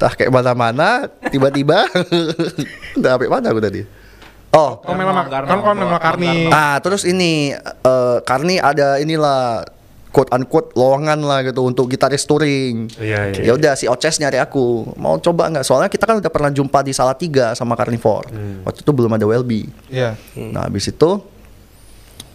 tah 0.00 0.12
kayak 0.16 0.32
mana-mana, 0.32 1.12
tiba-tiba 1.28 1.84
udah 2.98 3.10
sampai 3.14 3.28
mana 3.28 3.52
aku 3.52 3.60
tadi? 3.60 3.84
Oh, 4.52 4.76
Kau 4.84 4.92
memang 4.92 5.28
kan 5.28 5.48
kau 5.48 5.72
memang 5.72 5.96
Karni. 5.96 6.52
ah 6.52 6.76
terus 6.84 7.08
ini 7.08 7.56
eh 7.56 8.16
Karni 8.20 8.60
ada 8.60 9.00
inilah 9.00 9.64
quote 10.12 10.28
unquote 10.28 10.76
lowongan 10.76 11.24
lah 11.24 11.40
gitu 11.40 11.64
untuk 11.64 11.88
gitaris 11.88 12.28
touring. 12.28 12.92
Iya, 13.00 13.32
iya. 13.32 13.42
Ya 13.48 13.52
udah 13.56 13.72
si 13.72 13.88
Oces 13.88 14.20
nyari 14.20 14.36
aku 14.36 14.92
mau 15.00 15.16
coba 15.16 15.48
nggak? 15.48 15.64
Soalnya 15.64 15.88
kita 15.88 16.04
kan 16.04 16.20
udah 16.20 16.28
pernah 16.28 16.52
jumpa 16.52 16.84
di 16.84 16.92
Salatiga 16.92 17.56
sama 17.56 17.72
Carnivore. 17.74 18.28
Waktu 18.62 18.84
itu 18.84 18.92
belum 18.92 19.16
ada 19.16 19.24
Welby. 19.24 19.66
Iya. 19.88 20.20
Nah 20.36 20.68
habis 20.68 20.92
itu 20.92 21.10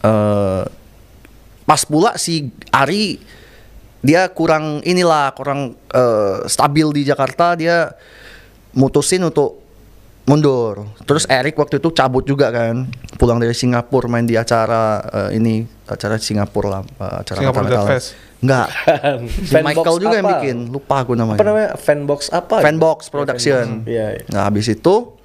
eh 0.01 0.63
pas 1.67 1.82
pula 1.86 2.17
si 2.17 2.49
Ari 2.73 3.21
dia 4.01 4.25
kurang 4.32 4.82
inilah 4.82 5.36
kurang 5.38 5.78
eh, 5.93 6.38
stabil 6.49 6.88
di 6.95 7.01
Jakarta 7.05 7.53
dia 7.59 7.93
mutusin 8.73 9.21
untuk 9.25 9.66
mundur 10.28 10.91
terus 11.07 11.23
Erik 11.32 11.55
waktu 11.55 11.80
itu 11.80 11.88
cabut 11.95 12.28
juga 12.28 12.51
kan 12.51 12.84
pulang 13.15 13.39
dari 13.39 13.55
Singapura 13.55 14.11
main 14.11 14.28
di 14.28 14.36
acara 14.36 14.99
eh, 15.32 15.39
ini 15.39 15.63
acara 15.88 16.19
Singapura 16.19 16.67
lah 16.67 16.82
eh, 16.84 17.15
acara. 17.23 17.39
Death 17.63 17.88
Fest. 17.88 18.07
enggak 18.43 18.67
si 19.47 19.55
Fanbox 19.55 19.71
Michael 19.71 19.97
juga 20.03 20.15
yang 20.19 20.28
apa? 20.28 20.34
bikin 20.43 20.57
lupa 20.67 20.95
aku 21.07 21.15
namanya 21.15 21.39
Apa 21.39 21.45
namanya? 21.47 21.69
Fanbox 21.80 22.19
apa? 22.30 22.55
Fanbox 22.59 23.07
Production 23.07 23.88
Iya, 23.88 24.19
iya. 24.19 24.23
Nah 24.36 24.51
habis 24.51 24.67
itu 24.67 25.15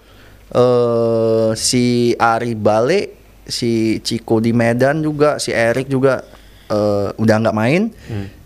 eh 0.54 1.50
si 1.58 2.14
Ari 2.14 2.54
balik, 2.54 3.18
si 3.48 3.98
Ciko 4.06 4.38
di 4.38 4.54
Medan 4.54 5.02
juga, 5.02 5.42
si 5.42 5.50
Erik 5.50 5.90
juga 5.90 6.22
eh, 6.70 7.08
udah 7.10 7.36
nggak 7.42 7.56
main. 7.58 7.90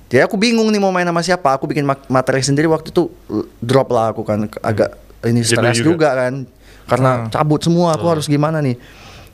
Jadi 0.07 0.23
aku 0.23 0.39
bingung 0.39 0.71
nih 0.71 0.79
mau 0.79 0.95
main 0.95 1.05
sama 1.05 1.21
siapa. 1.21 1.59
Aku 1.59 1.67
bikin 1.67 1.83
materi 1.85 2.39
sendiri 2.41 2.71
waktu 2.71 2.95
itu 2.95 3.11
drop 3.59 3.91
lah 3.91 4.15
aku 4.15 4.23
kan 4.23 4.47
agak 4.63 5.06
ini 5.27 5.43
Jenuh 5.43 5.61
stres 5.61 5.77
juga. 5.83 5.91
juga. 5.91 6.09
kan. 6.15 6.35
Karena 6.87 7.11
cabut 7.29 7.61
semua 7.61 7.99
aku 7.99 8.07
harus 8.07 8.31
gimana 8.31 8.63
nih. 8.63 8.79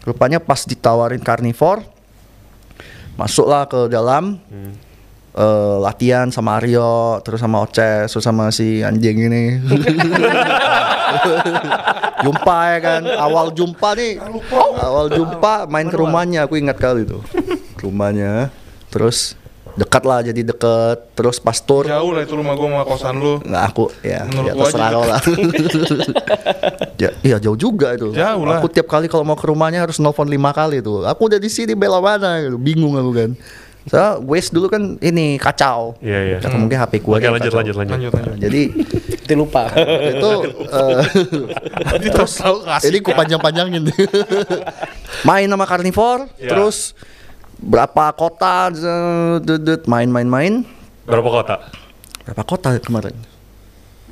Rupanya 0.02 0.42
pas 0.42 0.66
ditawarin 0.66 1.22
Carnivore 1.22 1.86
masuklah 3.14 3.68
ke 3.68 3.92
dalam 3.92 4.40
eh, 5.36 5.76
latihan 5.84 6.32
sama 6.32 6.56
Aryo 6.56 7.20
terus 7.20 7.44
sama 7.44 7.60
Oces 7.60 8.08
terus 8.08 8.24
sama 8.24 8.48
si 8.50 8.80
anjing 8.80 9.28
ini. 9.28 9.60
Jumpa 12.24 12.56
ya 12.72 12.78
kan. 12.80 13.02
Awal 13.04 13.52
jumpa 13.52 13.92
nih. 13.94 14.16
Awal 14.80 15.06
jumpa 15.12 15.68
main 15.68 15.92
ke 15.92 15.96
rumahnya 16.00 16.48
aku 16.48 16.56
ingat 16.56 16.80
kali 16.80 17.04
tuh 17.04 17.20
Ke 17.76 17.84
rumahnya 17.84 18.48
terus 18.88 19.36
dekat 19.74 20.02
lah 20.02 20.20
jadi 20.20 20.40
deket 20.44 20.98
terus 21.12 21.36
pas 21.36 21.56
tour 21.56 21.84
Jauh 21.84 22.12
lah 22.12 22.20
itu 22.20 22.32
rumah 22.32 22.52
gua 22.52 22.68
sama 22.68 22.84
kosan 22.84 23.14
lu. 23.16 23.40
nggak 23.40 23.64
aku 23.66 23.84
ya, 24.00 24.20
Menurut 24.26 24.44
ya 24.44 24.52
terserah 24.54 24.84
aja. 24.84 24.92
kau 24.92 25.04
lah 25.04 25.20
ya, 27.02 27.10
iya 27.22 27.36
jauh 27.38 27.56
juga 27.56 27.92
itu 27.92 28.12
Jauh 28.12 28.42
lah. 28.44 28.58
aku 28.58 28.68
tiap 28.68 28.86
kali 28.86 29.06
kalau 29.06 29.24
mau 29.24 29.32
ke 29.32 29.44
rumahnya 29.44 29.80
harus 29.80 29.96
nelfon 29.96 30.26
lima 30.26 30.50
kali 30.50 30.78
tuh 30.78 31.04
aku 31.04 31.26
udah 31.26 31.38
di 31.38 31.48
sini 31.48 31.72
bela 31.72 31.98
mana 31.98 32.40
gitu. 32.42 32.56
bingung 32.56 32.92
aku 32.94 33.12
kan 33.12 33.30
saya 33.82 34.14
waste 34.16 34.54
dulu 34.54 34.70
kan 34.70 34.94
ini 35.00 35.34
kacau 35.36 35.98
Iya, 35.98 36.18
iya. 36.22 36.36
Atau 36.38 36.54
mungkin 36.54 36.78
HP 36.78 37.02
aja 37.02 37.34
lanjut 37.34 37.50
lanjut 37.50 37.74
lanjut. 37.74 37.92
Lanjut 37.98 38.12
lanjut. 38.14 38.38
jadi 38.38 38.62
Itu 39.18 39.34
lupa. 39.34 39.66
itu 40.14 40.30
eh, 40.70 41.02
Nanti 41.82 42.06
terus. 42.06 42.38
Ini 42.78 43.02
ku 43.02 43.10
panjang-panjangin. 43.10 43.82
main 45.28 45.46
sama 45.46 45.66
Carnivore, 45.66 46.30
Ya. 46.38 46.54
terus 46.54 46.94
berapa 47.62 48.04
kota 48.12 48.68
main-main-main. 49.86 50.66
Berapa 51.06 51.28
kota? 51.30 51.54
Berapa 52.26 52.42
kota 52.42 52.68
kemarin? 52.78 53.14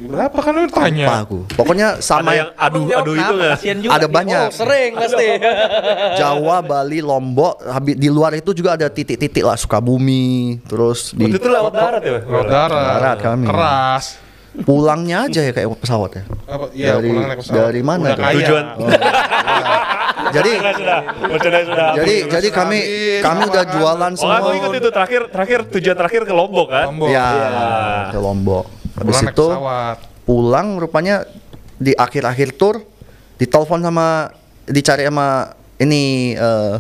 Berapa 0.00 0.32
kan 0.40 0.56
lu 0.56 0.64
tanya? 0.72 1.20
aku. 1.20 1.44
Pokoknya 1.52 2.00
sama 2.00 2.32
Ada 2.32 2.38
yang 2.40 2.50
adu 2.56 2.80
adu 2.88 3.12
itu 3.12 3.32
nggak? 3.36 3.52
Kasian 3.60 3.78
juga. 3.84 3.92
ada 4.00 4.06
banyak. 4.08 4.46
Oh, 4.48 4.56
sering 4.56 4.90
pasti. 4.96 5.26
Jawa, 6.24 6.64
Bali, 6.64 7.04
Lombok, 7.04 7.60
habis 7.60 8.00
di 8.00 8.08
luar 8.08 8.32
itu 8.32 8.56
juga 8.56 8.80
ada 8.80 8.88
titik-titik 8.88 9.44
lah 9.44 9.60
Sukabumi, 9.60 10.56
terus 10.64 11.12
di 11.12 11.28
Waktu 11.28 11.36
itu 11.36 11.48
lewat 11.52 11.72
darat 11.76 12.00
ya? 12.00 12.16
Lewat 12.24 12.48
darat. 12.48 12.84
Darat 12.96 13.18
kami. 13.20 13.46
Keras. 13.46 14.06
pulangnya 14.50 15.30
aja 15.30 15.46
ya 15.46 15.52
kayak 15.54 15.68
pesawat 15.78 16.10
ya. 16.10 16.22
Apa? 16.50 16.66
Iya, 16.74 16.98
Dari- 16.98 17.06
pulang 17.06 17.28
naik 17.28 17.38
pesawat. 17.38 17.60
dari 17.60 17.82
mana 17.86 18.02
Udah 18.02 18.16
tuh? 18.16 18.24
kaya. 18.24 18.34
Tujuan. 18.34 18.64
Jadi 20.36 20.52
sudah. 20.56 21.90
Jadi 21.92 22.14
jadi 22.28 22.48
kami 22.50 22.78
kami 23.20 23.40
udah 23.44 23.64
jualan 23.66 24.12
Oh 24.12 24.22
aku 24.22 24.38
semua. 24.46 24.56
ikut 24.56 24.72
itu 24.76 24.88
terakhir 24.88 25.22
terakhir 25.28 25.58
tujuan 25.70 25.96
terakhir 25.96 26.22
ke 26.22 26.32
Lombok 26.32 26.68
kan? 26.68 26.86
Lombok. 26.88 27.08
Ya, 27.08 27.26
Iya. 27.26 27.48
ke 28.08 28.18
Lombok. 28.18 28.64
Habis 28.92 29.14
Pulang 29.16 29.26
itu 29.28 29.46
pesawat. 29.48 29.96
pulang 30.22 30.68
rupanya 30.76 31.16
di 31.74 31.92
akhir-akhir 31.92 32.54
tour 32.54 32.84
ditelepon 33.36 33.80
sama 33.80 34.28
dicari 34.64 35.02
sama 35.02 35.50
ini 35.76 36.02
eh, 36.32 36.74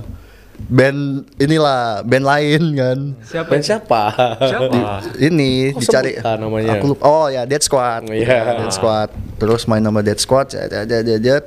band 0.60 1.00
inilah 1.36 1.80
band 2.02 2.20
lain 2.22 2.62
kan 2.74 2.98
Siapa? 3.22 3.48
Ben 3.48 3.62
siapa? 3.62 4.02
Wah. 4.12 5.00
ini 5.18 5.72
Kok 5.72 5.80
dicari 5.80 6.12
sebutan 6.14 6.36
namanya? 6.38 6.70
aku 6.76 6.84
lupa 6.86 7.02
oh 7.02 7.26
ya 7.26 7.42
Dead 7.44 7.58
Squad 7.58 8.12
Iya. 8.12 8.60
Dead 8.60 8.70
Squad 8.70 9.08
terus 9.34 9.64
main 9.64 9.80
nama 9.80 9.98
Dead 9.98 10.16
Squad 10.16 10.52
jat, 10.52 10.68
jat, 10.68 10.84
jat, 10.84 11.16
jat, 11.18 11.44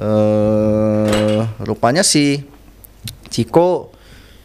Eh, 0.00 1.40
rupanya 1.60 2.00
si 2.00 2.40
Ciko 3.28 3.92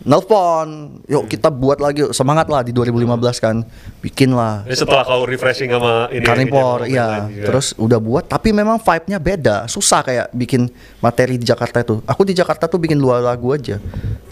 nelpon 0.05 1.01
yuk 1.07 1.31
kita 1.31 1.47
buat 1.47 1.79
lagi 1.81 2.05
yuk. 2.05 2.11
semangat 2.13 2.45
lah 2.51 2.61
di 2.61 2.75
2015 2.75 3.39
kan 3.39 3.63
bikin 4.03 4.35
lah 4.35 4.67
Ini 4.67 4.75
setelah 4.75 5.07
kau 5.07 5.23
refreshing 5.23 5.71
sama 5.71 6.11
ini 6.11 6.27
Carnivore, 6.27 6.85
ini, 6.85 6.99
iya. 6.99 7.25
juga. 7.25 7.45
Terus 7.47 7.71
udah 7.79 7.99
buat, 8.03 8.27
tapi 8.27 8.51
memang 8.51 8.77
vibe-nya 8.77 9.17
beda. 9.17 9.55
Susah 9.71 10.03
kayak 10.03 10.27
bikin 10.35 10.67
materi 10.99 11.39
di 11.39 11.47
Jakarta 11.47 11.81
itu. 11.81 12.03
Aku 12.03 12.21
di 12.27 12.35
Jakarta 12.35 12.67
tuh 12.67 12.77
bikin 12.77 12.99
dua 12.99 13.23
lagu 13.23 13.55
aja. 13.55 13.79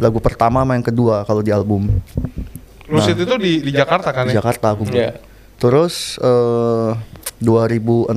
Lagu 0.04 0.20
pertama 0.20 0.62
sama 0.62 0.76
yang 0.76 0.86
kedua 0.86 1.24
kalau 1.24 1.40
di 1.40 1.50
album. 1.56 1.88
Lucid 2.92 3.16
itu 3.16 3.36
di 3.40 3.64
di 3.64 3.72
Jakarta 3.72 4.12
kan 4.12 4.28
Di 4.28 4.36
ya? 4.36 4.44
Jakarta 4.44 4.76
aku. 4.76 4.92
Iya. 4.92 5.18
Terus 5.56 6.20
eh 6.20 6.92
2016 7.40 8.12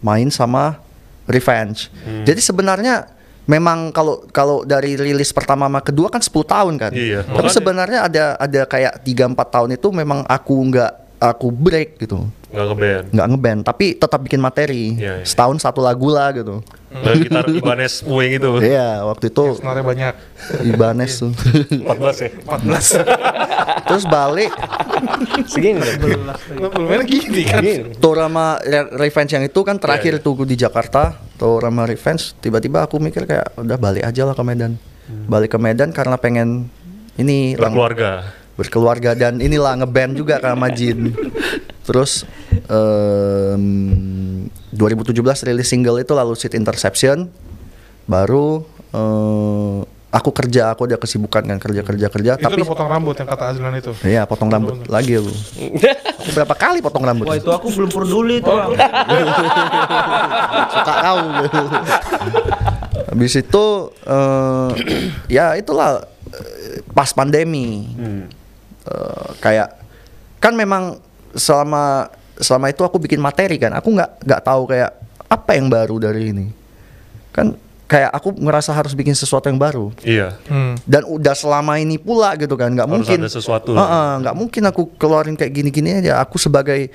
main 0.00 0.30
sama 0.30 0.85
Revenge. 1.26 1.90
Hmm. 2.02 2.24
Jadi 2.24 2.40
sebenarnya 2.40 3.06
memang 3.46 3.94
kalau 3.94 4.26
kalau 4.34 4.66
dari 4.66 4.98
rilis 4.98 5.30
pertama 5.30 5.70
sama 5.70 5.80
kedua 5.82 6.10
kan 6.10 6.18
10 6.18 6.34
tahun 6.42 6.74
kan. 6.78 6.92
Iya, 6.94 7.22
Tapi 7.22 7.48
sebenarnya 7.50 8.00
ada 8.10 8.24
ada 8.38 8.60
kayak 8.66 9.06
3 9.06 9.34
4 9.34 9.54
tahun 9.54 9.70
itu 9.78 9.88
memang 9.94 10.26
aku 10.26 10.54
nggak 10.70 10.92
aku 11.18 11.48
break 11.48 11.96
gitu. 11.98 12.28
Nggak 12.46 12.66
ngeband. 12.66 13.04
nggak 13.10 13.26
ngeband 13.28 13.60
tapi 13.62 13.86
tetap 13.92 14.16
bikin 14.18 14.38
materi 14.38 14.96
Iya, 14.96 15.20
iya. 15.20 15.26
setahun 15.26 15.60
satu 15.60 15.78
lagu 15.78 16.08
lah 16.08 16.32
gitu 16.32 16.64
Dan 16.88 17.14
gitar 17.18 17.44
Ibanez 17.52 18.00
Wing 18.02 18.32
itu. 18.32 18.48
iya 18.58 19.02
waktu 19.02 19.28
itu 19.28 19.44
Sebenarnya 19.54 19.84
banyak. 19.84 20.14
Ibanez 20.64 21.12
tuh 21.18 21.32
14 21.84 21.92
ya. 22.16 22.30
14. 22.48 23.04
terus 23.90 24.04
balik 24.06 24.48
Segini 25.44 25.84
belum 26.00 27.02
gini 27.04 27.42
kan? 27.44 27.60
Tour 27.94 28.16
sama 28.16 28.56
Re- 28.58 28.90
Revenge 28.94 29.30
yang 29.32 29.44
itu 29.44 29.60
kan 29.60 29.76
terakhir 29.76 30.12
Iya, 30.14 30.24
tuh 30.24 30.34
di 30.42 30.56
Jakarta 30.56 31.18
tour 31.36 31.60
sama 31.60 31.84
Revenge 31.84 32.32
tiba-tiba 32.38 32.82
aku 32.82 32.96
mikir 32.96 33.26
kayak 33.26 33.52
udah 33.54 33.76
balik 33.76 34.00
aja 34.00 34.22
lah 34.22 34.32
ke 34.32 34.42
Medan 34.42 34.80
balik 35.28 35.52
ke 35.52 35.58
Medan 35.58 35.90
karena 35.90 36.16
pengen 36.16 36.72
ini 37.14 37.52
lang- 37.54 37.74
Berkeluarga. 37.74 38.32
Berkeluarga 38.56 39.12
dan 39.12 39.38
inilah 39.38 39.76
ngeband 39.84 40.16
juga 40.16 40.40
sama 40.40 40.72
Jin 40.72 41.12
terus 41.86 42.24
em, 42.66 44.48
2017 44.72 45.12
rilis 45.46 45.68
single 45.68 46.00
itu 46.00 46.12
lalu 46.16 46.34
Sit 46.34 46.56
Interception 46.56 47.28
baru 48.08 48.64
eh, 48.96 49.80
aku 50.16 50.30
kerja 50.32 50.72
aku 50.72 50.88
ada 50.88 50.96
kesibukan 50.96 51.44
kan 51.44 51.58
kerja 51.60 51.82
kerja 51.84 52.06
kerja 52.08 52.32
Itu 52.40 52.44
tapi 52.48 52.64
udah 52.64 52.68
potong 52.72 52.88
rambut 52.88 53.14
yang 53.20 53.28
kata 53.28 53.44
Azlan 53.52 53.74
itu. 53.76 53.92
Iya 54.00 54.22
potong 54.24 54.48
rambut 54.48 54.88
lagi. 54.88 55.20
Aku 55.20 56.30
berapa 56.32 56.54
kali 56.56 56.78
potong 56.80 57.04
rambut? 57.04 57.28
Wah 57.28 57.36
itu 57.36 57.50
aku 57.52 57.68
belum 57.68 57.90
peduli 57.92 58.40
tuh 58.40 58.56
bang. 58.56 58.70
Suka 60.72 60.94
kau. 61.04 61.18
Habis 63.12 63.32
itu 63.36 63.64
eh, 64.08 64.70
ya 65.36 65.52
itulah 65.60 66.00
eh, 66.32 66.80
pas 66.96 67.12
pandemi. 67.12 67.84
Eh, 68.86 69.28
kayak 69.42 69.68
kan 70.38 70.54
memang 70.54 71.02
selama 71.34 72.06
selama 72.38 72.70
itu 72.70 72.82
aku 72.86 73.02
bikin 73.02 73.18
materi 73.18 73.58
kan. 73.58 73.74
Aku 73.74 73.90
nggak 73.90 74.22
nggak 74.22 74.42
tahu 74.46 74.62
kayak 74.70 74.90
apa 75.26 75.50
yang 75.58 75.66
baru 75.66 75.98
dari 75.98 76.30
ini. 76.30 76.46
Kan 77.34 77.58
kayak 77.86 78.10
aku 78.14 78.34
ngerasa 78.34 78.74
harus 78.74 78.98
bikin 78.98 79.14
sesuatu 79.14 79.46
yang 79.46 79.62
baru 79.62 79.94
Iya. 80.02 80.34
Hmm. 80.50 80.74
dan 80.90 81.06
udah 81.06 81.38
selama 81.38 81.78
ini 81.78 82.02
pula 82.02 82.34
gitu 82.34 82.58
kan 82.58 82.74
nggak 82.74 82.90
mungkin 82.90 83.22
ada 83.22 83.30
sesuatu. 83.30 83.78
Heeh, 83.78 84.08
nggak 84.26 84.34
mungkin 84.34 84.62
aku 84.66 84.82
keluarin 84.98 85.38
kayak 85.38 85.54
gini-gini 85.54 86.02
aja 86.02 86.18
aku 86.18 86.34
sebagai 86.34 86.90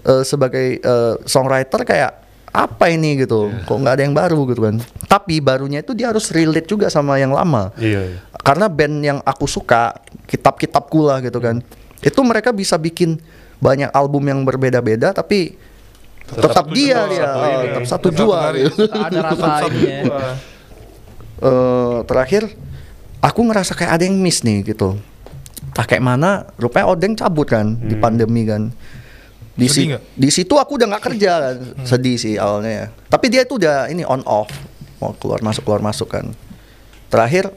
eh, 0.00 0.22
sebagai 0.24 0.80
eh, 0.80 1.14
songwriter 1.28 1.84
kayak 1.84 2.12
apa 2.50 2.90
ini 2.90 3.14
gitu 3.16 3.46
Iya. 3.46 3.62
kok 3.62 3.76
nggak 3.76 3.94
ada 3.94 4.02
yang 4.02 4.12
baru 4.12 4.40
gitu 4.46 4.60
kan 4.60 4.76
tapi 5.06 5.38
barunya 5.38 5.80
itu 5.80 5.94
dia 5.94 6.10
harus 6.10 6.30
relate 6.30 6.66
juga 6.66 6.86
sama 6.86 7.14
yang 7.16 7.30
lama 7.30 7.70
Iya. 7.76 8.10
iya. 8.10 8.18
karena 8.42 8.66
band 8.66 8.94
yang 9.00 9.18
aku 9.22 9.46
suka 9.46 9.94
kitab-kitabku 10.26 10.98
lah 11.00 11.18
gitu 11.20 11.38
kan 11.38 11.62
itu 12.00 12.20
mereka 12.20 12.50
bisa 12.50 12.74
bikin 12.74 13.22
banyak 13.58 13.92
album 13.92 14.24
yang 14.24 14.40
berbeda-beda 14.42 15.12
tapi 15.12 15.54
tetap, 16.26 16.50
satu 16.56 16.70
dia 16.70 17.06
ini. 17.06 17.18
tetap 17.68 17.84
satu 17.86 18.06
Tetap 18.08 18.18
jua 18.18 18.36
menarik. 18.40 18.62
gitu. 18.66 18.82
ada 18.90 19.18
rasa 19.20 19.66
ini 19.66 19.80
ya. 19.82 19.98
Eh 21.40 21.98
terakhir 22.04 22.42
aku 23.18 23.40
ngerasa 23.42 23.72
kayak 23.74 23.92
ada 23.94 24.04
yang 24.04 24.16
miss 24.16 24.40
nih 24.40 24.62
gitu. 24.64 24.96
Tak 25.72 25.90
kayak 25.90 26.02
mana? 26.02 26.46
Rupanya 26.56 26.86
Odeng 26.88 27.14
cabut 27.14 27.46
kan 27.46 27.76
di 27.78 27.94
pandemi 27.94 28.44
kan. 28.44 28.70
Di, 29.52 29.66
Sedih 29.66 29.98
si- 29.98 30.14
di 30.16 30.28
situ 30.30 30.54
aku 30.54 30.74
udah 30.74 30.86
nggak 30.88 31.04
kerja 31.04 31.32
kan. 31.38 31.56
Sedih 31.82 32.16
sih 32.16 32.34
awalnya 32.34 32.70
ya. 32.70 32.86
Tapi 33.06 33.26
dia 33.28 33.42
itu 33.42 33.56
udah 33.56 33.86
ini 33.86 34.02
on 34.02 34.22
off. 34.24 34.48
Mau 34.98 35.12
keluar 35.14 35.40
masuk 35.40 35.62
keluar 35.62 35.80
masuk 35.80 36.08
kan. 36.08 36.30
Terakhir 37.08 37.50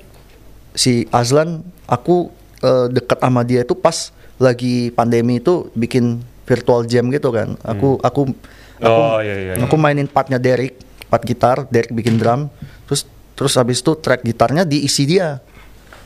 si 0.74 1.06
Azlan 1.10 1.62
aku 1.86 2.34
eh, 2.60 2.88
dekat 2.90 3.20
sama 3.20 3.42
dia 3.42 3.62
itu 3.62 3.74
pas 3.74 4.10
lagi 4.36 4.90
pandemi 4.92 5.38
itu 5.38 5.70
bikin 5.74 6.20
virtual 6.44 6.84
jam 6.84 7.08
gitu 7.08 7.30
kan. 7.30 7.56
Aku 7.62 8.00
aku 8.00 8.34
aku, 8.80 9.00
Oh, 9.08 9.20
iya, 9.20 9.36
iya, 9.38 9.54
iya. 9.54 9.64
aku 9.64 9.76
mainin 9.76 10.06
partnya 10.06 10.36
Derek, 10.36 10.76
part 11.08 11.24
gitar, 11.24 11.70
Derek 11.70 11.94
bikin 11.94 12.18
drum, 12.18 12.52
terus 12.84 13.08
terus 13.34 13.54
habis 13.54 13.80
itu 13.80 13.96
track 13.96 14.22
gitarnya 14.22 14.64
diisi 14.64 15.06
dia. 15.06 15.40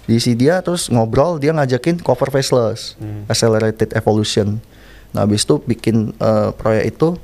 Diisi 0.04 0.34
dia 0.34 0.62
terus 0.62 0.88
ngobrol, 0.88 1.36
dia 1.36 1.52
ngajakin 1.52 2.00
cover 2.00 2.30
Faceless, 2.30 2.96
Accelerated 3.26 3.92
Evolution. 3.92 4.62
Nah, 5.18 5.26
habis 5.26 5.42
itu 5.42 5.58
bikin 5.60 6.14
eh, 6.14 6.50
proyek 6.54 6.94
itu 6.94 7.18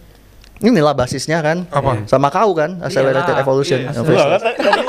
inilah 0.59 0.91
basisnya 0.91 1.37
kan. 1.39 1.69
Apa? 1.69 2.07
Sama 2.07 2.27
kau 2.27 2.55
kan, 2.55 2.79
Accelerated 2.79 3.29
Iyalah, 3.29 3.43
Evolution. 3.43 3.79
iya, 3.79 3.91
kan, 3.91 4.01
tadi, 4.41 4.81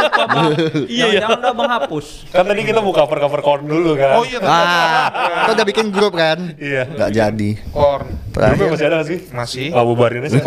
Iya, 0.89 1.05
jangan 1.21 1.37
udah 1.37 1.53
menghapus. 1.53 2.07
kan 2.31 2.45
tadi 2.47 2.61
kita 2.63 2.79
mau 2.79 2.91
cover 2.91 3.19
cover 3.19 3.41
corn 3.43 3.67
dulu 3.67 3.93
kan. 3.93 4.17
Oh 4.17 4.25
iya, 4.25 4.39
Ah, 4.41 5.05
kau 5.45 5.53
udah 5.53 5.67
bikin 5.67 5.91
grup 5.91 6.15
kan? 6.15 6.57
Iya. 6.57 6.89
Nggak 6.89 7.11
jadi. 7.13 7.51
Korn. 7.69 8.07
Grupnya 8.07 8.33
Terakhir. 8.57 8.71
masih 8.73 8.87
ada 8.87 8.99
sih? 9.03 9.19
Masih. 9.29 9.67
Oh, 9.71 9.85
bubarin 9.85 10.25
aja. 10.25 10.41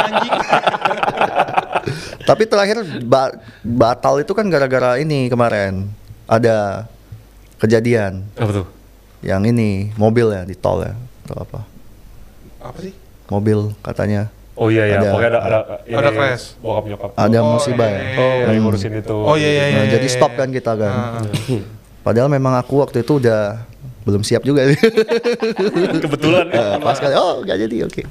Anjing. 0.00 0.34
Tapi 2.22 2.42
terakhir 2.46 2.76
ba- 3.02 3.34
batal 3.60 4.18
itu 4.18 4.30
kan 4.30 4.46
gara-gara 4.46 4.96
ini 4.96 5.26
kemarin 5.26 5.90
ada 6.24 6.86
kejadian 7.58 8.24
Apa 8.34 8.52
tuh? 8.54 8.66
Yang 9.20 9.44
ini 9.44 9.92
mobil 9.94 10.32
ya 10.32 10.42
di 10.42 10.54
tol 10.54 10.80
ya 10.80 10.96
atau 11.26 11.36
apa? 11.40 11.60
Apa 12.60 12.78
sih? 12.80 12.94
Mobil 13.26 13.70
katanya 13.80 14.28
Oh 14.54 14.68
iya 14.68 14.84
iya, 14.84 15.00
Ada- 15.00 15.12
pokoknya 15.16 15.30
ada 15.30 15.40
ada 15.40 15.58
Ada 15.88 16.10
crash. 16.12 16.44
Bokap 16.60 16.84
nyokap. 16.84 17.10
ada 17.16 17.38
Oh, 17.40 17.56
musibah 17.56 17.88
ya. 17.88 17.96
iya, 17.96 18.04
iya, 18.04 18.20
Oh, 18.20 18.34
lagi 18.44 18.58
ngurusin 18.60 18.92
itu. 18.92 19.16
Oh 19.16 19.32
iya 19.32 19.48
iya 19.48 19.64
iya. 19.64 19.76
Nah, 19.80 19.84
iya, 19.88 19.92
jadi 19.96 20.04
iya, 20.04 20.12
stop 20.12 20.32
iya. 20.34 20.38
kan 20.44 20.48
kita 20.52 20.72
kan. 20.76 20.92
Ah. 20.92 21.24
Padahal 22.04 22.28
memang 22.28 22.52
aku 22.54 22.84
waktu 22.84 23.00
itu 23.00 23.16
udah 23.16 23.64
belum 24.04 24.20
siap 24.20 24.44
juga. 24.44 24.68
Kebetulan 26.04 26.52
ya. 26.52 26.76
Pas 26.76 26.96
kali 26.96 27.16
oh 27.16 27.40
nggak 27.40 27.56
jadi 27.56 27.76
oke. 27.88 28.02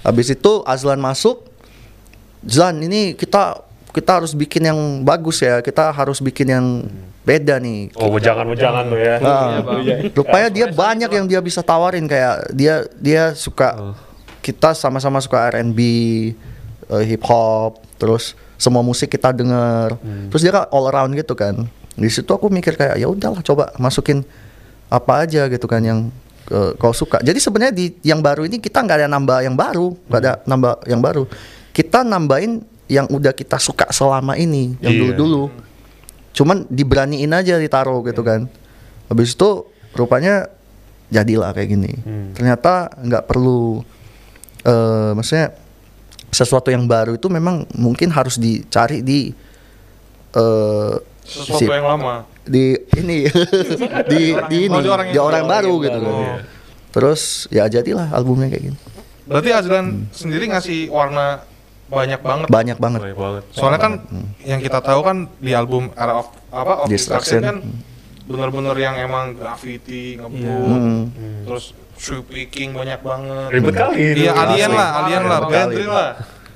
Habis 0.00 0.32
itu 0.32 0.52
Azlan 0.64 0.96
masuk. 0.96 1.44
Zlan 2.42 2.80
ini 2.80 3.12
kita 3.12 3.60
kita 3.92 4.10
harus 4.16 4.32
bikin 4.32 4.64
yang 4.64 4.78
bagus 5.04 5.44
ya. 5.44 5.60
Kita 5.60 5.92
harus 5.92 6.18
bikin 6.18 6.48
yang 6.48 6.66
beda 7.22 7.62
nih. 7.62 7.94
Oh, 7.94 8.10
wejangan-wejangan 8.10 8.84
tuh 8.90 8.98
ya. 8.98 9.14
Ah, 9.22 9.62
rupanya 10.10 10.48
dia 10.50 10.66
banyak 10.68 11.10
yang 11.10 11.26
dia 11.30 11.40
bisa 11.40 11.62
tawarin 11.62 12.10
kayak 12.10 12.50
dia 12.50 12.82
dia 12.98 13.30
suka 13.32 13.94
kita 14.42 14.74
sama-sama 14.74 15.22
suka 15.22 15.38
R&B, 15.54 15.78
eh, 16.90 17.04
hip 17.06 17.22
hop, 17.22 17.78
terus 17.94 18.34
semua 18.58 18.82
musik 18.82 19.06
kita 19.06 19.30
denger. 19.30 19.94
Terus 20.34 20.42
dia 20.42 20.50
kan 20.50 20.66
all 20.74 20.90
around 20.90 21.14
gitu 21.14 21.38
kan. 21.38 21.62
Di 21.94 22.10
situ 22.10 22.26
aku 22.26 22.50
mikir 22.50 22.74
kayak 22.74 22.98
ya 22.98 23.06
udahlah 23.06 23.38
coba 23.44 23.70
masukin 23.78 24.26
apa 24.90 25.22
aja 25.22 25.46
gitu 25.46 25.70
kan 25.70 25.78
yang 25.78 26.10
eh, 26.50 26.74
kau 26.74 26.90
suka. 26.90 27.22
Jadi 27.22 27.38
sebenarnya 27.38 27.74
di 27.74 27.94
yang 28.02 28.18
baru 28.18 28.42
ini 28.42 28.58
kita 28.58 28.82
nggak 28.82 29.06
ada 29.06 29.08
nambah 29.08 29.38
yang 29.46 29.54
baru, 29.54 29.94
nggak 30.10 30.20
ada 30.20 30.32
nambah 30.42 30.74
yang 30.90 30.98
baru. 30.98 31.22
Kita 31.70 32.02
nambahin 32.02 32.66
yang 32.90 33.06
udah 33.08 33.32
kita 33.32 33.56
suka 33.56 33.88
selama 33.88 34.34
ini, 34.36 34.74
yang 34.82 34.92
Iya. 34.92 35.00
dulu-dulu 35.06 35.48
cuman 36.32 36.64
diberaniin 36.66 37.30
aja 37.30 37.56
ditaruh 37.56 38.00
gitu 38.02 38.20
kan 38.20 38.48
habis 39.06 39.32
itu 39.32 39.50
rupanya 39.92 40.48
jadilah 41.08 41.52
kayak 41.52 41.68
gini 41.70 41.92
ternyata 42.32 42.88
nggak 42.96 43.24
perlu 43.24 43.84
eh 44.62 45.10
maksudnya 45.12 45.52
sesuatu 46.28 46.68
yang 46.68 46.84
baru 46.84 47.14
itu 47.14 47.28
memang 47.28 47.68
mungkin 47.74 48.08
harus 48.08 48.36
dicari 48.36 49.00
di 49.00 49.28
eh 50.32 50.94
Sesuatu 51.22 51.60
si- 51.60 51.68
yang 51.68 51.86
lama. 51.86 52.26
di 52.42 52.74
ini 52.96 53.30
di 54.08 54.22
di 54.42 54.56
ini 54.60 54.72
Oh, 54.72 54.80
di 54.80 54.88
orang 54.88 55.06
di 55.06 55.18
orang 55.20 55.44
baru. 55.44 55.78
gitu 55.78 55.98
kan. 55.98 56.12
iya. 56.18 56.34
terus 56.90 57.20
ya 57.46 57.64
jadilah 57.66 58.10
albumnya 58.10 58.48
kayak 58.48 58.64
gini 58.66 58.78
Berarti 59.22 59.50
Azlan 59.50 60.10
sendiri 60.10 60.50
ngasih 60.50 60.90
warna 60.90 61.46
banyak 61.92 62.20
banget. 62.20 62.46
banyak 62.48 62.78
banget 62.78 63.00
Banyak 63.02 63.18
banget. 63.20 63.42
Soalnya 63.52 63.78
kan 63.78 63.92
yang 64.42 64.58
kita 64.58 64.80
tahu 64.80 65.00
kan 65.00 65.16
di 65.36 65.52
album 65.52 65.92
Era 65.92 66.16
of 66.16 66.32
apa 66.48 66.72
of 66.82 66.86
Destruction. 66.88 67.38
Destruction 67.38 67.42
kan 67.42 67.56
bener-bener 68.22 68.76
yang 68.78 68.96
emang 68.96 69.34
graffiti, 69.34 70.16
ngebut, 70.16 70.72
Hmm. 70.72 71.00
terus 71.44 71.76
sweep 71.94 72.24
picking 72.26 72.72
banyak 72.72 72.96
banget. 72.98 73.48
Ribet 73.52 73.74
kali. 73.74 74.00
Iya 74.16 74.32
alien 74.32 74.70
lah, 74.72 74.88
alien 74.98 75.22
lah, 75.22 75.38
band 75.44 75.70
lah, 75.84 76.10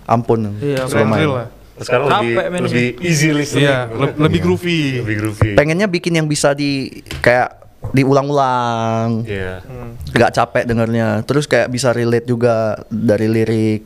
ampun 0.04 0.40
Iya, 0.56 0.88
band 0.88 1.10
lah. 1.12 1.46
Sekarang 1.76 2.08
lebih 2.08 2.32
Capek 2.32 2.46
men 2.48 2.60
lebih 2.64 2.88
easy 3.04 3.28
listening. 3.30 3.68
Iya, 3.68 3.78
le- 3.92 4.16
lebih 4.16 4.40
groovy. 4.40 5.04
Lebih 5.04 5.16
groovy. 5.20 5.50
pengennya 5.52 5.84
bikin 5.84 6.16
yang 6.16 6.24
bisa 6.24 6.56
di 6.56 6.88
kayak 7.20 7.52
diulang-ulang 7.92 9.22
Iya. 9.22 9.60
Hmm. 9.60 9.94
nggak 10.08 10.32
capek 10.32 10.64
dengernya 10.64 11.22
terus 11.22 11.44
kayak 11.44 11.68
bisa 11.68 11.92
relate 11.92 12.24
juga 12.24 12.74
dari 12.88 13.28
lirik 13.28 13.82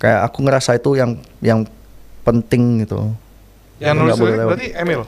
kayak 0.00 0.20
aku 0.24 0.38
ngerasa 0.40 0.74
itu 0.74 0.90
yang 0.94 1.10
yang 1.38 1.60
penting 2.20 2.80
gitu 2.80 3.12
Yang 3.76 3.92
Nggak 3.92 3.94
nulis 3.96 4.14
boleh 4.14 4.26
lirik 4.26 4.38
lewat. 4.38 4.50
berarti 4.50 4.68
Emil. 4.74 5.02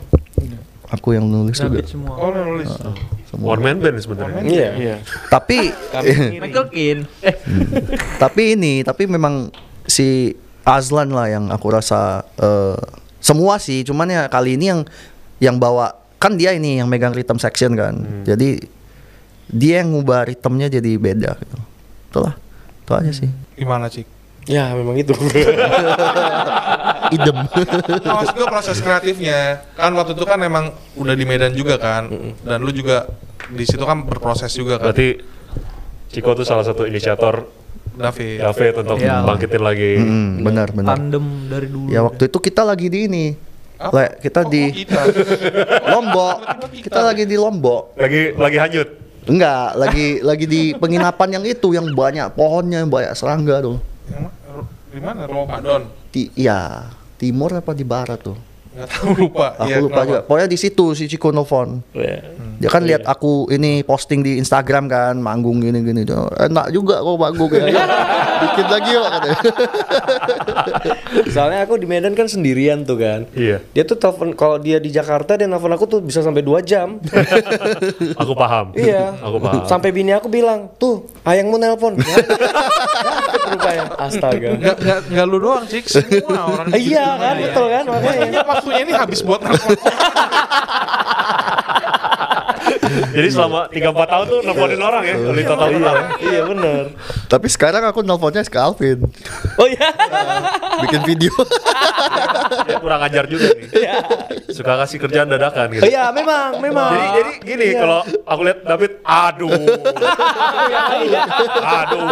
aku 0.86 1.09
yang 1.11 1.24
nulis 1.24 1.57
juga 1.57 1.68
David 1.74 1.88
semua. 1.88 2.14
Oh, 2.14 2.28
yang 2.30 2.47
nulis. 2.47 2.68
semua. 3.26 3.47
One 3.49 3.62
man 3.62 3.76
band 3.78 3.97
sebenarnya. 3.99 4.40
Iya. 4.43 4.68
Iya. 4.74 4.97
tapi 5.26 5.72
Michael 6.36 6.66
Keane. 6.72 7.03
Eh, 7.20 7.34
tapi 8.18 8.43
ini 8.53 8.80
tapi 8.80 9.05
memang 9.07 9.49
si 9.82 10.36
Azlan 10.62 11.09
lah 11.09 11.26
yang 11.26 11.49
aku 11.49 11.66
rasa 11.68 12.22
eh, 12.34 12.76
semua 13.18 13.57
sih 13.57 13.82
cuman 13.82 14.07
ya 14.07 14.22
kali 14.26 14.55
ini 14.55 14.66
yang 14.68 14.80
yang 15.38 15.57
bawa 15.57 15.90
kan 16.16 16.34
dia 16.34 16.53
ini 16.53 16.78
yang 16.78 16.86
megang 16.86 17.11
rhythm 17.11 17.34
section 17.36 17.72
kan 17.72 17.99
jadi 18.22 18.62
dia 19.49 19.80
yang 19.80 19.90
ngubah 19.90 20.22
ritmenya 20.24 20.70
jadi 20.70 20.97
beda 20.97 21.34
gitu 21.34 21.59
itulah 22.09 22.34
itu 22.78 22.93
aja 22.93 23.12
sih 23.12 23.30
Gimana 23.53 23.86
cik? 23.86 24.07
Ya 24.45 24.74
memang 24.74 24.99
itu. 24.99 25.14
idem 27.12 27.36
Nah, 27.45 28.14
maksud 28.16 28.34
gue 28.34 28.49
proses 28.49 28.80
kreatifnya 28.80 29.61
kan 29.74 29.93
waktu 29.93 30.16
itu 30.16 30.24
kan 30.24 30.40
emang 30.40 30.64
udah 30.97 31.12
di 31.12 31.24
Medan 31.24 31.53
juga 31.53 31.76
kan 31.76 32.09
dan 32.40 32.59
lu 32.59 32.72
juga 32.72 33.05
di 33.47 33.62
situ 33.62 33.84
kan 33.84 34.01
berproses 34.01 34.49
juga 34.51 34.80
kan 34.80 34.90
Berarti 34.90 35.20
Ciko 36.09 36.32
tuh 36.32 36.45
salah 36.45 36.64
satu 36.64 36.84
inisiator 36.84 37.45
David 37.93 38.40
David 38.40 38.72
untuk 38.80 38.97
Iya. 38.99 39.20
bangkitin 39.22 39.62
lagi. 39.62 39.93
Mm, 39.97 40.30
benar 40.40 40.68
benar 40.72 40.97
tandem 40.97 41.24
dari 41.47 41.68
dulu. 41.68 41.86
Ya 41.88 42.01
waktu 42.01 42.24
itu 42.24 42.38
kita 42.40 42.64
lagi 42.64 42.88
di 42.88 43.01
ini. 43.05 43.26
Apa? 43.76 43.93
Le, 43.93 44.07
kita 44.16 44.40
Oh, 44.40 44.49
di 44.49 44.62
kok 44.64 44.76
kita 44.80 45.01
Lombok. 45.93 46.36
Kita 46.72 47.01
lagi 47.03 47.24
di 47.28 47.36
Lombok. 47.36 47.93
Lagi 47.97 48.32
lagi 48.32 48.57
hanyut. 48.57 48.88
Enggak, 49.22 49.68
lagi 49.76 50.07
lagi 50.18 50.47
di 50.49 50.62
penginapan 50.72 51.28
yang 51.30 51.45
itu 51.45 51.68
yang 51.70 51.86
banyak 51.93 52.32
pohonnya, 52.32 52.80
banyak 52.84 53.12
serangga 53.12 53.61
tuh. 53.61 53.76
Di 54.92 55.00
mana? 55.00 55.24
Ramadan. 55.24 55.88
Di 56.12 56.28
iya, 56.36 56.92
timur 57.16 57.56
apa 57.56 57.72
di 57.72 57.84
barat 57.86 58.20
tuh? 58.20 58.51
Nggak 58.72 58.88
tahu 58.88 59.08
lupa 59.18 59.46
Aku 59.54 59.68
Iya, 59.68 59.76
lupa 59.78 59.92
kenapa? 59.94 60.08
juga. 60.08 60.20
Pokoknya 60.24 60.48
di 60.48 60.58
situ 60.58 60.84
si 60.92 61.04
Ciko 61.04 61.28
nelfon. 61.28 61.84
Iya. 61.92 62.18
Dia 62.56 62.70
kan 62.70 62.82
lihat 62.82 63.02
aku 63.04 63.50
ini 63.50 63.82
posting 63.82 64.22
di 64.22 64.38
Instagram 64.38 64.86
kan, 64.86 65.18
manggung 65.18 65.58
gini-gini. 65.58 66.06
Enak 66.38 66.70
juga 66.70 66.98
kok 66.98 67.16
manggung 67.16 67.50
ya. 67.50 67.66
Bikin 68.40 68.66
lagi 68.66 68.90
yuk 68.92 69.04
katanya. 69.04 69.38
Soalnya 71.34 71.58
aku 71.62 71.74
di 71.74 71.84
Medan 71.84 72.14
kan 72.14 72.26
sendirian 72.26 72.82
tuh 72.82 72.96
kan. 72.96 73.26
Iya. 73.32 73.60
Dia 73.68 73.82
tuh 73.82 73.96
telepon 73.96 74.32
kalau 74.32 74.56
dia 74.56 74.78
di 74.78 74.88
Jakarta 74.88 75.34
dia 75.34 75.44
nelfon 75.44 75.70
aku 75.70 75.84
tuh 75.86 76.00
bisa 76.00 76.20
sampai 76.20 76.40
2 76.40 76.62
jam. 76.62 77.02
Aku 78.22 78.32
paham. 78.32 78.70
iya. 78.74 79.10
Aku 79.18 79.38
paham. 79.38 79.66
Sampai 79.66 79.90
bini 79.90 80.10
aku 80.10 80.26
bilang, 80.26 80.70
"Tuh, 80.76 81.02
ayangmu 81.22 81.56
nelpon." 81.56 81.98
Rupanya. 83.42 83.84
Astaga. 83.98 84.48
nggak 84.54 84.76
nggak 84.78 84.98
nggak 85.10 85.26
lu 85.26 85.38
doang 85.38 85.64
cik 85.66 85.84
semua 85.84 86.46
orang 86.46 86.66
iya 86.72 87.06
kan, 87.16 87.34
Iya. 87.34 87.44
betul 87.44 87.66
kan 87.68 87.84
makanya. 87.84 88.40
Waktunya 88.62 88.86
ini 88.86 88.92
habis 88.94 89.26
buat 89.26 89.42
nelfon 89.42 89.74
Jadi 93.12 93.28
selama 93.32 93.66
3 93.66 93.74
4 93.74 94.12
tahun 94.12 94.24
tuh 94.28 94.40
nelfonin 94.46 94.80
orang 94.80 95.02
ya, 95.02 95.16
di 95.18 95.42
total 95.44 95.68
total. 95.74 95.96
Iya 96.20 96.40
benar. 96.46 96.84
Tapi 97.26 97.46
sekarang 97.48 97.82
aku 97.88 98.00
nelfonnya 98.04 98.44
ke 98.44 98.58
Alvin. 98.60 99.02
Oh 99.56 99.66
iya. 99.66 99.90
Bikin 100.86 101.02
video. 101.04 101.32
Ya, 102.68 102.78
kurang 102.84 103.00
ajar 103.02 103.24
juga 103.26 103.50
nih. 103.56 103.66
Suka 104.53 104.76
kasih 104.78 104.98
kerjaan 105.00 105.28
dadakan 105.28 105.66
gitu. 105.72 105.84
Iya, 105.84 106.12
memang, 106.12 106.61
memang. 106.61 106.92
Jadi 106.92 107.07
jadi 107.12 107.32
gini 107.42 107.66
kalau 107.74 108.00
aku 108.22 108.40
lihat 108.44 108.59
David, 108.62 108.92
aduh. 109.03 109.50
aduh. 111.82 112.07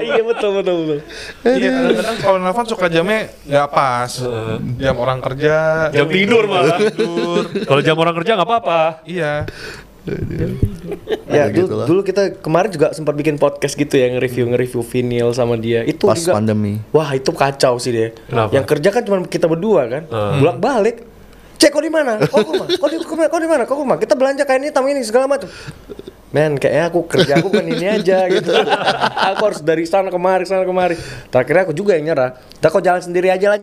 iya 0.00 0.22
betul 0.22 0.50
betul 0.60 0.74
betul. 0.80 0.98
iya 1.56 1.70
kadang-kadang 1.72 2.16
kalau 2.20 2.38
nelfon 2.40 2.66
suka 2.66 2.86
jamnya 2.88 3.28
nggak 3.44 3.68
pas 3.70 4.12
jam 4.78 4.94
orang 4.96 5.18
kerja 5.20 5.56
Jam 5.90 6.06
tidur 6.08 6.44
malah. 6.46 6.78
tidur 6.78 7.42
Kalau 7.64 7.80
jam 7.82 7.96
orang 7.98 8.14
kerja 8.16 8.30
nggak 8.36 8.48
apa-apa. 8.48 8.80
iya 9.04 9.44
Ya, 11.28 11.48
gitu 11.48 11.66
dulu, 11.66 11.80
lah. 11.80 11.86
dulu 11.88 12.00
kita 12.04 12.22
kemarin 12.44 12.68
juga 12.68 12.92
sempat 12.92 13.16
bikin 13.16 13.40
podcast 13.40 13.72
gitu 13.72 13.96
ya 13.96 14.12
nge-review 14.12 14.52
nge-review 14.52 14.82
vinyl 14.84 15.32
sama 15.32 15.56
dia. 15.56 15.80
Itu 15.88 16.06
Pas 16.06 16.20
juga 16.20 16.36
pandemi. 16.36 16.80
Wah, 16.92 17.16
itu 17.16 17.32
kacau 17.32 17.80
sih 17.80 17.90
dia. 17.90 18.08
Kenapa? 18.28 18.52
Yang 18.52 18.64
kerja 18.76 18.88
kan 18.92 19.02
cuma 19.08 19.16
kita 19.24 19.46
berdua 19.48 19.88
kan. 19.88 20.02
Hmm. 20.12 20.44
Bolak-balik. 20.44 20.96
Cek 21.56 21.70
kau 21.72 21.80
di 21.80 21.88
mana? 21.88 22.20
Kau 22.28 22.44
ke 22.44 22.50
rumah? 22.52 22.66
Kau 22.68 22.88
di 22.92 22.96
kau, 23.00 23.16
kau 23.16 23.40
di 23.40 23.48
mana? 23.48 23.62
Rumah? 23.64 23.96
Kita 23.96 24.14
belanja 24.18 24.42
kain 24.44 24.62
hitam 24.68 24.84
ini 24.84 25.00
segala 25.00 25.24
macam. 25.24 25.48
Men, 26.34 26.58
kayaknya 26.58 26.90
aku 26.90 27.00
kerja 27.06 27.38
aku 27.38 27.48
kan 27.54 27.62
ini 27.62 27.86
aja 27.86 28.26
gitu. 28.26 28.50
aku 29.30 29.42
harus 29.46 29.62
dari 29.62 29.86
sana 29.86 30.10
kemari, 30.10 30.42
sana 30.44 30.66
kemari. 30.66 30.98
Terakhirnya 31.30 31.62
aku 31.70 31.72
juga 31.72 31.94
yang 31.94 32.10
nyerah. 32.10 32.36
Udah 32.58 32.70
kau 32.74 32.82
jalan 32.82 32.98
sendiri 32.98 33.30
aja 33.30 33.54
lah. 33.54 33.62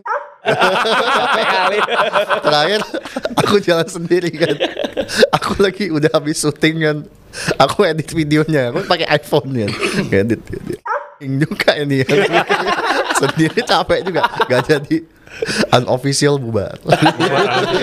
Terakhir 2.42 2.80
aku 3.38 3.62
jalan 3.62 3.86
sendiri 3.86 4.30
kan. 4.34 4.56
Aku 5.38 5.62
lagi 5.62 5.88
udah 5.94 6.10
habis 6.10 6.42
syuting 6.42 6.76
kan. 6.82 6.96
Aku 7.62 7.86
edit 7.86 8.10
videonya. 8.10 8.74
Aku 8.74 8.82
pakai 8.84 9.06
iPhone 9.08 9.54
kan. 9.54 9.70
Edit, 10.10 10.42
edit. 10.42 10.78
juga 11.22 11.78
ini 11.78 12.02
ya. 12.02 12.10
sendiri 13.22 13.62
capek 13.62 14.00
juga. 14.02 14.26
Gak 14.50 14.66
jadi 14.66 14.96
unofficial 15.78 16.36
bubar. 16.38 16.76
Bubar, 16.82 17.42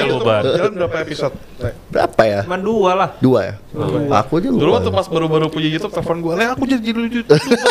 bubar. 0.10 0.42
Jalan 0.46 0.74
berapa 0.76 0.96
episode? 1.04 1.36
Berapa 1.90 2.22
ya? 2.24 2.42
Cuman 2.48 2.62
dua 2.62 2.92
lah. 2.96 3.10
Dua 3.20 3.40
ya? 3.44 3.54
Aku 4.24 4.40
aja 4.40 4.48
lupa. 4.50 4.62
Dulu 4.62 4.72
waktu 4.80 4.92
pas 4.94 5.08
baru-baru 5.10 5.46
punya 5.52 5.70
YouTube 5.70 5.94
telepon 5.94 6.18
gue, 6.24 6.34
"Le, 6.40 6.46
aku 6.50 6.64
jadi 6.66 6.90
lucu." 6.94 7.22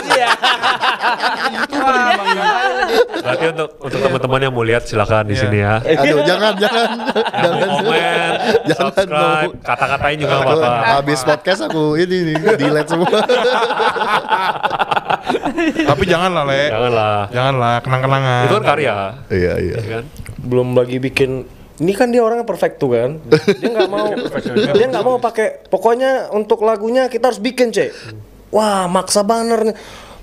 Iya. 0.09 0.29
Berarti 3.19 3.45
untuk 3.53 3.69
untuk 3.83 3.99
teman-teman 4.01 4.41
yang 4.45 4.53
mau 4.55 4.65
lihat 4.65 4.83
silakan 4.87 5.27
di 5.29 5.37
sini 5.37 5.59
ya. 5.63 5.81
Aduh, 5.83 6.21
jangan, 6.25 6.55
jangan. 6.57 6.89
Jangan. 7.15 7.69
komen, 7.69 8.33
Jangan 8.69 8.91
subscribe, 8.93 9.51
kata-katain 9.63 10.19
juga 10.21 10.35
apa-apa. 10.43 10.71
habis 10.99 11.21
podcast 11.23 11.61
aku 11.69 11.97
ini 11.99 12.35
nih, 12.35 12.37
delete 12.57 12.89
semua. 12.91 13.19
Tapi 15.91 16.05
janganlah, 16.09 16.43
Le. 16.49 16.63
Janganlah. 16.71 17.19
Janganlah, 17.31 17.75
kenang-kenangan. 17.85 18.45
Itu 18.49 18.55
kan 18.61 18.65
karya. 18.65 18.97
Iya, 19.29 19.53
iya. 19.61 19.77
ya 19.79 19.89
kan? 20.01 20.05
Belum 20.41 20.75
lagi 20.75 20.97
bikin 20.99 21.45
ini 21.79 21.95
kan 21.95 22.11
dia 22.11 22.27
orangnya 22.27 22.43
perfect 22.43 22.83
tuh 22.83 22.91
kan. 22.91 23.23
Dia 23.31 23.69
nggak 23.71 23.91
mau 23.91 24.11
dia 24.77 24.87
nggak 24.91 25.05
mau 25.07 25.17
pakai 25.23 25.63
pokoknya 25.71 26.35
untuk 26.35 26.67
lagunya 26.67 27.07
kita 27.07 27.31
harus 27.31 27.39
bikin, 27.39 27.71
Cek. 27.71 27.91
Wah, 28.51 28.91
maksa 28.91 29.23
banner 29.23 29.73
nih. 29.73 29.77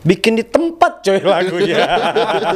Bikin 0.06 0.38
di 0.38 0.46
tempat 0.46 1.02
coy 1.02 1.18
lagunya. 1.18 1.82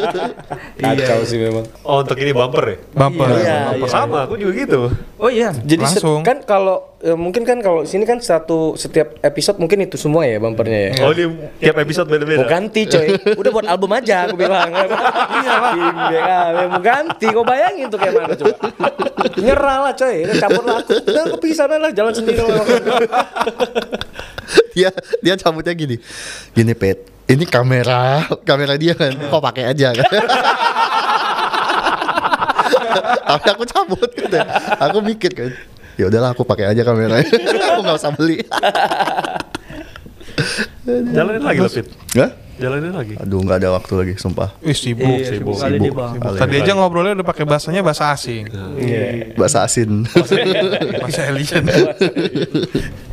Kacau 0.81 1.25
sih 1.25 1.41
memang. 1.41 1.65
Oh 1.81 2.05
untuk 2.05 2.13
ini 2.21 2.29
bumper 2.29 2.61
ya? 2.61 2.77
Bumper. 2.93 3.27
Iya, 3.41 3.57
Bumper 3.73 3.89
iya. 3.89 3.95
sama, 3.97 4.19
aku 4.29 4.37
juga 4.37 4.53
gitu. 4.53 4.81
Oh 5.17 5.33
iya. 5.33 5.49
Jadi 5.57 5.81
Langsung. 5.81 6.21
kan 6.21 6.45
kalau 6.45 6.93
eh, 7.01 7.17
mungkin 7.17 7.49
kan 7.49 7.57
kalau 7.65 7.89
sini 7.89 8.05
kan 8.05 8.21
satu 8.21 8.77
setiap 8.77 9.17
episode 9.25 9.57
mungkin 9.57 9.81
itu 9.81 9.97
semua 9.97 10.29
ya 10.29 10.37
bumpernya 10.37 10.93
ya. 10.93 11.09
Oh 11.09 11.09
ini 11.09 11.25
tiap 11.57 11.81
episode 11.81 12.05
Mau 12.05 12.21
beda-beda. 12.21 12.45
ganti 12.45 12.85
coy, 12.85 13.17
udah 13.17 13.49
buat 13.49 13.65
album 13.65 13.91
aja 13.97 14.29
aku 14.29 14.37
bilang. 14.37 14.69
Iya 15.39 16.21
lah, 16.21 16.67
mau 16.69 16.81
ganti, 16.83 17.25
kau 17.31 17.45
bayangin 17.45 17.87
tuh 17.87 17.97
kayak 18.01 18.13
mana 18.17 18.35
coba. 18.35 18.55
Nyerah 19.39 19.77
lah 19.87 19.93
coy, 19.95 20.25
udah 20.25 20.35
campur 20.41 20.63
lah 20.65 20.75
aku, 20.83 20.91
udah 21.05 21.53
sana 21.55 21.75
lah, 21.79 21.91
jalan 21.93 22.13
sendiri 22.13 22.43
lah. 22.43 22.65
dia 24.73 24.89
dia 25.21 25.33
cabutnya 25.35 25.73
gini. 25.73 25.97
Gini 26.53 26.73
pet. 26.73 27.09
Ini 27.29 27.45
kamera 27.45 28.25
kamera 28.47 28.73
dia 28.75 28.97
kan. 28.97 29.13
Kok 29.13 29.41
pakai 29.41 29.69
aja? 29.69 29.93
Kan 29.93 30.05
tapi 33.29 33.47
aku 33.53 33.63
cabut 33.69 34.09
kan 34.09 34.29
ya. 34.33 34.43
aku 34.81 34.97
mikir 35.05 35.31
kan 35.37 35.53
ya 35.99 36.09
udahlah 36.09 36.33
aku 36.33 36.41
pakai 36.41 36.65
aja 36.73 36.81
kameranya 36.81 37.29
aku 37.75 37.81
nggak 37.85 37.97
usah 37.99 38.11
beli. 38.15 38.41
Jalanin 40.89 41.43
lagi 41.43 41.59
loh, 41.61 41.69
Fit. 41.69 41.85
Hah? 42.17 42.31
Jalanin 42.59 42.91
lagi. 42.91 43.15
aduh 43.15 43.39
nggak 43.39 43.57
ada 43.57 43.69
waktu 43.71 43.93
lagi 43.95 44.13
sumpah 44.15 44.51
Ih, 44.59 44.71
sibuk. 44.73 45.07
Iya, 45.09 45.31
sibuk. 45.31 45.51
sibuk 45.51 45.55
kali 45.57 45.73
Sibuk. 45.73 45.85
dia 45.85 45.93
bang. 45.95 46.13
Sibuk. 46.13 46.35
Tadi 46.37 46.55
aja 46.57 46.71
ngobrolnya 46.73 47.13
udah 47.15 47.25
pakai 47.25 47.43
bahasanya 47.43 47.81
bahasa 47.81 48.03
asing. 48.09 48.43
bahasa 49.33 49.59
asin 49.61 50.03
Bahasa 51.01 51.21
alien. 51.25 51.63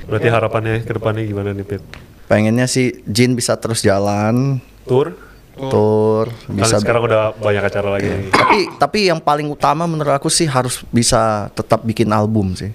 Berarti 0.05 0.29
harapannya 0.29 0.75
ke 0.81 0.93
depannya 0.93 1.23
gimana 1.23 1.51
nih, 1.51 1.65
Fit? 1.65 1.83
pengennya 2.27 2.67
sih 2.67 2.91
Jin 3.07 3.33
bisa 3.33 3.55
terus 3.55 3.81
jalan 3.81 4.59
Tour? 4.83 5.15
tour 5.57 6.27
Bisa 6.51 6.75
bisa 6.75 6.77
sekarang 6.79 7.07
udah 7.07 7.33
banyak 7.33 7.63
acara 7.63 7.89
lagi. 7.89 8.11
nih. 8.11 8.29
tapi 8.29 8.59
tapi 8.77 8.99
yang 9.07 9.17
paling 9.17 9.47
utama 9.47 9.87
menurut 9.87 10.13
aku 10.13 10.29
sih 10.29 10.45
harus 10.45 10.85
bisa 10.87 11.49
tetap 11.51 11.81
bikin 11.81 12.11
album 12.11 12.53
sih 12.53 12.75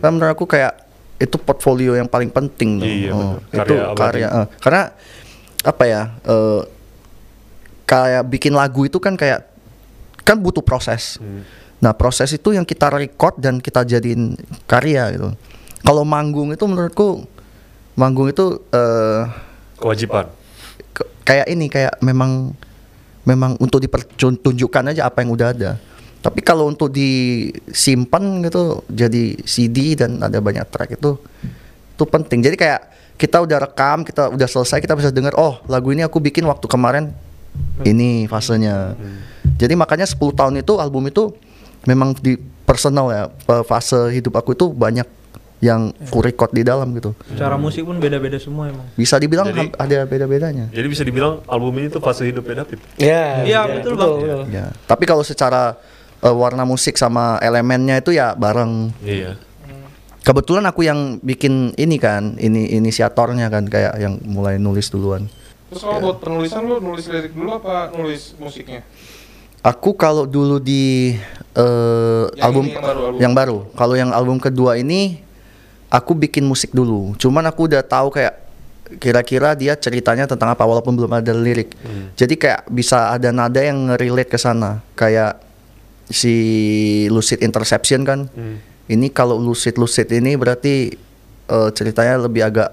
karena 0.00 0.10
menurut 0.10 0.32
aku 0.32 0.42
kayak 0.44 0.74
itu 1.16 1.36
portfolio 1.36 1.92
yang 1.92 2.04
paling 2.04 2.26
penting 2.26 2.76
tuh. 2.76 2.84
Iya, 2.84 3.10
Oh, 3.10 3.38
bener. 3.38 3.38
itu 3.38 3.56
Karya 3.70 3.84
abadi. 3.86 4.00
karya 4.00 4.28
eh, 4.34 4.46
karena 4.58 4.82
apa 5.66 5.84
ya 5.84 6.02
eh, 6.22 6.62
kayak 7.84 8.22
bikin 8.28 8.52
lagu 8.52 8.82
itu 8.82 8.96
kan 8.96 9.14
kayak 9.14 9.46
kan 10.22 10.38
butuh 10.38 10.62
proses 10.62 11.18
nah 11.76 11.90
proses 11.90 12.30
itu 12.30 12.50
yang 12.50 12.62
kita 12.62 12.88
record 12.88 13.36
dan 13.36 13.58
kita 13.58 13.82
jadiin 13.82 14.32
karya 14.64 15.12
gitu 15.12 15.34
kalau 15.82 16.02
manggung 16.02 16.50
itu 16.50 16.64
menurutku 16.64 17.26
manggung 17.94 18.26
itu 18.26 18.62
eh, 18.70 19.22
Kewajiban. 19.76 20.26
ke- 20.90 21.10
kayak 21.22 21.46
ini 21.46 21.66
kayak 21.66 22.00
memang 22.00 22.54
memang 23.22 23.58
untuk 23.58 23.78
dipertunjukkan 23.78 24.94
aja 24.94 25.04
apa 25.04 25.20
yang 25.20 25.34
udah 25.34 25.48
ada. 25.50 25.70
Tapi 26.22 26.40
kalau 26.40 26.66
untuk 26.66 26.90
disimpan 26.90 28.22
gitu 28.40 28.82
jadi 28.86 29.34
CD 29.42 29.94
dan 29.94 30.18
ada 30.18 30.38
banyak 30.38 30.62
track 30.66 30.94
itu 30.94 31.18
itu 31.92 32.04
penting. 32.04 32.40
Jadi 32.40 32.56
kayak 32.56 32.80
kita 33.16 33.40
udah 33.42 33.58
rekam, 33.64 34.04
kita 34.04 34.28
udah 34.28 34.48
selesai, 34.48 34.78
kita 34.78 34.92
bisa 34.92 35.08
dengar 35.08 35.32
oh, 35.36 35.60
lagu 35.66 35.88
ini 35.92 36.04
aku 36.04 36.20
bikin 36.20 36.44
waktu 36.44 36.68
kemarin 36.68 37.12
ini 37.82 38.28
fasenya. 38.28 38.92
Jadi 39.56 39.72
makanya 39.72 40.04
10 40.04 40.20
tahun 40.36 40.54
itu 40.60 40.76
album 40.76 41.08
itu 41.08 41.32
memang 41.88 42.12
di 42.20 42.36
personal 42.68 43.08
ya, 43.08 43.24
fase 43.64 44.12
hidup 44.12 44.36
aku 44.36 44.52
itu 44.52 44.68
banyak 44.68 45.08
yang 45.64 45.88
ku 46.12 46.20
record 46.20 46.52
di 46.52 46.60
dalam 46.60 46.92
gitu. 46.92 47.16
Cara 47.32 47.56
musik 47.56 47.88
pun 47.88 47.96
beda-beda 47.96 48.36
semua 48.36 48.68
emang. 48.68 48.84
Bisa 48.92 49.16
dibilang 49.16 49.48
Jadi- 49.48 49.72
ada 49.72 50.04
beda-bedanya. 50.04 50.68
Jadi 50.68 50.86
bisa 50.86 51.00
dibilang 51.00 51.40
album 51.48 51.72
ini 51.80 51.88
tuh 51.88 52.04
fase 52.04 52.28
hidupnya 52.28 52.60
David. 52.60 52.78
Ya, 53.00 53.40
Iya, 53.40 53.60
betul, 53.64 53.96
Bang. 53.96 54.20
Ya, 54.52 54.68
tapi 54.84 55.08
kalau 55.08 55.24
secara 55.24 55.80
eh, 56.20 56.32
warna 56.32 56.68
musik 56.68 57.00
sama 57.00 57.40
elemennya 57.40 58.04
itu 58.04 58.12
ya 58.12 58.36
bareng. 58.36 58.92
Iya. 59.00 59.40
Kebetulan 60.26 60.66
aku 60.66 60.82
yang 60.82 61.22
bikin 61.22 61.70
ini 61.78 62.02
kan, 62.02 62.34
ini 62.42 62.74
inisiatornya 62.74 63.46
kan 63.46 63.62
kayak 63.70 63.94
yang 64.02 64.18
mulai 64.26 64.58
nulis 64.58 64.90
duluan. 64.90 65.30
Terus 65.70 65.86
kalau 65.86 66.02
buat 66.02 66.18
penulisan 66.18 66.66
lu 66.66 66.82
nulis 66.82 67.06
lirik 67.06 67.30
dulu 67.30 67.62
apa 67.62 67.94
nulis 67.94 68.34
musiknya? 68.42 68.82
Aku 69.62 69.94
kalau 69.94 70.26
dulu 70.26 70.58
di 70.58 71.14
eh, 71.54 72.24
Yang 72.34 72.42
album 72.42 72.64
yang 72.66 72.82
baru, 72.82 72.98
album. 73.06 73.18
yang 73.22 73.32
baru, 73.38 73.58
kalau 73.78 73.94
yang 73.94 74.10
album 74.10 74.38
kedua 74.42 74.74
ini 74.74 75.22
aku 75.94 76.18
bikin 76.18 76.42
musik 76.42 76.74
dulu. 76.74 77.14
Cuman 77.22 77.46
aku 77.46 77.70
udah 77.70 77.86
tahu 77.86 78.10
kayak 78.10 78.34
kira-kira 78.98 79.54
dia 79.54 79.78
ceritanya 79.78 80.26
tentang 80.26 80.50
apa 80.50 80.66
walaupun 80.66 80.94
belum 80.94 81.22
ada 81.22 81.30
lirik. 81.34 81.74
Jadi 82.18 82.34
kayak 82.34 82.66
bisa 82.66 83.14
ada 83.14 83.30
nada 83.30 83.62
yang 83.62 83.94
relate 83.94 84.30
ke 84.30 84.38
sana. 84.42 84.82
Kayak 84.98 85.38
si 86.10 86.34
lucid 87.14 87.46
interception 87.46 88.02
kan. 88.02 88.26
Ini 88.86 89.10
kalau 89.10 89.38
lucid 89.38 89.76
lucid 89.78 90.06
ini 90.14 90.38
berarti 90.38 90.94
eh, 91.50 91.70
ceritanya 91.74 92.22
lebih 92.22 92.46
agak 92.46 92.70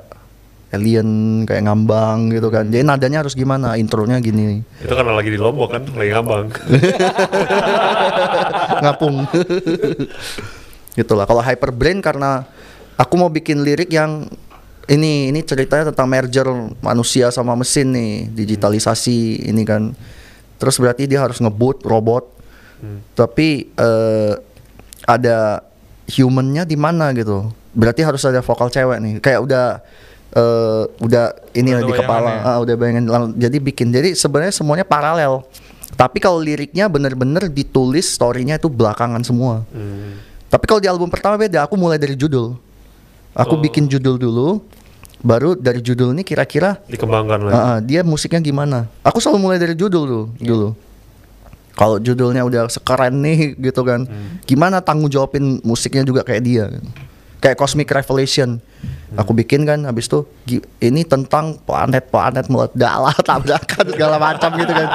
alien 0.73 1.41
kayak 1.45 1.69
ngambang 1.69 2.33
gitu 2.33 2.49
kan. 2.49 2.65
Jadi 2.69 2.81
nadanya 2.81 3.21
harus 3.21 3.37
gimana? 3.37 3.77
Intronya 3.77 4.17
gini. 4.17 4.65
Itu 4.81 4.93
karena 4.93 5.13
lagi 5.13 5.29
di 5.29 5.37
Lombok 5.37 5.69
kan, 5.69 5.83
lagi 5.93 6.09
ngambang. 6.09 6.45
ngapung 8.83 9.25
gitulah 10.93 11.25
kalau 11.25 11.41
hyperbrain 11.41 12.03
karena 12.03 12.45
aku 12.99 13.13
mau 13.17 13.31
bikin 13.31 13.63
lirik 13.65 13.89
yang 13.89 14.29
ini 14.85 15.31
ini 15.31 15.39
ceritanya 15.41 15.89
tentang 15.89 16.07
merger 16.11 16.47
manusia 16.83 17.31
sama 17.31 17.55
mesin 17.55 17.89
nih 17.95 18.13
digitalisasi 18.29 19.47
ini 19.49 19.63
kan 19.63 19.95
terus 20.59 20.77
berarti 20.77 21.07
dia 21.09 21.23
harus 21.23 21.39
ngebut 21.39 21.81
robot 21.87 22.29
tapi 23.15 23.71
eh, 23.73 24.33
ada 25.07 25.63
humannya 26.19 26.63
di 26.63 26.75
mana 26.75 27.09
gitu. 27.11 27.49
Berarti 27.73 28.05
harus 28.05 28.21
ada 28.21 28.43
vokal 28.43 28.69
cewek 28.69 28.97
nih. 28.99 29.13
Kayak 29.17 29.39
udah 29.41 29.65
eh, 30.33 30.83
udah 30.99 31.25
ini 31.53 31.73
Udah 31.73 31.81
di 31.81 31.93
kepala. 31.93 32.29
bayangannya. 32.29 32.43
Ah, 32.45 32.57
udah 32.59 32.75
bayangin 32.75 33.05
jadi 33.33 33.57
bikin. 33.57 33.87
Jadi 33.89 34.13
sebenarnya 34.13 34.53
semuanya 34.53 34.85
paralel. 34.85 35.41
Tapi 35.93 36.17
kalau 36.17 36.41
liriknya 36.41 36.89
bener-bener 36.89 37.47
ditulis 37.47 38.09
storynya 38.09 38.57
itu 38.57 38.65
belakangan 38.65 39.21
semua. 39.21 39.61
Tapi 40.49 40.65
kalau 40.65 40.81
di 40.81 40.89
album 40.89 41.09
pertama 41.09 41.37
beda. 41.37 41.65
Aku 41.65 41.77
mulai 41.77 41.97
dari 41.97 42.13
judul. 42.13 42.57
Aku 43.33 43.57
Oh. 43.57 43.61
bikin 43.61 43.85
judul 43.85 44.17
dulu. 44.17 44.61
Baru 45.23 45.55
dari 45.55 45.79
judul 45.79 46.11
ini 46.11 46.19
kira-kira 46.19 46.83
Dikembangkan 46.83 47.47
lagi. 47.47 47.55
ah, 47.55 47.63
ah, 47.63 47.77
dia 47.79 48.03
musiknya 48.03 48.43
gimana? 48.43 48.91
Aku 49.07 49.23
selalu 49.23 49.39
mulai 49.39 49.55
dari 49.55 49.71
judul 49.71 50.03
dulu 50.03 50.21
dulu 50.35 50.69
kalau 51.73 51.97
judulnya 51.97 52.45
udah 52.45 52.69
sekeren 52.69 53.21
nih 53.21 53.57
gitu 53.57 53.81
kan 53.81 54.05
gimana 54.45 54.79
tanggung 54.79 55.09
jawabin 55.09 55.59
musiknya 55.65 56.05
juga 56.05 56.21
kayak 56.21 56.43
dia 56.45 56.65
kan. 56.69 56.85
kayak 57.41 57.57
Cosmic 57.57 57.89
Revelation 57.89 58.61
Aku 59.13 59.29
bikin 59.29 59.61
kan 59.61 59.77
habis 59.85 60.09
itu 60.09 60.25
ini 60.81 61.05
tentang 61.05 61.61
planet-planet 61.69 62.49
meledak 62.49 63.13
tabrakan 63.29 63.85
segala 63.93 64.17
macam 64.17 64.49
gitu 64.57 64.73
kan. 64.73 64.89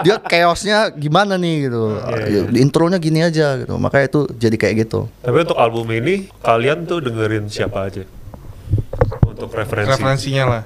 Dia 0.00 0.16
chaosnya 0.24 0.88
gimana 0.96 1.36
nih 1.36 1.68
gitu. 1.68 2.00
Iya, 2.00 2.42
Intronya 2.56 2.96
gini 2.96 3.20
aja 3.20 3.60
gitu. 3.60 3.76
Makanya 3.76 4.08
itu 4.08 4.20
jadi 4.40 4.56
kayak 4.56 4.74
gitu. 4.88 5.00
Tapi 5.20 5.36
untuk 5.44 5.58
album 5.60 5.84
ini 5.92 6.32
kalian 6.40 6.88
tuh 6.88 7.04
dengerin 7.04 7.52
siapa 7.52 7.92
aja? 7.92 8.08
Untuk 9.28 9.52
referensi. 9.52 10.00
Referensinya 10.00 10.44
lah. 10.48 10.62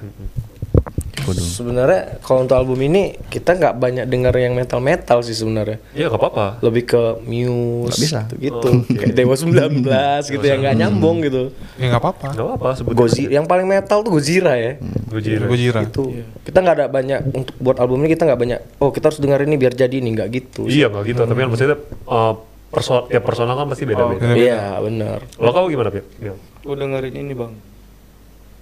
Sebenarnya 1.35 2.21
kalau 2.23 2.47
untuk 2.47 2.55
album 2.55 2.79
ini 2.79 3.17
kita 3.27 3.57
nggak 3.57 3.75
banyak 3.75 4.05
dengar 4.07 4.31
yang 4.37 4.53
metal 4.55 4.79
metal 4.79 5.19
sih 5.19 5.35
sebenarnya. 5.35 5.81
Iya 5.91 6.07
gak 6.07 6.21
apa-apa. 6.21 6.45
Lebih 6.63 6.83
ke 6.87 7.01
Muse 7.25 7.91
Nggak 7.91 7.99
bisa. 7.99 8.19
gitu. 8.37 8.69
Kayak 8.95 9.13
Dewa 9.17 9.35
19 9.35 10.33
gitu 10.33 10.45
yang 10.45 10.59
nggak 10.63 10.77
nyambung 10.77 11.17
gitu. 11.25 11.51
Ya 11.75 11.91
nggak 11.91 12.01
apa-apa. 12.03 12.27
Gak 12.31 12.45
apa-apa 12.45 12.69
Gojira 12.93 13.31
yang 13.33 13.45
paling 13.49 13.67
metal 13.67 14.05
tuh 14.05 14.11
Gojira 14.13 14.53
ya. 14.55 14.79
Gojira. 15.11 15.45
Gojira. 15.49 15.79
Itu 15.83 16.13
kita 16.47 16.57
nggak 16.63 16.75
ada 16.79 16.85
banyak 16.87 17.19
untuk 17.33 17.55
buat 17.59 17.77
album 17.81 18.05
ini 18.05 18.15
kita 18.15 18.23
nggak 18.23 18.39
banyak. 18.39 18.59
Oh 18.79 18.93
kita 18.93 19.11
harus 19.11 19.19
dengar 19.19 19.43
ini 19.43 19.55
biar 19.59 19.73
jadi 19.75 19.95
ini 19.97 20.15
nggak 20.15 20.29
gitu. 20.31 20.69
Iya 20.69 20.87
gak 20.87 21.03
gitu. 21.09 21.21
Tapi 21.25 21.39
kan 21.43 21.49
maksudnya 21.51 21.77
uh, 22.07 22.33
perso 22.67 23.07
tiap 23.07 23.23
personal 23.23 23.55
kan 23.55 23.67
pasti 23.71 23.83
beda-beda. 23.87 24.35
Iya 24.35 24.77
benar. 24.83 25.23
Kalau 25.33 25.51
kamu 25.55 25.65
gimana 25.71 25.89
Pia? 25.89 26.03
Iya. 26.19 26.33
Gue 26.63 26.75
dengerin 26.75 27.15
ini 27.15 27.33
bang. 27.33 27.53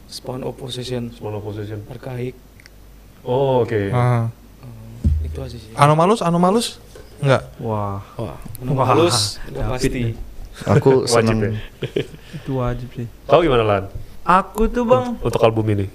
Spawn 0.05 0.45
Opposition. 0.45 1.09
Small 1.17 1.41
opposition. 1.41 1.81
Arkaik. 1.89 2.37
Oh 3.25 3.65
oke. 3.65 3.89
Ah. 3.89 4.29
Itu 5.25 5.41
aja 5.41 5.57
sih. 5.57 5.73
Anomalus, 5.73 6.21
anomalus? 6.21 6.77
Enggak. 7.19 7.41
Wah, 7.57 7.99
Wah. 8.15 8.37
Halus. 8.85 9.41
Udah 9.49 9.73
pasti. 9.73 10.13
Aku 10.63 11.03
Wajib 11.15 11.35
ya. 11.41 11.51
itu 12.31 12.51
wajib 12.55 12.89
sih. 12.93 13.07
Kau 13.25 13.41
gimana 13.41 13.63
Lan? 13.65 13.83
Aku 14.23 14.65
tuh 14.65 14.85
bang, 14.85 15.17
Untuk 15.19 15.41
album 15.41 15.65
ini? 15.69 15.85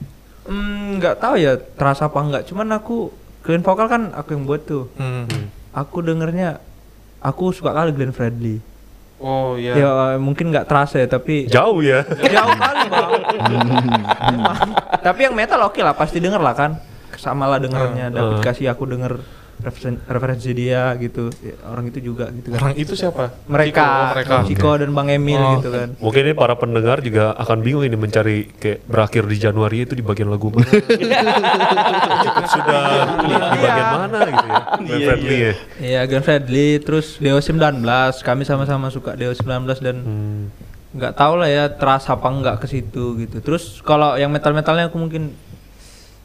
hmm, 0.44 0.98
nggak 0.98 1.18
tahu 1.18 1.34
ya 1.38 1.54
terasa 1.56 2.06
apa 2.06 2.18
nggak. 2.18 2.42
Cuman 2.46 2.68
aku 2.70 3.08
clean 3.40 3.62
vokal 3.62 3.86
kan 3.86 4.10
aku 4.12 4.34
yang 4.34 4.44
buat 4.44 4.62
tuh. 4.62 4.90
Hmm. 4.94 5.26
Aku 5.70 6.02
dengernya, 6.02 6.58
aku 7.18 7.54
suka 7.54 7.70
kali 7.70 7.94
Glenn 7.94 8.10
Fredly. 8.10 8.58
Oh 9.16 9.54
iya. 9.54 9.76
Ya 9.76 9.90
mungkin 10.16 10.48
nggak 10.50 10.66
terasa 10.66 10.96
ya, 10.96 11.06
tapi 11.06 11.44
Jauh 11.46 11.78
ya. 11.80 12.02
jauh 12.06 12.56
kali 12.56 12.84
bang. 12.88 13.10
Tapi 15.06 15.20
yang 15.24 15.34
metal 15.34 15.60
oke 15.62 15.80
lah, 15.80 15.92
pasti 15.92 16.20
denger 16.20 16.40
lah 16.40 16.52
kan. 16.52 16.76
Sama 17.20 17.44
lah 17.46 17.60
dengernya. 17.60 18.08
David 18.08 18.36
Uh. 18.36 18.42
kasih 18.42 18.66
aku 18.66 18.84
denger 18.86 19.20
referen- 19.60 20.00
referensi 20.06 20.50
dia 20.50 20.88
gitu. 20.96 21.28
Ya, 21.38 21.52
orang 21.64 21.84
itu 21.86 22.00
juga 22.02 22.32
gitu 22.32 22.48
kan. 22.48 22.58
Orang 22.58 22.74
itu 22.74 22.92
siapa? 22.94 23.28
Mereka, 23.44 23.76
Ciko, 23.76 23.92
oh, 23.92 24.08
mereka. 24.10 24.34
Ciko 24.42 24.70
dan 24.74 24.90
Bang 24.90 25.08
Emil 25.08 25.36
Oh. 25.38 25.52
gitu 25.54 25.68
kan. 25.68 25.88
Mungkin 25.96 26.22
ini 26.22 26.32
para 26.32 26.54
pendengar 26.54 26.98
juga 26.98 27.32
akan 27.34 27.58
bingung 27.60 27.84
ini 27.84 27.92
mencari 27.94 28.48
kayak 28.50 28.84
berakhir 28.84 29.22
di 29.24 29.36
Januari 29.36 29.84
itu 29.84 29.92
di 29.92 30.00
bagian 30.00 30.28
lagu 30.28 30.48
mana. 30.48 30.64
Cukup 32.22 32.46
sudah 32.46 32.82
di, 33.18 33.28
di 33.28 33.58
bagian 33.58 33.88
mana 33.98 34.18
gitu 34.24 34.46
ya. 34.46 34.60
Glenn 34.78 35.00
Fredly 35.04 35.36
ya. 35.36 35.52
Iya, 35.78 36.00
Glenn 36.06 36.24
Fredly, 36.24 36.68
terus 36.78 37.06
Dewa 37.16 37.38
19. 37.38 37.84
Kami 38.22 38.42
sama-sama 38.42 38.88
suka 38.88 39.12
Dewa 39.12 39.32
19 39.32 39.44
dan 39.78 39.96
Hmm. 40.00 40.42
nggak 40.90 41.14
tahu 41.14 41.34
lah 41.36 41.46
ya 41.46 41.64
terasa 41.70 42.12
apa 42.12 42.26
nggak 42.26 42.56
ke 42.58 42.66
situ 42.66 43.04
gitu. 43.18 43.36
Terus 43.38 43.78
kalau 43.80 44.16
yang 44.16 44.26
metal-metalnya 44.28 44.88
aku 44.88 44.96
mungkin 44.96 45.30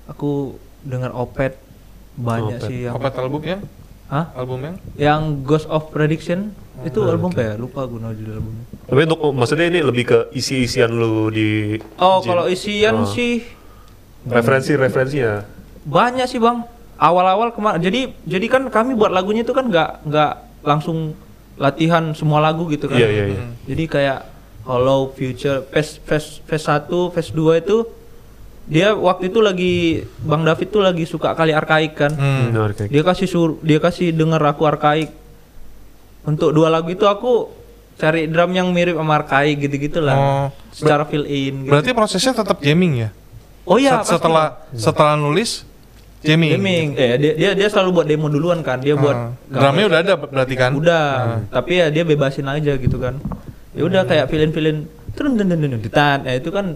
aku 0.06 0.56
dengar 0.86 1.12
Opet 1.12 1.58
banyak 2.16 2.62
Opeth. 2.62 2.70
sih 2.70 2.78
yang 2.86 2.96
Apa 2.96 3.10
albumnya? 3.12 3.58
Hah? 4.06 4.26
Albumnya? 4.38 4.78
Yang 4.96 5.22
Ghost 5.42 5.68
of 5.68 5.90
Prediction 5.90 6.54
itu 6.82 7.02
album 7.02 7.34
apa 7.34 7.42
ya? 7.42 7.54
Lupa 7.56 7.84
gue 7.84 7.98
nama 7.98 8.14
judul 8.14 8.38
albumnya. 8.38 8.66
Tapi 8.86 9.00
untuk 9.04 9.20
maksudnya 9.34 9.66
ini 9.66 9.80
lebih 9.82 10.04
ke 10.06 10.20
isi-isian 10.32 10.94
lu 10.94 11.28
di 11.28 11.82
Oh, 11.98 12.22
kalau 12.22 12.46
isian 12.46 13.02
Oh. 13.02 13.10
sih 13.10 13.42
referensi-referensinya. 14.24 15.46
banyak 15.84 16.26
sih 16.26 16.38
bang. 16.38 16.66
Awal-awal 16.96 17.52
kemarin, 17.52 17.78
jadi 17.78 18.08
jadi 18.24 18.46
kan 18.48 18.64
kami 18.70 18.96
buat 18.96 19.12
lagunya 19.12 19.44
itu 19.44 19.52
kan 19.52 19.68
nggak 19.68 20.08
nggak 20.08 20.32
langsung 20.64 21.12
latihan 21.56 22.16
semua 22.16 22.40
lagu 22.40 22.66
gitu 22.68 22.88
kan. 22.88 22.96
Iya 22.96 23.10
iya 23.12 23.24
iya. 23.30 23.44
Jadi 23.68 23.84
kayak 23.86 24.20
Hollow 24.64 25.12
Future 25.12 25.68
Phase 25.68 26.00
Phase 26.02 26.40
Phase 26.42 26.66
1, 26.88 27.12
Phase 27.12 27.32
2 27.32 27.60
itu 27.60 27.84
dia 28.66 28.98
waktu 28.98 29.30
itu 29.30 29.40
lagi 29.40 29.74
Bang 30.26 30.42
David 30.42 30.68
tuh 30.70 30.82
lagi 30.82 31.06
suka 31.06 31.38
kali 31.38 31.54
arkaik 31.54 31.94
kan. 31.94 32.12
Hmm. 32.12 32.50
Dia 32.90 33.04
kasih 33.06 33.28
sur 33.30 33.50
dia 33.62 33.78
kasih 33.78 34.10
denger 34.10 34.42
aku 34.42 34.66
arkaik. 34.66 35.14
Untuk 36.26 36.50
dua 36.50 36.74
lagu 36.74 36.90
itu 36.90 37.06
aku 37.06 37.54
cari 37.96 38.26
drum 38.26 38.50
yang 38.52 38.74
mirip 38.74 38.98
sama 38.98 39.22
arkaik 39.22 39.62
gitu-gitu 39.62 40.02
lah. 40.02 40.18
Oh. 40.18 40.48
Secara 40.74 41.06
fill 41.06 41.24
in 41.24 41.64
gitu. 41.64 41.72
Berarti 41.72 41.92
prosesnya 41.94 42.34
tetap 42.34 42.58
jamming 42.60 43.06
ya? 43.06 43.10
Oh 43.66 43.78
iya, 43.78 44.02
Set- 44.02 44.18
setelah 44.18 44.58
setelah 44.74 45.14
nulis 45.16 45.62
jamming. 46.22 46.58
gaming. 46.58 46.88
Eh 46.98 47.14
dia, 47.22 47.34
dia 47.38 47.50
dia 47.54 47.68
selalu 47.70 48.02
buat 48.02 48.08
demo 48.10 48.28
duluan 48.28 48.66
kan. 48.66 48.82
Dia 48.82 48.98
buat 48.98 49.14
Ah. 49.14 49.30
drumnya 49.48 49.86
udah 49.86 50.00
ada 50.02 50.14
berarti 50.18 50.56
kan? 50.58 50.74
udah. 50.74 51.08
Tapi 51.54 51.72
ya 51.78 51.94
dia 51.94 52.02
bebasin 52.02 52.50
aja 52.50 52.74
gitu 52.74 52.98
kan. 52.98 53.22
Ya 53.78 53.86
udah 53.86 54.02
kayak 54.04 54.26
fill 54.28 54.42
in 54.42 54.52
fill 54.52 54.66
in 54.66 54.78
dan 55.14 55.38
dan 55.38 55.48
dan 55.48 55.60
dan 55.86 56.18
ya 56.26 56.34
itu 56.36 56.50
kan 56.50 56.76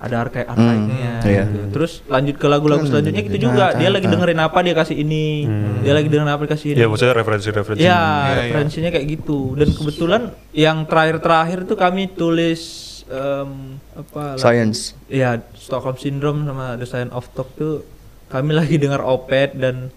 ada 0.00 0.16
arkaik 0.18 0.48
arkaiknya 0.48 1.20
Hmm, 1.20 1.28
iya. 1.28 1.44
gitu. 1.44 1.58
Terus 1.70 2.00
lanjut 2.06 2.34
ke 2.34 2.46
lagu-lagu 2.46 2.82
selanjutnya 2.82 3.20
gitu 3.22 3.38
juga. 3.42 3.76
Dia 3.76 3.88
lagi 3.88 4.06
dengerin 4.06 4.40
apa 4.40 4.58
dia 4.60 4.72
kasih 4.72 4.96
ini. 4.96 5.44
Dia 5.78 5.92
lagi 5.92 6.08
dengerin 6.08 6.30
apa 6.30 6.42
dia 6.42 6.50
kasih 6.50 6.68
ini. 6.70 6.78
Iya 6.78 6.86
maksudnya 6.86 7.14
referensi-referensi. 7.14 7.80
Ya, 7.80 7.86
Iya, 7.86 8.00
iya. 8.00 8.34
referensinya 8.42 8.88
kayak 8.88 9.06
gitu. 9.10 9.38
Dan 9.54 9.68
kebetulan 9.70 10.22
yang 10.50 10.84
terakhir-terakhir 10.84 11.58
tuh 11.64 11.76
kami 11.76 12.08
tulis 12.08 12.60
em, 13.06 13.76
apa? 13.92 14.34
lagu- 14.34 14.40
Science. 14.40 14.96
Iya, 15.06 15.44
Stockholm 15.52 15.94
Syndrome 15.94 16.42
sama 16.42 16.74
The 16.74 16.86
Sign 16.86 17.08
of 17.10 17.28
Talk 17.30 17.52
tuh 17.54 17.84
kami 18.26 18.56
lagi 18.58 18.76
dengar 18.76 19.02
Opet 19.02 19.52
dan 19.54 19.92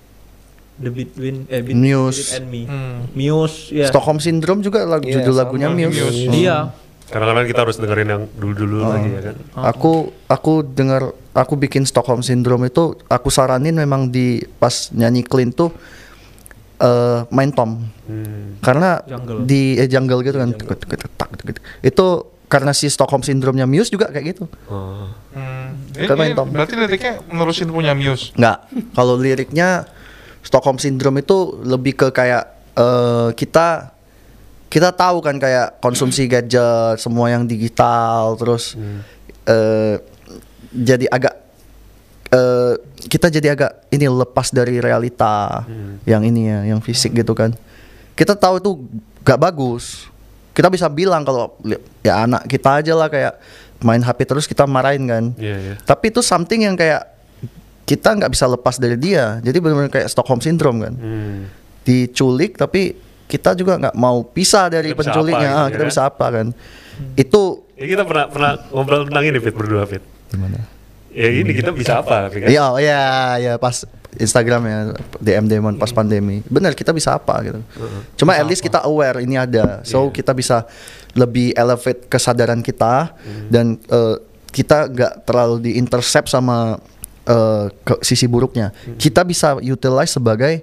The 0.76 0.90
Between 0.90 1.48
eh 1.48 1.62
Between 1.62 1.80
Muse. 1.80 2.34
And 2.34 2.50
Me. 2.50 2.66
Hmm. 2.66 3.08
Muse 3.14 3.72
ya. 3.72 3.88
Stockholm 3.88 4.18
Syndrome 4.18 4.60
juga 4.60 4.84
lagu 4.84 5.06
Iya, 5.06 5.22
judul 5.22 5.36
lagunya 5.38 5.70
Muse. 5.70 5.96
Muse. 5.96 6.28
Iya. 6.28 6.74
Kadang-kadang 7.14 7.46
kita 7.46 7.62
harus 7.62 7.78
dengerin 7.78 8.10
yang 8.10 8.24
dulu-dulu 8.34 8.90
lagi 8.90 9.10
ya 9.14 9.22
kan. 9.22 9.36
Aku 9.70 10.10
aku 10.26 10.66
dengar 10.66 11.14
aku 11.38 11.54
bikin 11.62 11.86
Stockholm 11.86 12.26
Syndrome 12.26 12.74
itu 12.74 12.98
aku 13.06 13.30
saranin 13.30 13.78
memang 13.78 14.10
di 14.10 14.42
pas 14.58 14.90
nyanyi 14.90 15.22
clean 15.22 15.54
tuh 15.54 15.70
eh 16.82 17.22
main 17.30 17.54
tom. 17.54 17.86
Hmm. 18.10 18.58
Karena 18.66 18.98
Jungle. 19.06 19.46
di 19.46 19.78
eh, 19.78 19.86
jungle 19.86 20.26
gitu 20.26 20.42
kan. 20.42 20.50
Tuk. 20.58 20.74
Itu 21.86 22.34
karena 22.50 22.74
si 22.74 22.90
Stockholm 22.90 23.22
Syndrome-nya 23.22 23.70
Muse 23.70 23.94
juga 23.94 24.10
kayak 24.10 24.26
gitu. 24.34 24.50
Oh. 24.66 25.06
Hmm. 25.38 25.78
Kan 25.94 26.18
main 26.18 26.34
tom. 26.34 26.50
berarti 26.50 26.74
liriknya 26.74 27.22
menerusin 27.30 27.70
punya 27.70 27.94
Muse. 27.94 28.34
Enggak. 28.34 28.66
Kalau 28.98 29.22
liriknya 29.22 29.86
Stockholm 30.42 30.82
Syndrome 30.82 31.22
itu 31.22 31.62
lebih 31.62 31.94
ke 31.94 32.08
kayak 32.10 32.58
eh, 32.74 33.30
kita 33.38 33.93
kita 34.74 34.90
tahu 34.90 35.22
kan 35.22 35.38
kayak 35.38 35.78
konsumsi 35.78 36.26
gadget, 36.26 36.98
semua 36.98 37.30
yang 37.30 37.46
digital, 37.46 38.34
terus 38.34 38.74
eh, 39.46 40.02
jadi 40.74 41.06
agak 41.14 41.36
eh, 42.34 42.74
kita 43.06 43.30
jadi 43.30 43.54
agak 43.54 43.86
ini 43.94 44.10
lepas 44.10 44.50
dari 44.50 44.82
realita 44.82 45.62
yang 46.10 46.26
ini 46.26 46.50
ya, 46.50 46.74
yang 46.74 46.82
fisik 46.82 47.14
gitu 47.14 47.38
kan. 47.38 47.54
Kita 48.18 48.34
tahu 48.34 48.58
itu 48.58 48.72
gak 49.22 49.38
bagus. 49.38 50.10
Kita 50.58 50.74
bisa 50.74 50.90
bilang 50.90 51.22
kalau 51.22 51.54
ya 52.02 52.26
anak 52.26 52.50
kita 52.50 52.82
aja 52.82 52.94
lah 52.98 53.14
kayak 53.14 53.38
main 53.86 54.02
HP 54.02 54.26
terus 54.26 54.50
kita 54.50 54.66
marahin 54.66 55.06
kan. 55.06 55.24
Iya 55.38 55.58
iya. 55.58 55.74
Tapi 55.86 56.10
itu 56.10 56.26
something 56.26 56.66
yang 56.66 56.74
kayak 56.74 57.14
kita 57.86 58.10
nggak 58.18 58.32
bisa 58.34 58.50
lepas 58.50 58.82
dari 58.82 58.98
dia. 58.98 59.38
Jadi 59.42 59.58
benar-benar 59.62 59.94
kayak 59.94 60.10
Stockholm 60.10 60.42
Syndrome 60.42 60.82
kan. 60.82 60.94
Hmm. 60.94 61.42
Diculik 61.86 62.58
tapi 62.58 62.94
kita 63.26 63.54
juga 63.54 63.78
nggak 63.78 63.96
mau 63.96 64.22
pisah 64.24 64.68
dari 64.68 64.92
Kita 64.92 64.98
bisa 64.98 65.10
penculiknya. 65.10 65.50
apa 65.50 65.58
Ah, 65.58 65.64
gitu 65.64 65.74
kita 65.74 65.84
ya. 65.84 65.90
bisa 65.90 66.02
apa 66.04 66.26
kan? 66.30 66.48
Itu 67.16 67.42
Ya, 67.74 67.86
kita 67.90 68.04
pernah 68.04 68.26
pernah 68.28 68.52
ngobrol 68.70 69.04
tentang 69.04 69.24
ini 69.26 69.38
Fit 69.38 69.52
berdua 69.52 69.84
Fit. 69.84 70.04
gimana? 70.30 70.62
Ya 71.10 71.30
ini 71.30 71.52
kita 71.52 71.70
bisa 71.70 72.00
apa? 72.00 72.30
Fit, 72.30 72.42
kan? 72.42 72.50
Iya, 72.50 72.64
oh, 72.68 72.78
iya, 72.78 73.02
ya 73.38 73.54
pas 73.56 73.84
Instagram 74.14 74.62
ya 74.64 74.78
DM 75.18 75.46
Demon 75.48 75.74
pas 75.76 75.90
pandemi. 75.90 76.42
Benar 76.44 76.72
kita 76.72 76.90
bisa 76.90 77.14
apa 77.14 77.42
gitu. 77.42 77.60
Cuma 78.16 78.34
at 78.34 78.46
least 78.46 78.62
kita 78.62 78.82
aware 78.82 79.18
ini 79.20 79.36
ada. 79.36 79.82
So 79.82 80.08
Iya. 80.08 80.14
kita 80.14 80.32
bisa 80.32 80.70
lebih 81.14 81.54
elevate 81.54 82.06
kesadaran 82.08 82.62
kita 82.62 83.10
Hmm. 83.12 83.50
dan 83.50 83.66
eh, 83.84 84.16
kita 84.48 84.86
nggak 84.88 85.14
terlalu 85.24 85.66
diintercept 85.68 86.30
sama 86.30 86.78
eh, 87.24 87.66
ke 87.80 88.04
sisi 88.04 88.28
buruknya. 88.28 88.70
Hmm. 88.70 88.96
Kita 88.96 89.24
bisa 89.24 89.56
utilize 89.58 90.12
sebagai 90.12 90.62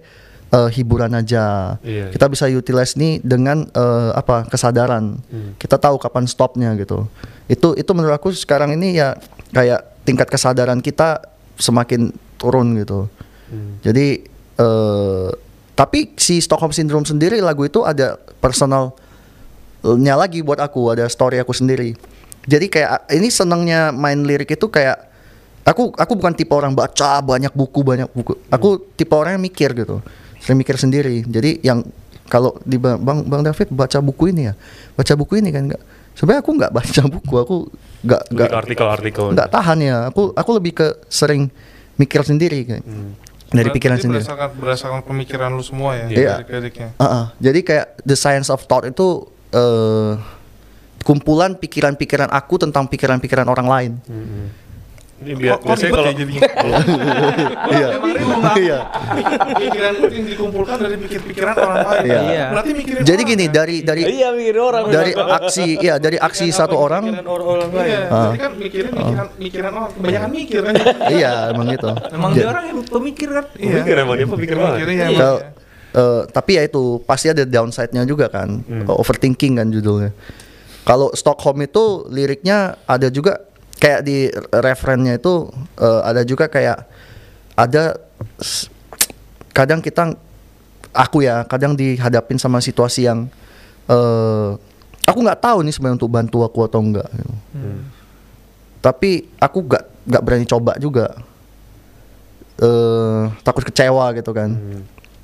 eh, 0.51 0.71
hiburan 0.75 1.15
aja. 1.15 1.77
Iya. 1.83 2.11
Kita 2.11 2.27
bisa 2.27 2.51
utilize 2.51 2.99
nih 2.99 3.23
dengan 3.23 3.67
eh, 3.71 4.11
apa 4.15 4.47
kesadaran. 4.51 5.19
Hmm. 5.31 5.55
Kita 5.57 5.79
tahu 5.79 5.97
kapan 5.97 6.27
stopnya 6.27 6.75
gitu. 6.79 7.07
Itu 7.47 7.75
itu 7.79 7.91
menurut 7.95 8.19
aku 8.19 8.35
sekarang 8.35 8.75
ini 8.75 8.99
ya 8.99 9.15
kayak 9.55 10.05
tingkat 10.07 10.29
kesadaran 10.31 10.83
kita 10.83 11.23
semakin 11.59 12.11
turun 12.39 12.75
gitu. 12.79 13.07
Hmm. 13.51 13.79
Jadi 13.83 14.27
eh 14.61 15.31
tapi 15.81 16.13
si 16.21 16.45
Stockholm 16.45 16.77
Syndrome 16.77 17.09
sendiri 17.09 17.41
lagu 17.41 17.65
itu 17.65 17.81
ada 17.89 18.21
personalnya 18.37 20.13
lagi 20.13 20.45
buat 20.45 20.61
aku, 20.61 20.93
ada 20.93 21.09
story 21.09 21.41
aku 21.41 21.57
sendiri. 21.57 21.97
Jadi 22.45 22.69
kayak 22.69 23.09
ini 23.17 23.33
senangnya 23.33 23.89
main 23.89 24.21
lirik 24.21 24.53
itu 24.53 24.69
kayak 24.69 25.09
aku 25.65 25.97
aku 25.97 26.13
bukan 26.21 26.37
tipe 26.37 26.53
orang 26.53 26.77
baca 26.77 27.25
banyak 27.25 27.53
buku 27.57 27.81
banyak 27.81 28.13
buku. 28.13 28.37
Aku 28.53 28.93
tipe 28.93 29.17
orang 29.17 29.41
yang 29.41 29.45
mikir 29.45 29.73
gitu. 29.73 30.05
Saya 30.41 30.55
mikir 30.57 30.77
sendiri. 30.81 31.23
Jadi 31.29 31.61
yang 31.61 31.85
kalau 32.31 32.57
di 32.65 32.81
Bang 32.81 33.03
Bang 33.03 33.27
Bang 33.27 33.43
David 33.45 33.69
baca 33.71 33.99
buku 34.01 34.33
ini 34.33 34.49
ya. 34.51 34.55
Baca 34.97 35.13
buku 35.15 35.39
ini 35.39 35.53
kan 35.53 35.69
enggak. 35.69 35.83
Sebenarnya 36.17 36.41
aku 36.43 36.53
nggak 36.57 36.73
baca 36.73 37.03
buku, 37.15 37.35
aku 37.37 37.57
nggak 38.05 38.23
nggak 38.33 38.49
ke 38.49 38.57
artikel-artikel. 38.57 39.25
nggak 39.37 39.49
tahan 39.53 39.79
ya. 39.85 39.97
Aku 40.09 40.33
aku 40.33 40.51
lebih 40.57 40.73
ke 40.75 40.87
sering 41.13 41.53
mikir 42.01 42.25
sendiri 42.25 42.65
kayak. 42.65 42.85
Dari 43.51 43.67
Berarti 43.67 43.77
pikiran 43.83 43.99
sendiri. 43.99 44.23
Berdasarkan, 44.23 44.51
berdasarkan 44.63 45.01
pemikiran 45.03 45.51
lu 45.51 45.65
semua 45.67 45.99
ya. 45.99 46.07
Iya. 46.07 46.35
Lirik-liriknya. 46.39 46.95
Uh-uh. 47.03 47.35
Jadi 47.43 47.61
kayak 47.67 47.87
the 48.07 48.15
science 48.15 48.47
of 48.47 48.63
thought 48.71 48.87
itu 48.87 49.27
eh 49.51 50.15
kumpulan 51.03 51.57
pikiran-pikiran 51.59 52.31
aku 52.31 52.61
tentang 52.61 52.87
pikiran-pikiran 52.87 53.49
orang 53.51 53.67
lain. 53.67 53.93
Ini 55.21 55.37
biar, 55.37 55.61
Kok, 55.61 55.69
biasanya 55.69 55.93
kalau 55.93 56.09
ya 56.09 56.15
jadinya? 56.17 56.41
Iya. 57.71 57.89
Iya. 58.57 58.79
Pikiran 59.53 59.93
lu 59.95 60.07
yang 60.09 60.27
dikumpulkan 60.27 60.77
dari 60.81 60.97
pikir-pikiran 60.99 61.55
orang 61.55 61.77
lain. 61.85 62.05
Iya. 62.05 62.21
Iya. 62.25 62.45
Berarti 62.51 62.71
mikirin 62.73 63.01
Jadi 63.03 63.13
orang, 63.21 63.31
gini 63.31 63.45
kan? 63.45 63.53
dari 63.53 63.77
dari 63.83 64.03
Iya 64.09 64.29
mikir 64.33 64.57
orang. 64.57 64.83
dari 64.89 65.13
aksi 65.13 65.67
ya 65.77 65.95
dari 65.97 66.17
aksi 66.17 66.47
satu 66.51 66.77
orang 66.77 67.05
lain. 67.05 67.21
Iya, 67.21 68.01
Ah. 68.03 68.33
berarti 68.33 68.39
kan 68.39 68.53
mikirin 68.57 68.91
pikiran, 68.91 69.27
pikiran 69.37 69.73
orang. 69.75 69.91
Kebanyakan 69.93 70.31
mikir 70.33 70.61
kan. 70.63 70.75
iya 71.11 71.33
emang 71.53 71.67
gitu. 71.69 71.91
Emang 72.11 72.31
Ja- 72.33 72.37
dia 72.37 72.49
orang 72.49 72.65
yang 72.67 72.79
pemikir 72.83 73.29
kan? 73.31 73.45
Iya. 73.55 73.75
Mikir 73.77 73.97
emang 73.99 74.17
dia 74.17 74.27
pemikir 74.27 74.57
banget. 74.57 74.79
Iya. 74.89 75.31
Eh, 75.91 76.23
tapi 76.31 76.51
ya 76.55 76.63
itu 76.63 76.83
pasti 77.03 77.29
ada 77.29 77.45
downside-nya 77.45 78.03
juga 78.05 78.33
kan. 78.33 78.65
Overthinking 78.87 79.59
kan 79.59 79.69
judulnya. 79.69 80.17
Kalau 80.81 81.13
Stockholm 81.13 81.61
itu 81.61 82.09
liriknya 82.09 82.81
ada 82.85 83.13
juga 83.13 83.37
kayak 83.81 84.01
di 84.05 84.29
referennya 84.53 85.17
itu 85.17 85.49
eh, 85.81 86.01
ada 86.05 86.23
juga 86.23 86.47
kayak 86.47 86.85
ada 87.57 87.97
kadang 89.57 89.81
kita 89.81 90.15
aku 90.93 91.25
ya 91.25 91.43
kadang 91.49 91.75
dihadapin 91.75 92.37
sama 92.37 92.61
situasi 92.61 93.09
yang 93.09 93.27
eh 93.91 94.51
aku 95.09 95.19
nggak 95.27 95.43
tahu 95.43 95.67
nih 95.67 95.75
sebenarnya 95.75 95.99
untuk 95.99 96.13
bantu 96.13 96.39
aku 96.47 96.63
atau 96.69 96.81
enggak. 96.85 97.09
gitu. 97.11 97.33
Tapi 98.81 99.11
aku 99.41 99.59
nggak 99.67 99.85
nggak 100.07 100.23
berani 100.23 100.47
coba 100.47 100.73
juga. 100.79 101.07
eh 102.61 103.25
takut 103.41 103.65
kecewa 103.65 104.13
gitu 104.13 104.37
kan. 104.37 104.53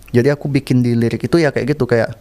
Jadi 0.09 0.29
aku 0.33 0.49
bikin 0.49 0.81
di 0.81 0.97
lirik 0.97 1.21
itu 1.21 1.37
ya 1.37 1.53
kayak 1.53 1.77
gitu 1.77 1.85
kayak 1.85 2.17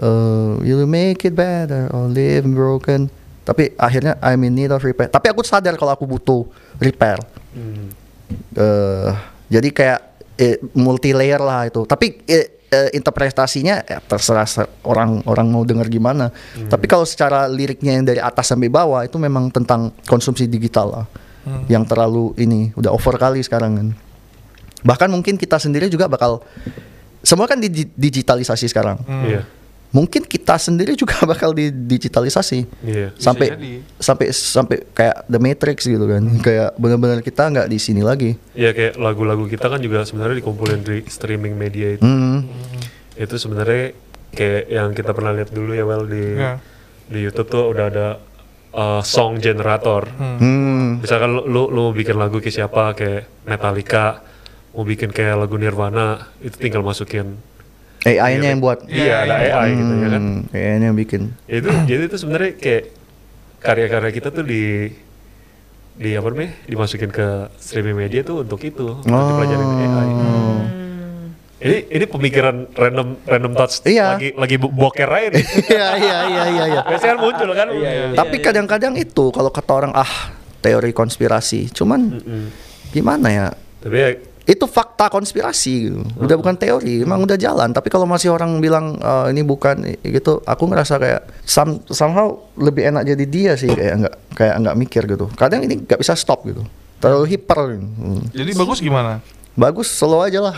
eh 0.00 0.52
you'll 0.68 0.84
make 0.84 1.24
it 1.24 1.32
better 1.32 1.88
or 1.96 2.04
live 2.12 2.44
broken. 2.44 3.08
Tapi 3.50 3.74
akhirnya 3.74 4.14
I'm 4.22 4.46
in 4.46 4.54
need 4.54 4.70
of 4.70 4.78
repair. 4.78 5.10
Tapi 5.10 5.26
aku 5.26 5.42
sadar 5.42 5.74
kalau 5.74 5.90
aku 5.90 6.06
butuh 6.06 6.46
repair. 6.78 7.18
eh 8.54 9.10
jadi 9.50 9.68
kayak 9.68 10.00
multi 10.72 11.10
layer 11.10 11.42
lah 11.42 11.66
itu. 11.66 11.82
Tapi 11.82 12.22
eh, 12.24 12.62
eh, 12.70 12.88
interpretasinya 12.94 13.82
ya 13.82 13.98
terserah 13.98 14.46
se- 14.46 14.70
orang 14.86 15.18
orang 15.26 15.50
mau 15.50 15.66
dengar 15.66 15.90
gimana. 15.90 16.30
Tapi 16.64 16.86
kalau 16.86 17.02
secara 17.02 17.50
liriknya 17.50 17.98
yang 17.98 18.06
dari 18.06 18.22
atas 18.22 18.46
sampai 18.46 18.70
bawah 18.70 19.02
itu 19.02 19.18
memang 19.18 19.50
tentang 19.50 19.90
konsumsi 20.06 20.46
digital 20.46 21.02
lah. 21.02 21.06
Yang 21.66 21.84
terlalu 21.90 22.24
ini 22.38 22.60
udah 22.72 22.94
over 22.94 23.18
kali 23.18 23.42
sekarang 23.42 23.72
kan. 23.74 23.88
Bahkan 24.80 25.08
mungkin 25.10 25.34
kita 25.34 25.58
sendiri 25.58 25.90
juga 25.90 26.06
bakal 26.06 26.40
semua 27.20 27.44
kan 27.44 27.58
di 27.58 27.68
digitalisasi 27.84 28.64
sekarang. 28.64 29.02
Iya. 29.26 29.42
Mungkin 29.90 30.22
kita 30.22 30.54
sendiri 30.54 30.94
juga 30.94 31.18
bakal 31.30 31.50
di 31.50 31.74
digitalisasi. 31.74 32.62
Iya. 32.86 33.10
Sampai 33.18 33.46
jadi. 33.50 33.72
sampai 33.98 34.26
sampai 34.30 34.76
kayak 34.94 35.26
The 35.26 35.38
Matrix 35.42 35.78
gitu 35.84 36.06
kan. 36.06 36.22
Kayak 36.38 36.78
benar-benar 36.78 37.18
kita 37.20 37.50
nggak 37.50 37.66
di 37.66 37.78
sini 37.82 38.02
lagi. 38.06 38.38
Iya 38.54 38.70
kayak 38.70 38.94
lagu-lagu 39.02 39.50
kita 39.50 39.66
kan 39.66 39.82
juga 39.82 40.06
sebenarnya 40.06 40.38
dikumpulin 40.38 40.80
di 40.86 41.02
streaming 41.10 41.58
media 41.58 41.98
itu. 41.98 42.06
Hmm. 42.06 42.46
Itu 43.18 43.34
sebenarnya 43.34 43.92
kayak 44.30 44.62
yang 44.70 44.88
kita 44.94 45.10
pernah 45.10 45.34
lihat 45.34 45.50
dulu 45.50 45.74
ya 45.74 45.82
well 45.82 46.06
di 46.06 46.38
Iya. 46.38 46.62
di 47.10 47.18
YouTube 47.26 47.50
tuh 47.50 47.64
udah 47.74 47.86
ada 47.90 48.08
uh, 48.70 49.02
song 49.02 49.42
generator. 49.42 50.06
Hmm. 50.14 51.02
Misalkan 51.02 51.34
lu, 51.34 51.42
lu 51.50 51.62
lu 51.66 51.90
mau 51.90 51.94
bikin 51.94 52.14
lagu 52.14 52.38
ke 52.38 52.54
siapa 52.54 52.94
kayak 52.94 53.42
Metallica, 53.42 54.22
mau 54.70 54.86
bikin 54.86 55.10
kayak 55.10 55.34
lagu 55.34 55.58
Nirvana, 55.58 56.30
itu 56.38 56.54
tinggal 56.54 56.86
masukin. 56.86 57.34
AI-nya 58.02 58.48
yang 58.48 58.60
buat. 58.60 58.84
Iya, 58.84 59.14
ada 59.22 59.34
AI 59.36 59.68
gitu 59.72 59.92
ya 59.94 60.08
kan. 60.08 60.22
Hmm, 60.22 60.38
AI-nya 60.50 60.86
yang 60.86 60.98
bikin. 60.98 61.22
itu 61.46 61.68
jadi 61.84 62.02
itu 62.04 62.16
sebenarnya 62.16 62.52
kayak 62.54 62.84
karya-karya 63.58 64.10
kita 64.10 64.28
tuh 64.30 64.40
di 64.40 64.88
di 65.94 66.16
apa 66.16 66.26
namanya 66.26 66.56
dimasukin 66.64 67.08
ke 67.08 67.28
streaming 67.54 67.92
media 67.94 68.20
tuh 68.22 68.40
untuk 68.40 68.56
itu 68.60 68.96
untuk 68.96 69.24
dipelajarin 69.26 69.68
AI. 69.76 70.08
Oh. 70.08 70.60
Ini 71.60 71.92
ini 71.92 72.04
pemikiran 72.08 72.72
random 72.72 73.20
random 73.22 73.52
thoughts 73.52 73.84
Iya. 73.84 74.16
lagi 74.16 74.32
lagi 74.32 74.56
bo- 74.56 74.72
boker 74.72 75.04
aja 75.06 75.28
nih. 75.28 75.44
Iya 75.68 75.88
iya 75.94 76.18
iya 76.24 76.42
iya 76.48 76.64
iya. 76.72 76.80
Biasanya 76.82 77.12
kan 77.12 77.20
muncul 77.20 77.48
kan. 77.52 77.68
Tapi 78.16 78.36
kadang-kadang 78.40 78.94
itu 78.96 79.28
kalau 79.28 79.52
kata 79.52 79.72
orang 79.76 79.92
ah 79.92 80.32
teori 80.58 80.96
konspirasi. 80.96 81.68
Cuman 81.68 82.16
Mm-mm. 82.16 82.42
gimana 82.90 83.28
ya? 83.28 83.46
Tapi 83.84 83.92
ya 83.94 84.08
Itu 84.50 84.66
fakta 84.66 85.06
konspirasi 85.06 85.72
gitu. 85.86 86.02
Udah 86.18 86.34
bukan 86.34 86.58
teori, 86.58 87.00
emang 87.00 87.22
udah 87.22 87.38
jalan. 87.38 87.70
Tapi 87.70 87.86
kalau 87.86 88.02
masih 88.02 88.34
orang 88.34 88.58
bilang 88.58 88.98
"Eh, 88.98 89.30
ini 89.30 89.46
bukan 89.46 89.78
gitu, 90.02 90.42
aku 90.42 90.66
ngerasa 90.66 90.98
kayak 90.98 91.22
some, 91.40 91.78
somehow 91.86 92.26
lebih 92.56 92.82
enak 92.84 93.06
jadi 93.06 93.24
dia 93.24 93.52
sih 93.54 93.70
kayak 93.70 93.94
nggak 94.00 94.14
kayak 94.34 94.54
nggak 94.58 94.76
mikir 94.76 95.02
gitu. 95.06 95.30
Kadang 95.32 95.62
ini 95.62 95.78
nggak 95.78 95.96
bisa 95.96 96.12
stop 96.12 96.42
gitu. 96.42 96.66
Terlalu 96.98 97.30
hiper. 97.30 97.78
Hmm. 97.78 98.26
Jadi 98.28 98.50
bagus 98.52 98.82
gimana? 98.82 99.22
Bagus, 99.52 99.86
slow 99.86 100.20
aja 100.20 100.40
lah. 100.40 100.54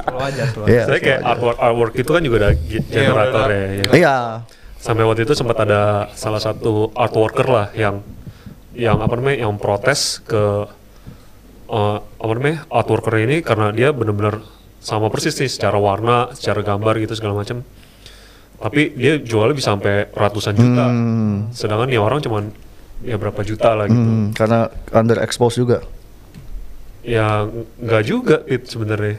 Kalau 0.00 0.20
aja 0.20 0.44
slow 0.48 0.66
Iya, 0.66 0.82
saya 0.86 0.98
kayak 0.98 1.18
slow 1.18 1.26
aja. 1.26 1.32
artwork 1.32 1.58
artwork 1.58 1.94
itu 1.96 2.10
kan 2.10 2.22
juga 2.22 2.36
ada 2.38 2.50
ge- 2.54 2.84
generator 2.86 3.40
udah 3.42 3.56
ya. 3.56 3.66
ya. 3.70 3.84
Iya. 3.94 4.16
Sampai 4.76 5.04
waktu 5.04 5.22
itu 5.22 5.34
sempat 5.34 5.56
ada 5.60 6.08
salah 6.14 6.40
satu 6.40 6.88
artworker 6.94 7.46
lah 7.46 7.66
yang 7.74 8.00
yang 8.74 9.02
apa 9.02 9.14
namanya 9.18 9.48
yang 9.48 9.54
protes 9.58 10.22
ke 10.22 10.66
eh, 11.70 11.98
apa 11.98 12.32
namanya 12.36 12.66
artworker 12.70 13.14
ini 13.22 13.42
karena 13.42 13.74
dia 13.74 13.90
benar-benar 13.90 14.42
sama 14.80 15.12
persis 15.12 15.36
nih 15.36 15.50
secara 15.50 15.76
warna, 15.76 16.32
secara 16.32 16.64
gambar 16.64 16.96
gitu 17.04 17.12
segala 17.12 17.36
macam. 17.36 17.62
Tapi 18.60 18.92
dia 18.92 19.16
jualnya 19.20 19.56
bisa 19.56 19.72
sampai 19.72 20.08
ratusan 20.12 20.52
juta. 20.52 20.84
Sedangkan 21.52 21.88
nih 21.88 22.00
orang 22.00 22.20
cuman 22.20 22.52
ya 23.00 23.16
berapa 23.16 23.40
juta 23.40 23.72
lah 23.72 23.88
gitu. 23.88 23.96
Hmm, 23.96 24.32
karena 24.36 24.68
underexpose 24.92 25.56
juga. 25.56 25.78
Ya 27.00 27.48
nggak 27.80 28.02
juga 28.04 28.36
it 28.44 28.68
sebenarnya. 28.68 29.16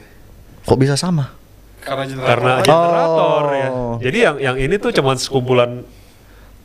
Kok 0.62 0.78
bisa 0.78 0.94
sama? 0.94 1.34
Karena 1.82 2.06
generator. 2.06 2.30
Karena 2.30 2.52
generator 2.62 3.44
ya. 3.50 3.68
Oh. 3.74 3.96
Jadi 3.98 4.18
yang 4.22 4.36
yang 4.38 4.56
ini 4.62 4.74
tuh 4.78 4.94
cuman 4.94 5.18
sekumpulan 5.18 5.82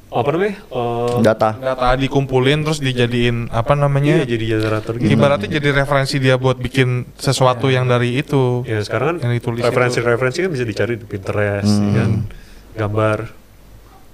apa 0.07 0.29
namanya? 0.31 0.55
eh, 0.63 1.15
Data. 1.19 1.49
data 1.53 1.87
dikumpulin 1.95 2.63
terus 2.63 2.79
dijadiin 2.79 3.51
apa 3.51 3.73
Iya 3.73 3.81
namanya? 3.81 4.15
jadi 4.23 4.45
generator 4.55 4.95
gitu. 4.95 5.11
Ibaratnya 5.11 5.49
jadi 5.51 5.69
referensi 5.75 6.15
dia 6.17 6.35
buat 6.35 6.55
bikin 6.55 7.11
sesuatu 7.13 7.67
yang 7.67 7.85
dari 7.85 8.15
itu. 8.15 8.63
Ya 8.63 8.79
sekarang 8.79 9.19
kan 9.19 9.27
Yang 9.27 9.33
ditulis 9.37 9.61
itu. 9.61 9.67
referensi-referensi 9.67 10.39
kan 10.41 10.51
bisa 10.51 10.63
dicari 10.63 10.93
di 10.95 11.03
Pinterest, 11.03 11.67
ya 11.69 11.91
kan? 11.97 12.11
gambar. 12.77 13.19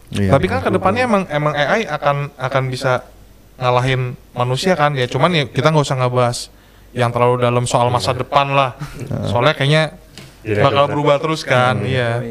Iya. 0.09 0.29
Tapi 0.29 0.45
kan 0.45 0.59
ke 0.61 0.69
depannya 0.69 1.03
emang 1.03 1.23
emang 1.27 1.53
AI 1.53 1.85
akan 1.85 2.33
akan 2.37 2.63
bisa 2.67 3.05
ngalahin 3.55 4.17
manusia 4.31 4.73
kan 4.73 4.93
ya. 4.93 5.05
Cuman 5.05 5.29
ya 5.29 5.45
kita 5.45 5.69
nggak 5.69 5.85
usah 5.85 5.97
ngebahas 5.99 6.37
yang 6.91 7.09
terlalu 7.09 7.37
dalam 7.39 7.65
soal 7.65 7.89
masa 7.89 8.13
depan 8.13 8.49
lah. 8.49 8.77
Soalnya 9.25 9.53
kayaknya 9.53 9.83
Jadi 10.41 10.57
bakal 10.59 10.85
berubah 10.87 11.17
terus 11.17 11.41
kan. 11.41 11.81
Iya. 11.81 12.21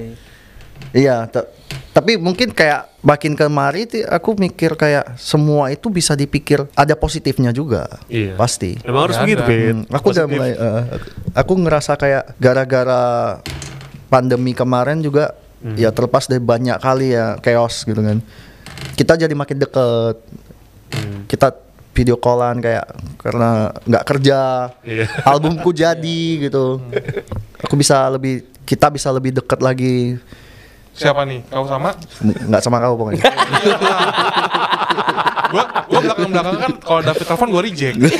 Iya, 0.93 1.25
ta- 1.27 1.47
tapi 1.93 2.17
mungkin 2.17 2.57
kayak 2.57 3.05
makin 3.05 3.37
kemari 3.37 3.85
aku 4.09 4.33
mikir 4.41 4.81
kayak 4.81 5.21
semua 5.21 5.69
itu 5.69 5.93
bisa 5.93 6.17
dipikir 6.17 6.65
ada 6.73 6.97
positifnya 6.97 7.53
juga. 7.53 7.85
Iya. 8.09 8.41
Pasti. 8.41 8.81
Emang 8.81 9.09
harus 9.09 9.21
Ya 9.21 9.29
begitu. 9.29 9.43
Hmm, 9.45 9.85
aku 9.93 10.07
udah 10.17 10.25
mulai 10.25 10.53
eh, 10.57 10.83
aku 11.37 11.53
ngerasa 11.61 12.01
kayak 12.01 12.41
gara-gara 12.41 13.37
pandemi 14.09 14.57
kemarin 14.57 15.05
juga 15.05 15.37
Hmm. 15.63 15.79
ya 15.79 15.95
terlepas 15.95 16.27
dari 16.27 16.43
banyak 16.43 16.75
kali 16.83 17.15
ya 17.15 17.39
chaos 17.39 17.87
gitu 17.87 18.03
kan. 18.03 18.19
Kita 18.99 19.15
jadi 19.15 19.31
makin 19.31 19.63
deket. 19.63 20.17
Hmm. 20.91 21.23
Kita 21.31 21.55
video 21.95 22.19
callan 22.19 22.59
kayak 22.59 22.83
karena 23.23 23.71
nggak 23.87 24.05
kerja. 24.11 24.41
Iya. 24.83 25.07
Albumku 25.31 25.71
jadi 25.71 26.51
gitu. 26.51 26.83
Aku 27.63 27.79
bisa 27.79 28.11
lebih 28.11 28.43
kita 28.67 28.91
bisa 28.91 29.15
lebih 29.15 29.39
deket 29.39 29.63
lagi. 29.63 30.19
Siapa 30.93 31.25
nih? 31.25 31.41
Kau 31.49 31.65
sama? 31.65 31.97
nggak 32.23 32.63
sama 32.63 32.77
kau 32.85 32.95
pokoknya 33.01 33.25
gua 35.53 35.65
gua 35.85 36.01
belakang 36.01 36.33
belakang 36.33 36.57
kan 36.57 36.73
kalau 36.81 37.01
David 37.05 37.27
telepon 37.29 37.49
gua 37.53 37.63
reject 37.65 37.97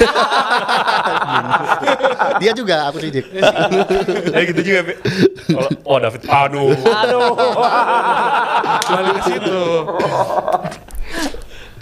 Dia 2.43 2.53
juga 2.53 2.91
aku 2.91 2.99
reject. 2.99 3.29
ya 4.35 4.41
gitu 4.51 4.61
juga 4.67 4.81
Pi. 4.85 4.95
Kalau 5.49 5.71
oh 5.87 5.99
David 6.03 6.23
aduh 6.27 6.75
balik 8.93 9.15
ke 9.17 9.23
situ 9.31 9.63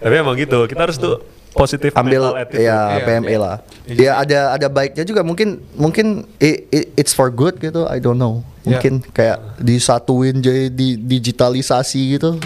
tapi 0.01 0.15
emang 0.17 0.35
gitu 0.35 0.65
kita 0.65 0.81
harus 0.81 0.97
tuh 0.97 1.21
positif 1.51 1.91
ambil 1.93 2.31
ya 2.47 2.47
Iya, 2.49 2.79
PMA 3.01 3.27
iya. 3.27 3.39
lah. 3.39 3.57
Ya 3.85 4.13
ada 4.17 4.41
ada 4.55 4.67
baiknya 4.67 5.03
juga 5.03 5.21
mungkin 5.21 5.59
mungkin 5.75 6.07
i- 6.39 6.63
i- 6.65 6.89
it's 6.95 7.11
for 7.11 7.29
good 7.29 7.59
gitu. 7.59 7.85
I 7.85 7.99
don't 7.99 8.17
know. 8.17 8.41
Ya. 8.61 8.77
Mungkin 8.77 9.03
kayak 9.05 9.59
disatuin 9.59 10.39
jadi 10.39 10.69
di 10.69 10.95
digitalisasi 10.95 12.17
gitu. 12.17 12.39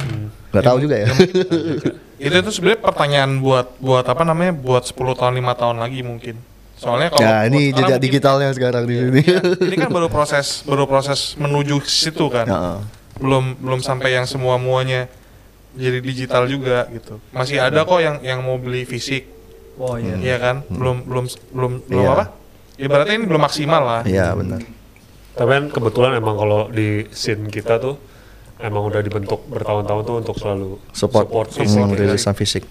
Nggak 0.50 0.64
tahu 0.64 0.78
juga 0.80 0.96
ya. 0.98 1.08
itu 2.16 2.32
itu 2.32 2.50
sebenarnya 2.50 2.80
pertanyaan 2.80 3.38
buat 3.38 3.76
buat 3.76 4.04
apa 4.04 4.22
namanya 4.22 4.52
buat 4.52 4.82
10 4.82 4.96
tahun 5.14 5.34
lima 5.34 5.52
tahun 5.52 5.76
lagi 5.76 6.00
mungkin 6.00 6.38
soalnya 6.74 7.10
kalau 7.10 7.20
Ya 7.20 7.44
ini 7.44 7.70
jejak 7.70 7.84
mungkin- 7.90 8.02
digitalnya 8.02 8.48
sekarang 8.50 8.82
di 8.84 8.94
sini. 8.96 9.20
Iya, 9.20 9.40
ini 9.60 9.76
kan 9.76 9.90
baru 9.90 10.08
proses 10.08 10.62
baru 10.62 10.86
proses 10.86 11.34
menuju 11.34 11.76
ke 11.78 11.88
situ 11.88 12.24
kan 12.28 12.46
Heeh. 12.50 12.78
belum 13.16 13.58
belum 13.58 13.80
sampai 13.80 14.14
yang 14.14 14.24
semua 14.24 14.56
muanya 14.56 15.10
jadi 15.74 15.98
digital 15.98 16.46
juga 16.46 16.86
gitu 16.88 17.18
masih 17.30 17.58
ada 17.58 17.82
kok 17.82 17.98
yang 17.98 18.16
yang 18.20 18.40
mau 18.40 18.56
beli 18.56 18.82
fisik 18.84 19.30
Oh 19.74 19.98
iya. 19.98 20.14
Iya 20.14 20.36
kan 20.38 20.56
belum 20.64 21.02
belum 21.02 21.24
belum 21.50 21.72
belum 21.84 21.98
Iya. 22.00 22.14
apa 22.14 22.24
ibaratnya 22.76 23.14
ini 23.16 23.26
belum 23.26 23.42
maksimal 23.42 23.82
lah 23.82 24.02
Iya 24.04 24.30
benar. 24.32 24.62
tapi 25.34 25.50
kan 25.50 25.64
kebetulan 25.68 26.10
emang 26.14 26.36
kalau 26.36 26.60
di 26.68 27.10
scene 27.10 27.46
kita 27.48 27.78
tuh 27.78 27.98
emang 28.56 28.86
udah 28.86 29.02
dibentuk 29.02 29.42
bertahun-tahun 29.44 30.02
tuh 30.04 30.16
untuk 30.16 30.36
selalu 30.36 30.78
Support, 30.90 31.50
fisik 31.50 31.74
hmm, 31.80 31.90
ya. 31.90 31.98
rilisan 32.00 32.32
fisik. 32.32 32.62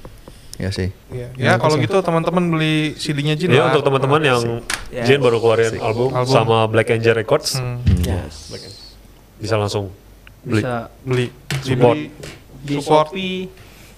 Ya 0.55 0.71
sih. 0.71 0.95
Iya. 1.09 1.27
ya 1.35 1.51
kalau 1.57 1.75
gitu 1.75 1.99
teman-teman 1.99 2.45
beli 2.47 2.95
CD-nya 2.95 3.35
Jin 3.35 3.51
Ya 3.51 3.67
lah. 3.67 3.75
untuk 3.75 3.83
teman-teman 3.83 4.21
yang 4.21 4.41
Yes. 4.87 5.03
Jin 5.03 5.19
baru 5.19 5.37
keluarin 5.37 5.75
album, 5.75 6.07
Album. 6.13 6.29
sama 6.29 6.63
Black 6.65 6.87
Angel 6.87 7.11
Records 7.11 7.57
Hmm, 7.57 7.83
Yes. 7.99 8.47
bisa 9.35 9.57
langsung 9.57 9.91
beli. 10.41 10.61
Bisa 10.61 10.87
beli 11.03 11.25
Support. 11.59 11.97
dibeli 11.99 12.03
di 12.63 12.73
Support. 12.77 13.09
Shopee, 13.09 13.37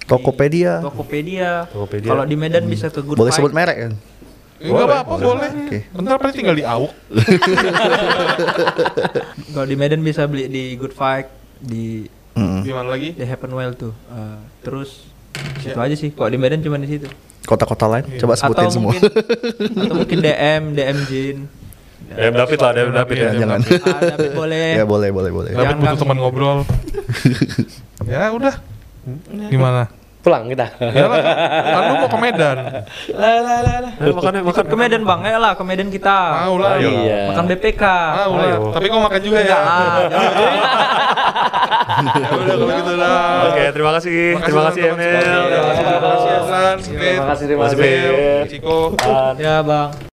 Tokopedia. 0.04 0.72
di 0.76 0.84
Tokopedia. 0.84 1.50
Tokopedia. 1.68 2.10
Kalau 2.10 2.24
di 2.26 2.36
Medan 2.36 2.64
bisa 2.66 2.90
ke 2.90 3.00
Good 3.00 3.16
Boleh 3.16 3.30
Fight. 3.30 3.40
sebut 3.40 3.52
merek 3.52 3.78
kan? 3.80 3.94
Enggak 4.56 4.88
apa-apa 4.88 5.14
boleh. 5.16 5.50
Oke. 5.68 5.80
Bentar 5.92 6.16
paling 6.18 6.34
tinggal 6.34 6.54
di 6.54 6.64
AUK. 6.64 6.92
Kalau 9.52 9.66
di 9.66 9.76
Medan 9.76 10.02
bisa 10.02 10.26
beli 10.26 10.48
di 10.48 10.64
Good 10.76 10.92
Fight, 10.92 11.28
di 11.58 12.06
Mm-mm. 12.36 12.62
Di 12.62 12.70
mana 12.70 12.88
lagi? 12.90 13.16
di 13.16 13.24
Happen 13.24 13.50
Well 13.50 13.74
tuh. 13.74 13.94
Eh, 14.12 14.38
terus 14.62 15.08
situ 15.58 15.74
aja 15.74 15.94
sih. 15.94 16.12
Kalau 16.12 16.28
di 16.28 16.36
Medan 16.36 16.60
cuma 16.60 16.76
di 16.76 16.90
situ. 16.90 17.08
Kota-kota 17.42 17.88
lain 17.88 18.04
coba 18.18 18.34
sebutin 18.36 18.60
atau 18.60 18.74
semua. 18.74 18.92
mungkin 18.92 19.10
atau 19.78 19.96
mungkin 19.96 20.18
DM, 20.26 20.64
DM 20.74 20.98
Jin. 21.06 21.38
DM 22.14 22.34
David 22.38 22.60
lah, 22.62 22.72
DM 22.72 22.92
David 22.94 23.16
ya. 23.18 23.24
Ya, 23.26 23.32
jangan. 23.42 23.60
Ah, 23.66 24.02
David 24.14 24.32
boleh. 24.38 24.70
ya 24.78 24.84
boleh 24.86 25.10
boleh 25.10 25.32
boleh. 25.34 25.50
Yang 25.58 25.78
butuh 25.82 25.98
teman 26.06 26.18
ngobrol. 26.22 26.58
ya 28.14 28.30
udah. 28.30 28.56
Gimana? 29.50 29.90
Pulang 30.26 30.50
kita. 30.50 30.66
Ya 30.82 31.06
lah, 31.06 31.22
kan 31.22 31.82
lu 31.86 31.94
mau 32.02 32.10
ke 32.10 32.18
Medan. 32.18 32.58
Ayo 33.14 34.14
makan, 34.18 34.32
ayo, 34.42 34.44
makan. 34.50 34.66
Ke 34.66 34.76
Medan 34.78 35.02
bang, 35.06 35.20
ayo 35.22 35.38
lah 35.38 35.54
ke 35.54 35.62
Medan 35.62 35.94
kita. 35.94 36.18
Mau 36.50 36.58
lah. 36.58 36.82
Ayo. 36.82 36.90
Iya. 36.90 37.30
Makan 37.30 37.46
BPK. 37.46 37.84
Mau 37.86 38.34
lah. 38.34 38.46
Ayo. 38.50 38.60
Tapi 38.74 38.86
kau 38.90 39.02
makan 39.06 39.22
juga 39.22 39.40
ya. 39.46 39.58
Lah. 39.62 39.98
Ya 41.96 42.28
udah 42.34 42.56
kalau 42.60 42.76
gitu 42.76 42.94
dah. 42.98 43.48
Oke, 43.54 43.64
terima 43.72 43.92
kasih. 43.96 44.36
Terima 44.42 44.64
kasih 44.68 44.82
Emil. 44.92 45.16
Terima 45.16 46.00
kasih 46.12 46.34
Terima 46.76 47.26
kasih, 47.30 47.46
terima 47.48 47.64
kasih. 47.72 48.00
Ciko. 48.52 48.80
Ya 49.40 49.64
bang. 49.64 49.96